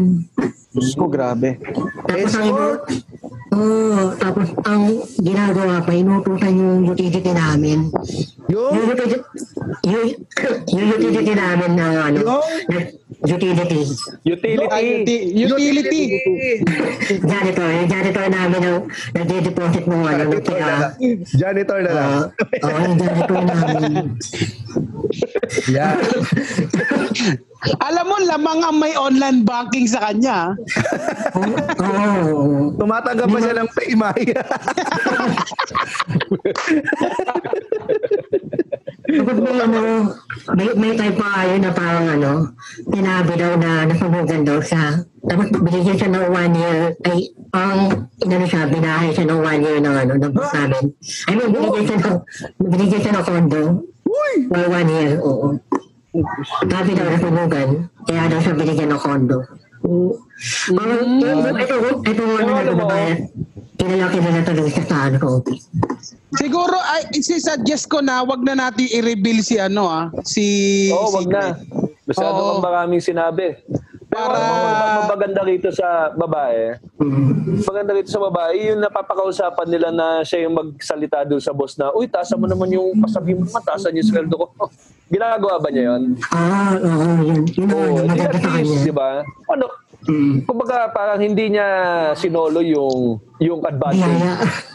[0.74, 1.62] Diyos ko, grabe.
[2.02, 2.82] Tapos Escort?
[3.54, 4.82] Oo, tapos ang
[5.22, 7.86] ginagawa pa, inutusan yung utility namin.
[8.50, 8.90] Yung Yung?
[8.90, 9.22] utility,
[9.86, 10.06] yung,
[10.74, 12.42] yung utility namin na ano, Yung?
[13.22, 13.82] Utility.
[14.26, 14.66] Utility.
[14.66, 15.46] Utility.
[15.46, 16.02] Utility.
[17.22, 20.90] Janitor, yung janitor namin ang nagde-deposit ng ano, Janitor na lang.
[21.38, 22.10] Janitor na lang.
[22.34, 24.18] Oo, oh, yung janitor namin.
[25.70, 25.94] Yeah.
[27.80, 30.52] Alam mo lamang ang may online banking sa kanya.
[31.80, 31.80] Oo.
[31.80, 34.20] Oh, Tumatanggap pa siya ng paymay.
[39.14, 39.80] Kapag may ano,
[40.58, 42.32] may, may type pa ayun na parang ano,
[42.90, 45.06] sinabi daw na nasunugan daw siya.
[45.24, 47.18] Tapos binigyan siya ng one year, ay,
[47.54, 47.78] ang
[48.18, 50.84] inano siya, binahay siya ng one year ng ano, ng boss namin.
[51.30, 52.16] I mean, binigyan siya ng,
[52.58, 53.62] binigyan siya ng condo.
[54.50, 55.46] For one year, oo.
[56.66, 57.68] Sabi daw nasunugan,
[58.10, 59.38] kaya daw siya binigyan ng condo.
[59.86, 60.18] Oo.
[60.74, 62.86] Parang, ito, ito, ito, ano na alam mo,
[63.74, 63.80] ba?
[63.80, 65.64] Kilala kilala talaga sa ano, sa office.
[66.34, 70.44] Siguro ay isi-suggest ko na wag na natin i-reveal si ano ah, si
[70.90, 71.34] Oo, wag Secret.
[71.34, 71.46] na.
[72.04, 72.46] Masyado Oo.
[72.50, 73.54] kang maraming sinabi.
[74.04, 76.78] Pero Para- ang maganda rito sa babae,
[77.64, 81.90] maganda rito sa babae, yung napapakausapan nila na siya yung magsalita doon sa boss na,
[81.90, 84.70] uy, taasan mo naman yung pasabi mo, taasan yung sweldo ko.
[85.10, 86.02] Ginagawa ba niya yun?
[86.30, 87.42] Ah, oo, yun.
[87.48, 88.78] Yun ang Oo, ano, maganda sa kanya.
[88.80, 89.08] di ba?
[89.50, 89.64] Ano,
[90.04, 90.44] Mm.
[90.44, 91.68] kumbaga parang hindi niya
[92.12, 94.20] sinolo yung yung advantage.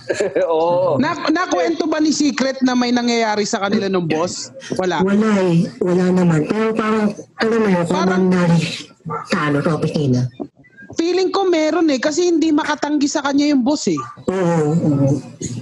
[0.49, 0.97] Oo.
[0.97, 4.49] Na nakwento ba ni Secret na may nangyayari sa kanila ng boss?
[4.75, 5.05] Wala.
[5.05, 5.69] Wala eh.
[5.85, 6.49] Wala naman.
[6.49, 7.13] Pero parang,
[7.45, 8.89] alam mo yun, common knowledge
[9.29, 10.25] sa ano, sa opisina.
[10.99, 13.95] Feeling ko meron eh kasi hindi makatanggi sa kanya yung boss eh.
[14.27, 14.75] Oo.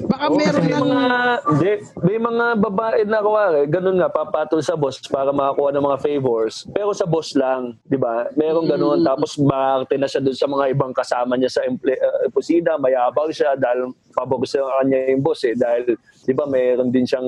[0.10, 1.18] Baka Oo, meron ng mga,
[1.62, 6.02] di, may mga babae na kuwari, ganun nga, papatol sa boss para makakuha ng mga
[6.02, 6.66] favors.
[6.74, 8.26] Pero sa boss lang, di ba?
[8.34, 9.06] Meron ganun.
[9.06, 13.30] Tapos makakarte na siya dun sa mga ibang kasama niya sa emple, uh, opisina, mayabang
[13.30, 15.54] siya dahil pabor sa kanya yung boss eh.
[15.54, 15.94] Dahil,
[16.28, 17.24] di ba, meron din siyang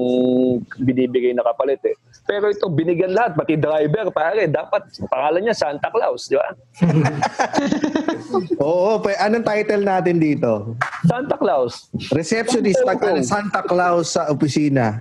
[0.76, 1.96] binibigay na kapalit eh.
[2.28, 6.52] Pero ito, binigyan lahat, pati driver, pare, dapat pangalan niya Santa Claus, di ba?
[8.68, 10.76] Oo, pa, anong title natin dito?
[11.08, 11.88] Santa Claus.
[12.12, 13.24] Receptionist, ho.
[13.24, 15.00] Santa Claus sa opisina.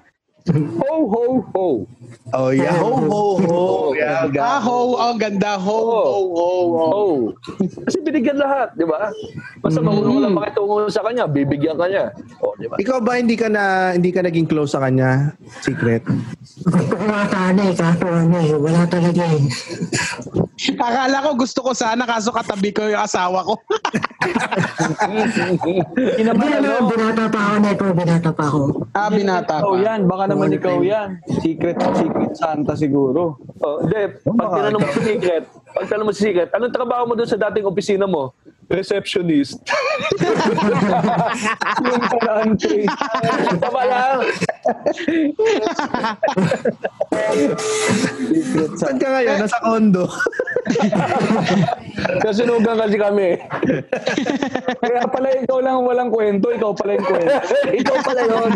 [0.49, 1.23] Ho, ho,
[1.53, 1.66] ho.
[2.33, 2.77] Oh, yeah.
[2.81, 3.62] Ho, ho, ho.
[3.93, 6.87] Yeah, ah, ho, oh, ganda, ho, ho, ho, ho.
[6.89, 7.16] Oh.
[7.85, 9.12] Kasi binigyan lahat, di ba?
[9.61, 12.12] Basta marunong ka lang makitungo sa kanya, bibigyan ka niya.
[12.41, 12.81] Oh, di ba?
[12.81, 15.37] Ikaw ba hindi ka na hindi ka naging close sa kanya?
[15.61, 16.05] Secret.
[16.69, 19.45] Ko nga sana eh, ano eh, wala talaga eh.
[20.59, 23.55] Akala ko gusto ko sana kaso katabi ko yung asawa ko.
[25.89, 26.90] Hindi naman ano.
[26.90, 28.60] binata pa ako na ito, binata pa ako.
[28.90, 29.80] ah, binata Ikaw pa.
[29.80, 30.01] yan.
[30.05, 31.09] Baka naman ikaw yan.
[31.39, 33.39] Secret, secret Santa siguro.
[33.59, 37.14] Oh, hindi, pag tinanong mo si Secret, pag tinanong mo si Secret, anong trabaho mo
[37.14, 38.35] doon sa dating opisina mo?
[38.69, 39.65] Receptionist.
[41.89, 42.85] Yung country.
[43.57, 44.19] Tama lang.
[48.77, 49.36] Saan ka ngayon?
[49.40, 50.05] Nasa condo.
[52.24, 53.40] Kasunugan kasi kami.
[54.85, 56.53] Kaya pala ikaw lang walang kwento.
[56.53, 57.40] Ikaw pala yung kwento.
[57.73, 58.53] Ikaw pala yun.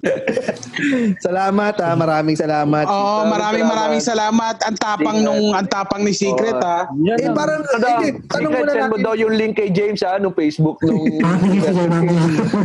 [1.20, 1.90] salamat ha.
[1.92, 2.84] Maraming salamat.
[2.86, 3.70] Oo, maraming salamat.
[3.70, 4.54] maraming salamat.
[4.64, 6.64] Ang tapang nung ang tapang ni Secret Oo.
[6.66, 6.88] ah.
[6.98, 9.04] Yan eh, ang- parang, Ano, eh, tanong Secret, muna send mo natin.
[9.04, 10.80] daw yung link kay James ha, nung Facebook.
[10.80, 11.36] Nung, Ah.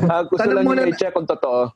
[0.07, 1.68] Ah, gusto Tanong lang muna i-check kung totoo.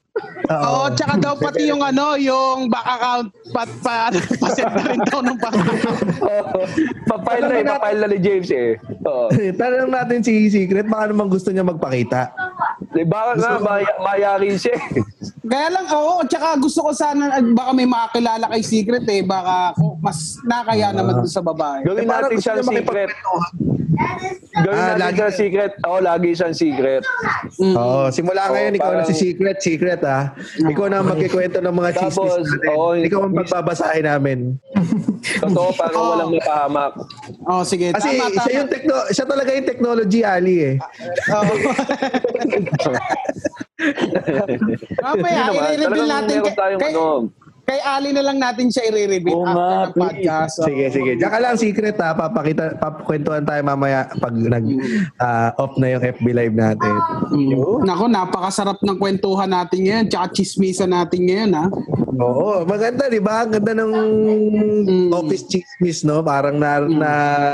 [0.50, 0.64] Oo.
[0.66, 4.12] Oo, tsaka daw pati yung ano, yung bank account pat pa
[4.42, 6.00] pa-set na rin daw ng bank account.
[6.20, 6.44] Oh,
[7.06, 8.76] papile na eh, papile na ni James eh.
[9.04, 9.28] Oo.
[9.32, 12.32] Tanong natin si Secret, baka naman gusto niya magpakita.
[12.90, 14.84] Di ba nga, maya, mayari siya eh.
[15.50, 19.98] Kaya lang, oo, tsaka gusto ko sana, baka may makakilala kay Secret eh, baka kung
[20.00, 21.82] mas nakaya naman dun sa babae.
[21.82, 23.10] Gawin Eh, natin siyang secret.
[24.56, 25.72] Gawin Ah, natin lagi- siyang secret.
[25.84, 27.04] Oo, lagi siyang secret.
[27.60, 30.32] Oo, simula Oo, ngayon, ikaw na parang- si Secret, Secret ha.
[30.62, 32.70] Ikaw na ang magkikwento ng mga Tapos, chismis natin.
[32.72, 34.40] oo, ikaw ang pagbabasahin namin.
[35.42, 36.12] Totoo, parang Oo.
[36.14, 36.94] walang mapahamak.
[37.44, 38.40] Oh, sige, Kasi tama, tama.
[38.40, 40.76] siya, yung techno- siya talaga yung technology, Ali eh.
[41.28, 41.54] Oo.
[45.00, 46.36] Mamaya, naman, natin.
[46.80, 47.30] kay, ano.
[47.70, 50.02] Kay Ali na lang natin siya i-reveal Oo after nga, ng please.
[50.02, 50.56] podcast.
[50.58, 50.66] Oo.
[50.66, 51.12] Sige, sige.
[51.22, 52.18] Diyan ka lang, Secret ha.
[52.18, 54.66] Papakita, papakwentuhan tayo mamaya pag nag,
[55.22, 56.94] ah, off na yung FB Live natin.
[57.30, 57.86] Mm.
[57.86, 61.66] Nako, napakasarap ng kwentuhan natin ngayon, tsaka chismisan natin ngayon, ha?
[62.20, 63.46] Oo, maganda, di ba?
[63.46, 63.94] Ang ganda ng
[65.14, 66.26] office chismis, no?
[66.26, 67.12] Parang na, na,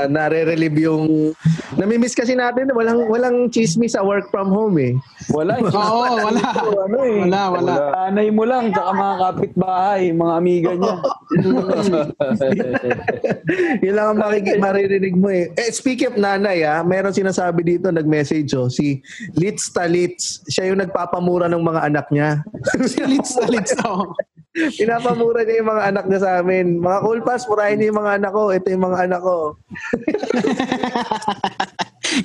[0.08, 1.36] nare-relieve yung...
[1.76, 4.96] Namimiss kasi natin, walang, walang chismis sa work from home eh.
[5.30, 5.60] Wala.
[5.70, 6.46] Oo, wala.
[6.88, 7.20] Ano eh.
[7.28, 7.72] Wala, wala.
[7.92, 10.94] Tanay mo lang, tsaka mga kapitbahay, mga amiga niya.
[13.84, 15.50] Yun lang ang makiki- maririnig mo eh.
[15.58, 19.02] Eh, speaking of nanay ah, meron sinasabi dito, nag-message oh, si
[19.34, 20.44] Litz Talitz.
[20.46, 22.44] Siya yung nagpapamura ng mga anak niya.
[22.92, 24.12] Silits, silits, oh.
[24.56, 26.80] Pinapamura niya yung mga anak niya sa amin.
[26.80, 28.42] Mga cool pass, murahin niyo yung mga anak ko.
[28.48, 29.36] Ito yung mga anak ko.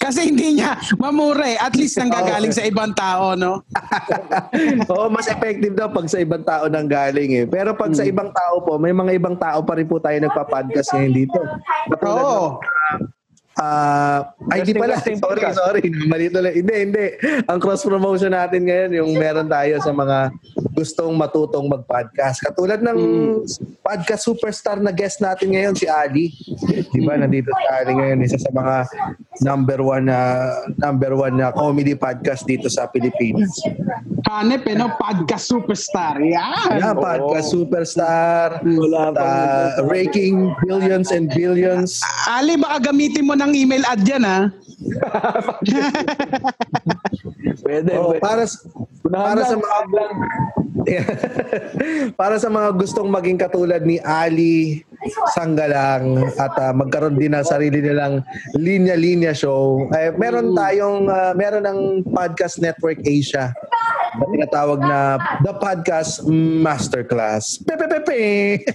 [0.04, 1.58] Kasi hindi niya mamura eh.
[1.60, 3.60] At least nanggagaling sa ibang tao, no?
[4.94, 7.46] Oo, mas effective daw pag sa ibang tao nang galing eh.
[7.50, 10.96] Pero pag sa ibang tao po, may mga ibang tao pa rin po tayo nagpa-podcast
[10.96, 11.40] ngayon dito.
[12.08, 12.62] Oo.
[12.62, 13.21] ng,
[13.60, 14.96] Ah, ay, hindi pala.
[14.96, 15.82] Sorry, sorry.
[16.08, 16.56] Mali tuloy.
[16.56, 17.06] Hindi, hindi.
[17.52, 20.32] Ang cross-promotion natin ngayon, yung meron tayo sa mga
[20.72, 22.40] gustong matutong mag-podcast.
[22.40, 23.00] Katulad ng
[23.84, 26.32] podcast superstar na guest natin ngayon, si Ali.
[26.96, 27.20] Di ba?
[27.20, 28.88] Nandito si Ali ngayon, isa sa mga
[29.44, 30.48] number one na
[30.80, 33.52] number one na comedy podcast dito sa Pilipinas.
[34.32, 34.96] Hanep eh, no?
[34.96, 36.16] Podcast superstar.
[36.24, 36.80] Yan.
[36.80, 38.64] Yeah, podcast superstar.
[38.64, 42.00] Wala ah, raking billions and billions.
[42.32, 44.40] Ali, baka gamitin mo ng email ad yan, ha?
[47.62, 48.22] Pwede, Oh, pwede.
[48.22, 48.44] para
[49.06, 49.78] para sa mga
[52.20, 54.82] para sa mga gustong maging katulad ni Ali
[55.34, 58.22] Sanggalang at ah, magkaroon din ng sarili nilang
[58.54, 59.90] linya-linya show.
[59.98, 63.50] Eh, meron tayong ah, meron ng Podcast Network Asia
[64.18, 65.00] na tinatawag na
[65.42, 66.28] The Podcast
[66.62, 67.64] Masterclass.
[67.64, 68.60] Pepepepe!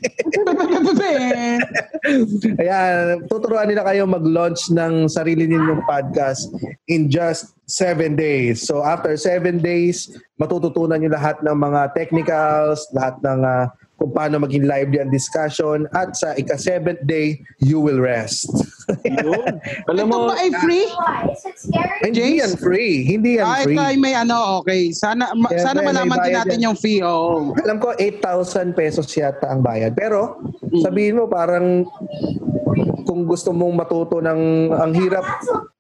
[2.63, 6.49] Ayan, tuturuan nila kayo mag-launch ng sarili ninyong podcast
[6.89, 8.65] in just seven days.
[8.65, 10.09] So after seven days,
[10.41, 15.89] matututunan nyo lahat ng mga technicals, lahat ng ah, kung paano maging lively ang discussion
[15.97, 18.45] at sa ika-seventh day, you will rest.
[19.03, 19.57] Yun.
[19.91, 20.87] Alam Ito mo, ba ay free?
[22.05, 23.03] Hindi yan free.
[23.03, 23.77] Hindi yan Ay, free.
[23.77, 24.93] kay may ano, okay.
[24.93, 26.67] Sana ma- Siyempre, sana may malaman din bayad natin yan.
[26.71, 27.01] yung fee.
[27.03, 27.57] Oh.
[27.67, 29.97] Alam ko, 8,000 pesos yata ang bayad.
[29.97, 30.39] Pero,
[30.85, 31.89] sabihin mo, parang
[33.07, 35.25] kung gusto mong matuto ng ang hirap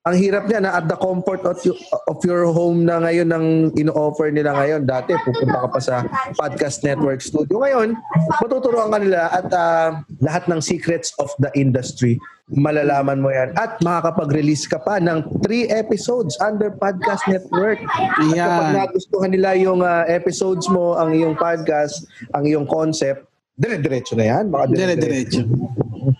[0.07, 1.75] ang hirap niya na at the comfort of, you,
[2.07, 4.87] of your home na ngayon ng ino-offer nila ngayon.
[4.87, 5.95] Dati pupunta ka pa sa
[6.39, 7.59] podcast network studio.
[7.59, 7.99] Ngayon
[8.39, 12.23] matuturuan ka nila at ah, lahat ng secrets of the industry.
[12.55, 13.51] Malalaman mo yan.
[13.59, 17.83] At makakapag-release ka pa ng 3 episodes under podcast network.
[17.83, 18.39] At Yan.
[18.39, 23.27] kapag nagustuhan nila yung ah, episodes mo ang iyong podcast ang iyong concept
[23.57, 25.43] dire-diretso na yan baka Dire-diretso.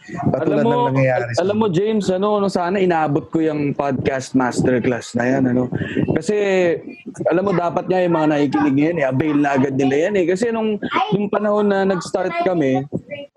[0.07, 1.23] Katulad alam mo, ng nangyayari.
[1.29, 5.69] al- alam mo James, ano, ano sana inabot ko yung podcast masterclass na yan, ano.
[6.11, 6.35] Kasi
[7.27, 10.25] alam mo dapat nga yung mga nakikinig ngayon, eh, avail na agad nila yan eh.
[10.25, 10.81] Kasi nung
[11.13, 12.83] nung panahon na nag-start kami,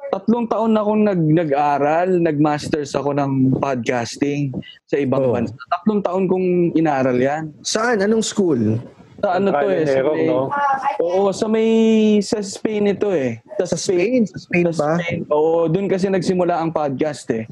[0.10, 4.50] tatlong taon na akong nag nag-aral, nag-masters ako ng podcasting
[4.86, 5.34] sa ibang Oh.
[5.36, 5.54] bansa.
[5.70, 7.54] Tatlong taon kong inaral yan.
[7.62, 8.00] Saan?
[8.00, 8.80] Anong school?
[9.20, 10.48] Sa ano to eh, sa may, no?
[10.98, 11.70] Oo, sa may
[12.20, 13.44] sa Spain ito eh.
[13.60, 14.24] Sa Spain?
[14.24, 14.92] Sa Spain Sa ba?
[14.98, 15.28] Spain.
[15.28, 17.44] Oo, doon kasi nagsimula ang podcast eh.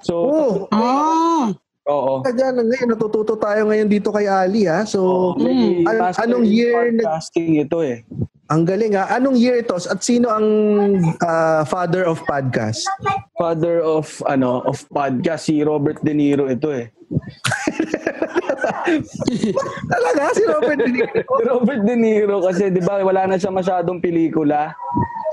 [0.00, 1.50] So, Oh, Ah,
[1.84, 2.22] oo.
[2.22, 4.86] kaya na ngayon, natututo tayo ngayon dito kay Ali ha.
[4.86, 8.06] So, May an- master anong year nag- podcasting ito eh?
[8.46, 9.06] ang galing ha.
[9.12, 9.74] Anong year ito?
[9.76, 10.46] At sino ang
[11.20, 12.82] ah, father of podcast?
[13.34, 16.90] Father of ano of podcast si Robert De Niro ito eh.
[19.92, 21.22] Talaga, si Robert De Niro.
[21.46, 24.72] Robert De Niro kasi 'di ba wala na siya masyadong pelikula.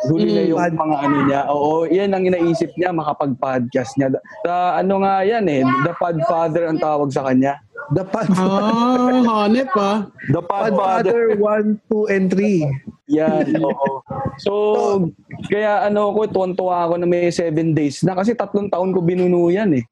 [0.05, 1.41] Huli na yung Pod- mga ano niya.
[1.49, 4.13] Oo, yan ang inaisip niya makapag-podcast niya.
[4.45, 7.57] Sa ano nga yan eh, The Podfather ang tawag sa kanya.
[7.97, 9.09] The Pod, ah,
[9.47, 10.05] hanep ah.
[10.29, 12.67] The Podfather 1, 2, and 3.
[13.07, 14.03] Yan, oo.
[14.43, 14.51] So,
[15.47, 19.47] kaya ano ko, tuwan-tuwa ako na may seven days na kasi tatlong taon ko binuno
[19.47, 19.83] yan eh.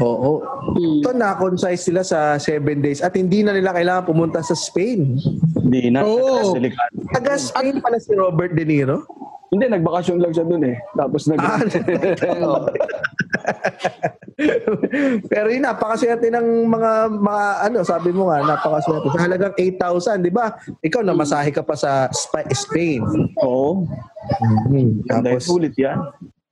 [0.00, 0.40] Oo.
[0.76, 5.16] Ito na-concise sila sa 7 days at hindi na nila kailangan pumunta sa Spain.
[5.60, 6.04] Hindi na.
[6.04, 6.56] Oo.
[7.12, 9.04] Taga Spain pala si Robert De Niro.
[9.50, 10.78] Hindi, nagbakasyon lang siya dun eh.
[10.94, 11.42] Tapos nag...
[11.42, 11.58] Ah.
[15.26, 19.10] Pero yun, napakaswerte ng mga, mga ano, sabi mo nga, napakaswerte.
[19.10, 20.54] Sa halagang 8,000, di ba?
[20.80, 23.02] Ikaw, namasahe ka pa sa Spa- Spain.
[23.42, 23.90] Oo.
[24.70, 25.02] Mhm.
[25.10, 25.98] Ganda Tapos, sulit yan.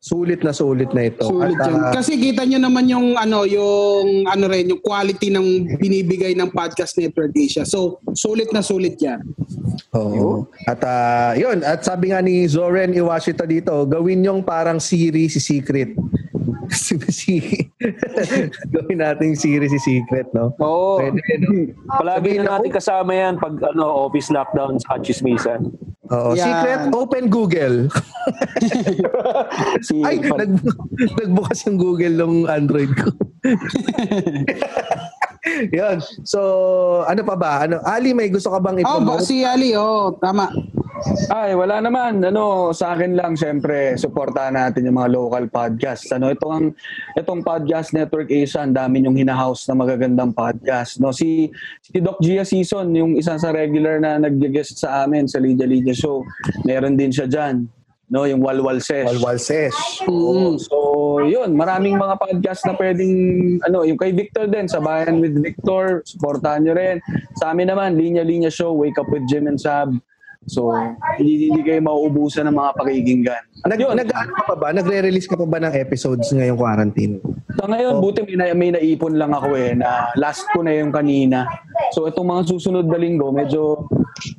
[0.09, 1.28] Sulit na sulit na ito.
[1.28, 5.76] Sulit At, ah, Kasi kita nyo naman yung ano yung ano rin yung quality ng
[5.76, 7.68] binibigay ng Podcast Network Asia.
[7.68, 9.20] So sulit na sulit 'yan.
[9.93, 10.48] Oo.
[10.64, 15.40] At ah, yun, at sabi nga ni Zoren Iwashita dito, gawin yung parang series si
[15.44, 15.93] Secret.
[17.09, 17.40] si
[18.72, 20.52] gawin nating series si Secret, no?
[20.60, 21.01] Oo.
[21.01, 21.72] Pwede, no?
[21.89, 25.68] Palagi na natin kasama yan pag ano, office lockdown sa chismisan.
[26.09, 26.32] Oo.
[26.32, 26.44] Yan.
[26.44, 27.76] Secret, open Google.
[29.80, 30.60] Si, Ay, nag,
[31.16, 33.09] nagbukas yung Google ng Android ko.
[35.72, 36.02] Yan.
[36.24, 36.40] So,
[37.09, 37.64] ano pa ba?
[37.64, 39.24] Ano, Ali, may gusto ka bang Oh, ba, i-promote?
[39.24, 40.52] si Ali, oh, tama.
[41.30, 42.18] Ay, wala naman.
[42.24, 46.10] Ano, sa akin lang, syempre, suportahan natin yung mga local podcasts.
[46.10, 46.74] Ano, itong,
[47.14, 50.98] itong Podcast Network Asia, ang dami yung hinahouse na magagandang podcast.
[50.98, 51.50] No, si,
[51.84, 55.94] si Doc Gia Season, yung isa sa regular na nag-guest sa amin sa Lydia Lydia
[55.94, 56.26] Show,
[56.66, 57.70] meron din siya dyan.
[58.08, 59.04] No, yung Walwal Sesh.
[59.04, 60.00] Walwal Sesh.
[60.08, 60.56] Oo.
[60.56, 60.76] So,
[61.28, 63.12] yun, maraming mga podcast na pwedeng,
[63.68, 67.04] ano, yung kay Victor din, sa Bayan with Victor, supportahan nyo rin.
[67.36, 69.92] Sa amin naman, Linya Linya Show, Wake Up with Jim and Sab.
[70.48, 70.72] So,
[71.20, 73.42] hindi, hindi kayo mauubusan ng mga pakikinggan.
[73.68, 74.68] Nag, yun, nag ano ka pa ba?
[74.72, 77.20] Nagre-release ka pa ba ng episodes ngayong quarantine?
[77.58, 80.94] sa ngayon, buti may, na, may naipon lang ako eh, na last ko na yung
[80.94, 81.42] kanina.
[81.90, 83.90] So, itong mga susunod na linggo, medyo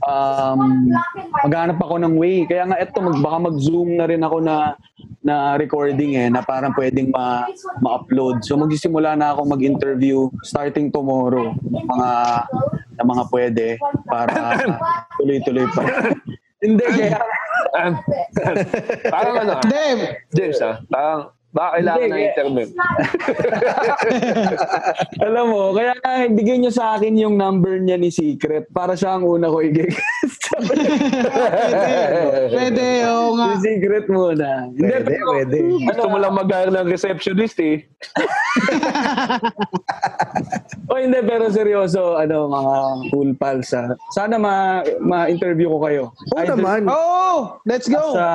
[0.07, 0.87] um,
[1.43, 2.47] maghanap ako ng way.
[2.47, 4.79] Kaya nga ito, mag, baka mag-zoom na rin ako na
[5.19, 7.43] na recording eh, na parang pwedeng ma,
[7.83, 8.43] ma-upload.
[8.47, 12.11] So, magsisimula na ako mag-interview starting tomorrow ng mga
[12.99, 13.67] na mga pwede
[14.07, 14.59] para
[15.19, 15.83] tuloy-tuloy pa.
[16.63, 17.19] Hindi, kaya
[17.75, 17.91] Ah,
[19.07, 22.69] parang ano, Hindi, James ah, parang baka kailangan Hindi, ng kaya- internet.
[25.25, 29.17] Alam mo, kaya nga bigyan niyo sa akin yung number niya ni Secret para siya
[29.17, 29.97] ang una ko i-guest.
[32.53, 33.45] pwede, oo nga.
[33.51, 34.69] si Secret muna.
[34.69, 35.57] Hindi, Pwede, pero- pwede.
[35.83, 37.81] Gusto mo lang mag ng receptionist eh.
[40.87, 42.73] O hindi, pero seryoso, ano, mga
[43.11, 43.73] cool pals.
[43.73, 43.91] ah.
[44.09, 46.03] Sana ma, ma-interview ko kayo.
[46.31, 46.87] Oo Either naman.
[46.87, 48.15] Oh, let's go.
[48.15, 48.25] Sa,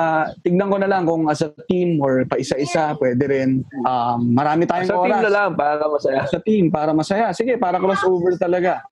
[0.45, 3.49] tignan ko na lang kung as a team or pa isa-isa, pwede rin.
[3.83, 5.23] Um, marami tayong Sa team oras.
[5.25, 6.21] na lang para masaya.
[6.29, 7.27] Sa team, para masaya.
[7.33, 8.85] Sige, para crossover talaga.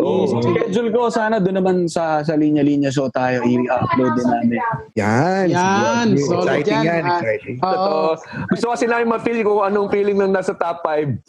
[0.00, 0.24] Oo.
[0.40, 4.58] I-schedule ko sana doon naman sa sa linya-linya show tayo i-upload din namin.
[4.96, 5.46] Yan.
[5.52, 7.04] Yan, solid Exciting yan, yan.
[7.04, 7.56] Exciting.
[7.60, 8.16] Oo.
[8.16, 8.16] Ito,
[8.56, 11.20] gusto kasi namin ma-feel kung anong feeling ng nasa top 5.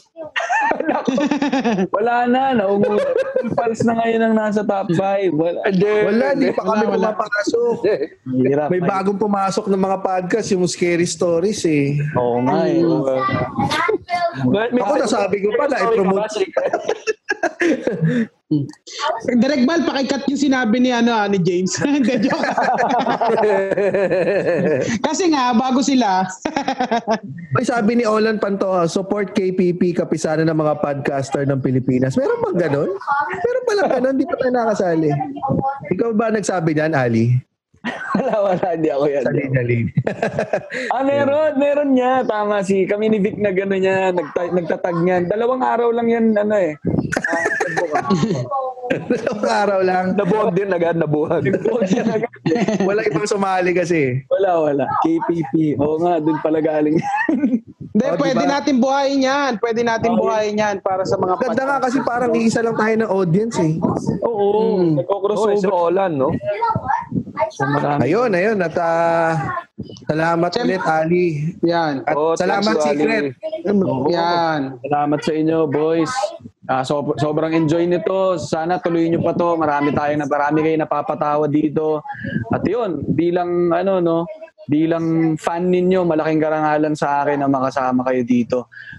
[1.96, 2.56] Wala na.
[2.64, 5.36] Full pals na ngayon ang nasa top 5.
[5.36, 5.60] Wala.
[6.08, 7.78] Wala, di pa kami Wala, pumapasok.
[8.48, 8.68] Hirap.
[8.72, 12.00] May bagong pumasok ng mga podcast, yung Scary Stories eh.
[12.16, 12.80] Oo nga eh.
[14.80, 16.48] Ako nasabi ko pala, i-promote.
[19.40, 21.72] Direct Bal, pakikat yung sinabi ni ano ah, ni James.
[21.84, 22.40] Hindi, joke.
[25.06, 26.28] Kasi nga bago sila.
[27.56, 32.18] May sabi ni Olan Pantoja, support KPP, kapisanan ng mga podcaster ng Pilipinas.
[32.18, 32.90] Meron bang ganon?
[33.44, 35.10] Meron pala ganon, di pa tayo nakasali.
[35.94, 37.38] Ikaw ba nagsabi niyan, Ali?
[38.16, 38.68] Wala, wala.
[38.78, 39.24] Hindi ako yan.
[39.28, 39.92] Sa linya-linya.
[40.94, 41.52] Ah, meron.
[41.60, 42.24] Meron niya.
[42.24, 42.88] Tama si.
[42.88, 44.14] Kami ni Vic na gano'n niya.
[44.16, 45.28] Nagta- nagtatag niyan.
[45.28, 46.78] Dalawang araw lang yan, ano eh.
[47.28, 47.44] Ah.
[48.94, 50.06] Dalawang araw lang.
[50.16, 51.44] Nabuhag din agad, nabuhag.
[51.44, 52.32] Nagbukas yan agad.
[52.86, 54.22] Wala ibang sumali kasi.
[54.32, 54.86] Wala, wala.
[55.04, 55.76] KPP.
[55.82, 56.96] Oo nga, doon pala galing.
[57.94, 58.54] Hindi, Oh, pwede diba?
[58.58, 59.52] natin buhayin yan.
[59.62, 63.12] Pwede natin buhayin yan para sa mga Ganda nga kasi parang iisa lang tayo ng
[63.12, 63.78] audience eh.
[64.26, 64.34] Oo.
[64.34, 65.62] Oh, Nagko-crossover.
[65.62, 66.34] si Olan, no?
[68.02, 68.58] Ayun, ayun.
[68.60, 69.62] At ah,
[70.06, 71.54] salamat ulit, Ali.
[71.62, 72.02] Yan.
[72.04, 73.24] At Oh, salamat, thanks, Secret.
[73.62, 74.10] Ali.
[74.10, 74.60] Yan.
[74.82, 76.14] Salamat sa inyo, boys.
[76.64, 78.40] Ah, so, sobrang enjoy nito.
[78.40, 79.54] Sana tuloy nyo pa to.
[79.54, 82.00] Marami tayong na marami kayo napapatawa dito.
[82.50, 84.24] At 'yun, bilang ano no,
[84.68, 88.58] bilang fan ninyo, malaking karangalan sa akin na makasama kayo dito.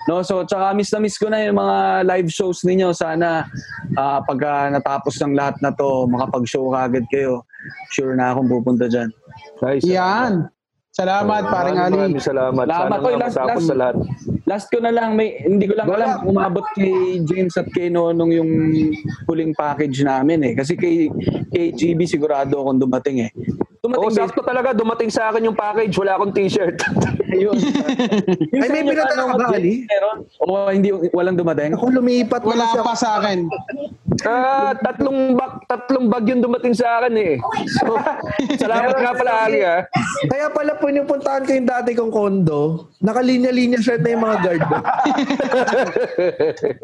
[0.08, 2.92] No, so tsaka miss na miss ko na yung mga live shows ninyo.
[2.92, 3.48] Sana
[3.96, 7.48] ah, pagka natapos ng lahat na to, makapag-show kagad kayo.
[7.96, 9.08] Sure na akong pupunta diyan.
[9.64, 9.84] Nice.
[9.88, 10.52] Yan.
[10.94, 11.98] Salamat, paring Ali.
[11.98, 12.64] Maraming salamat.
[12.70, 12.86] Salamat.
[12.86, 13.96] Sana Oy, nga last- last- sa lahat.
[14.46, 16.22] Last ko na lang, may, hindi ko lang Wala.
[16.22, 18.50] alam umabot kay James at kay Nonong yung
[19.26, 20.52] huling package namin eh.
[20.54, 21.10] Kasi kay,
[21.50, 23.32] kay GB sigurado akong dumating eh.
[23.84, 24.72] Oo, Dumating ba- sakto talaga.
[24.72, 25.92] Dumating sa akin yung package.
[26.00, 26.80] Wala akong t-shirt.
[27.36, 27.52] Ayun.
[28.48, 29.84] Yung Ay, may ano, ka ba, Ali?
[29.84, 30.18] Meron?
[30.40, 31.76] O hindi, walang dumating?
[31.76, 32.80] Ako lumipat na Wala ako.
[32.80, 33.44] pa sa akin.
[34.22, 37.34] Ah, tatlong bag, tatlong bag yung dumating sa akin eh.
[37.82, 37.98] So,
[38.62, 39.82] salamat nga pala, Ali, ah.
[40.30, 44.62] Kaya pala pinupuntahan ko yung dati kong kondo, nakalinya-linya shirt na yung mga guard.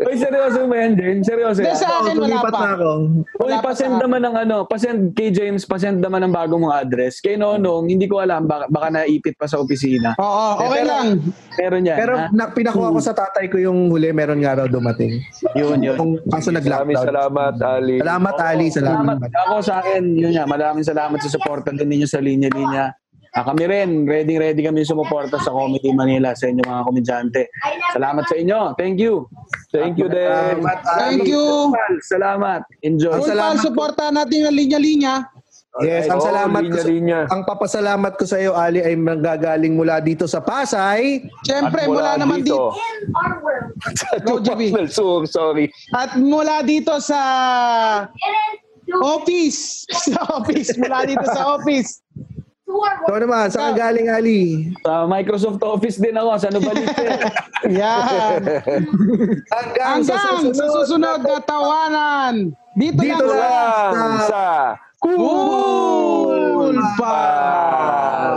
[0.00, 1.22] Uy, seryoso mo yan, James?
[1.22, 1.78] Seryoso Hindi, yan?
[1.78, 2.58] sa akin wala lumipat pa.
[2.58, 2.90] na ako.
[3.38, 7.22] Uy, pasend naman ng ano, pasend kay James, pasend naman ng bagong mong address.
[7.22, 10.18] Kay Nonong, hindi ko alam, baka, baka naipit pa sa opisina.
[10.18, 11.06] Oo, okay Pero- lang.
[11.54, 12.26] Meron yan, Pero ha?
[12.34, 15.22] na, pinakuha ko sa tatay ko yung huli, meron nga raw dumating.
[15.54, 15.94] Yun, yun.
[15.94, 17.06] Kung kaso nag-lockdown.
[17.06, 18.02] salamat, Ali.
[18.02, 18.66] Salamat, Ali.
[18.74, 19.16] Salamat.
[19.22, 19.30] Salamat.
[19.46, 22.90] Ako sa akin, yun nga, maraming salamat sa suporta din ninyo sa linya-linya.
[23.30, 27.46] Ah, kami rin, ready-ready kami sumuporta sa Comedy Manila sa inyo mga komedyante.
[27.94, 28.74] Salamat sa inyo.
[28.74, 29.30] Thank you.
[29.70, 30.58] Thank you din.
[30.98, 31.70] Thank you.
[32.02, 32.66] Salamat.
[32.82, 33.22] Enjoy.
[33.22, 33.66] Full salamat pal, po.
[33.70, 35.14] supportahan natin ang linya-linya.
[35.78, 37.20] Yes, ang salamat ko sa, linya-linya.
[37.30, 41.22] ang papasalamat ko sa iyo Ali ay manggagaling mula dito sa Pasay.
[41.46, 42.74] Siyempre, At mula naman dito.
[44.42, 44.74] GB.
[44.74, 45.70] Well, so, sorry.
[45.94, 47.22] At mula dito sa
[48.98, 49.86] office.
[50.10, 50.74] Sa office.
[50.74, 52.02] Mula dito sa office.
[53.06, 54.74] Ikaw naman, saan ka galing Ali?
[54.82, 57.06] Sa Microsoft Office din ako, sa Nubalite.
[57.78, 58.42] Yan.
[59.54, 62.34] Hanggang, sa Hanggang sa susunod na tawanan.
[62.74, 63.38] Dito, Dito lang.
[63.38, 63.90] lang.
[63.94, 64.42] Lang sa
[65.00, 67.00] Cool Pal.
[67.00, 68.36] Pal.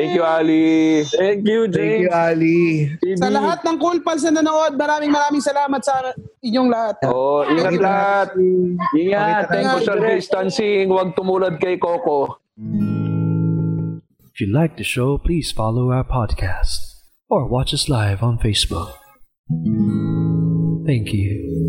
[0.00, 1.04] Thank you, Ali.
[1.04, 2.10] Thank you, Thank you, James.
[2.10, 2.90] Ali.
[3.20, 6.10] Sa lahat ng Cool Pals na nanood, maraming maraming salamat sa
[6.42, 6.96] inyong lahat.
[7.06, 8.28] Oh, ingat lahat.
[8.96, 9.46] Ingat.
[9.46, 12.40] Thank you, Social distancing, huwag tumulad kay Coco.
[14.32, 18.96] If you like the show, please follow our podcast or watch us live on Facebook.
[20.88, 21.59] Thank you.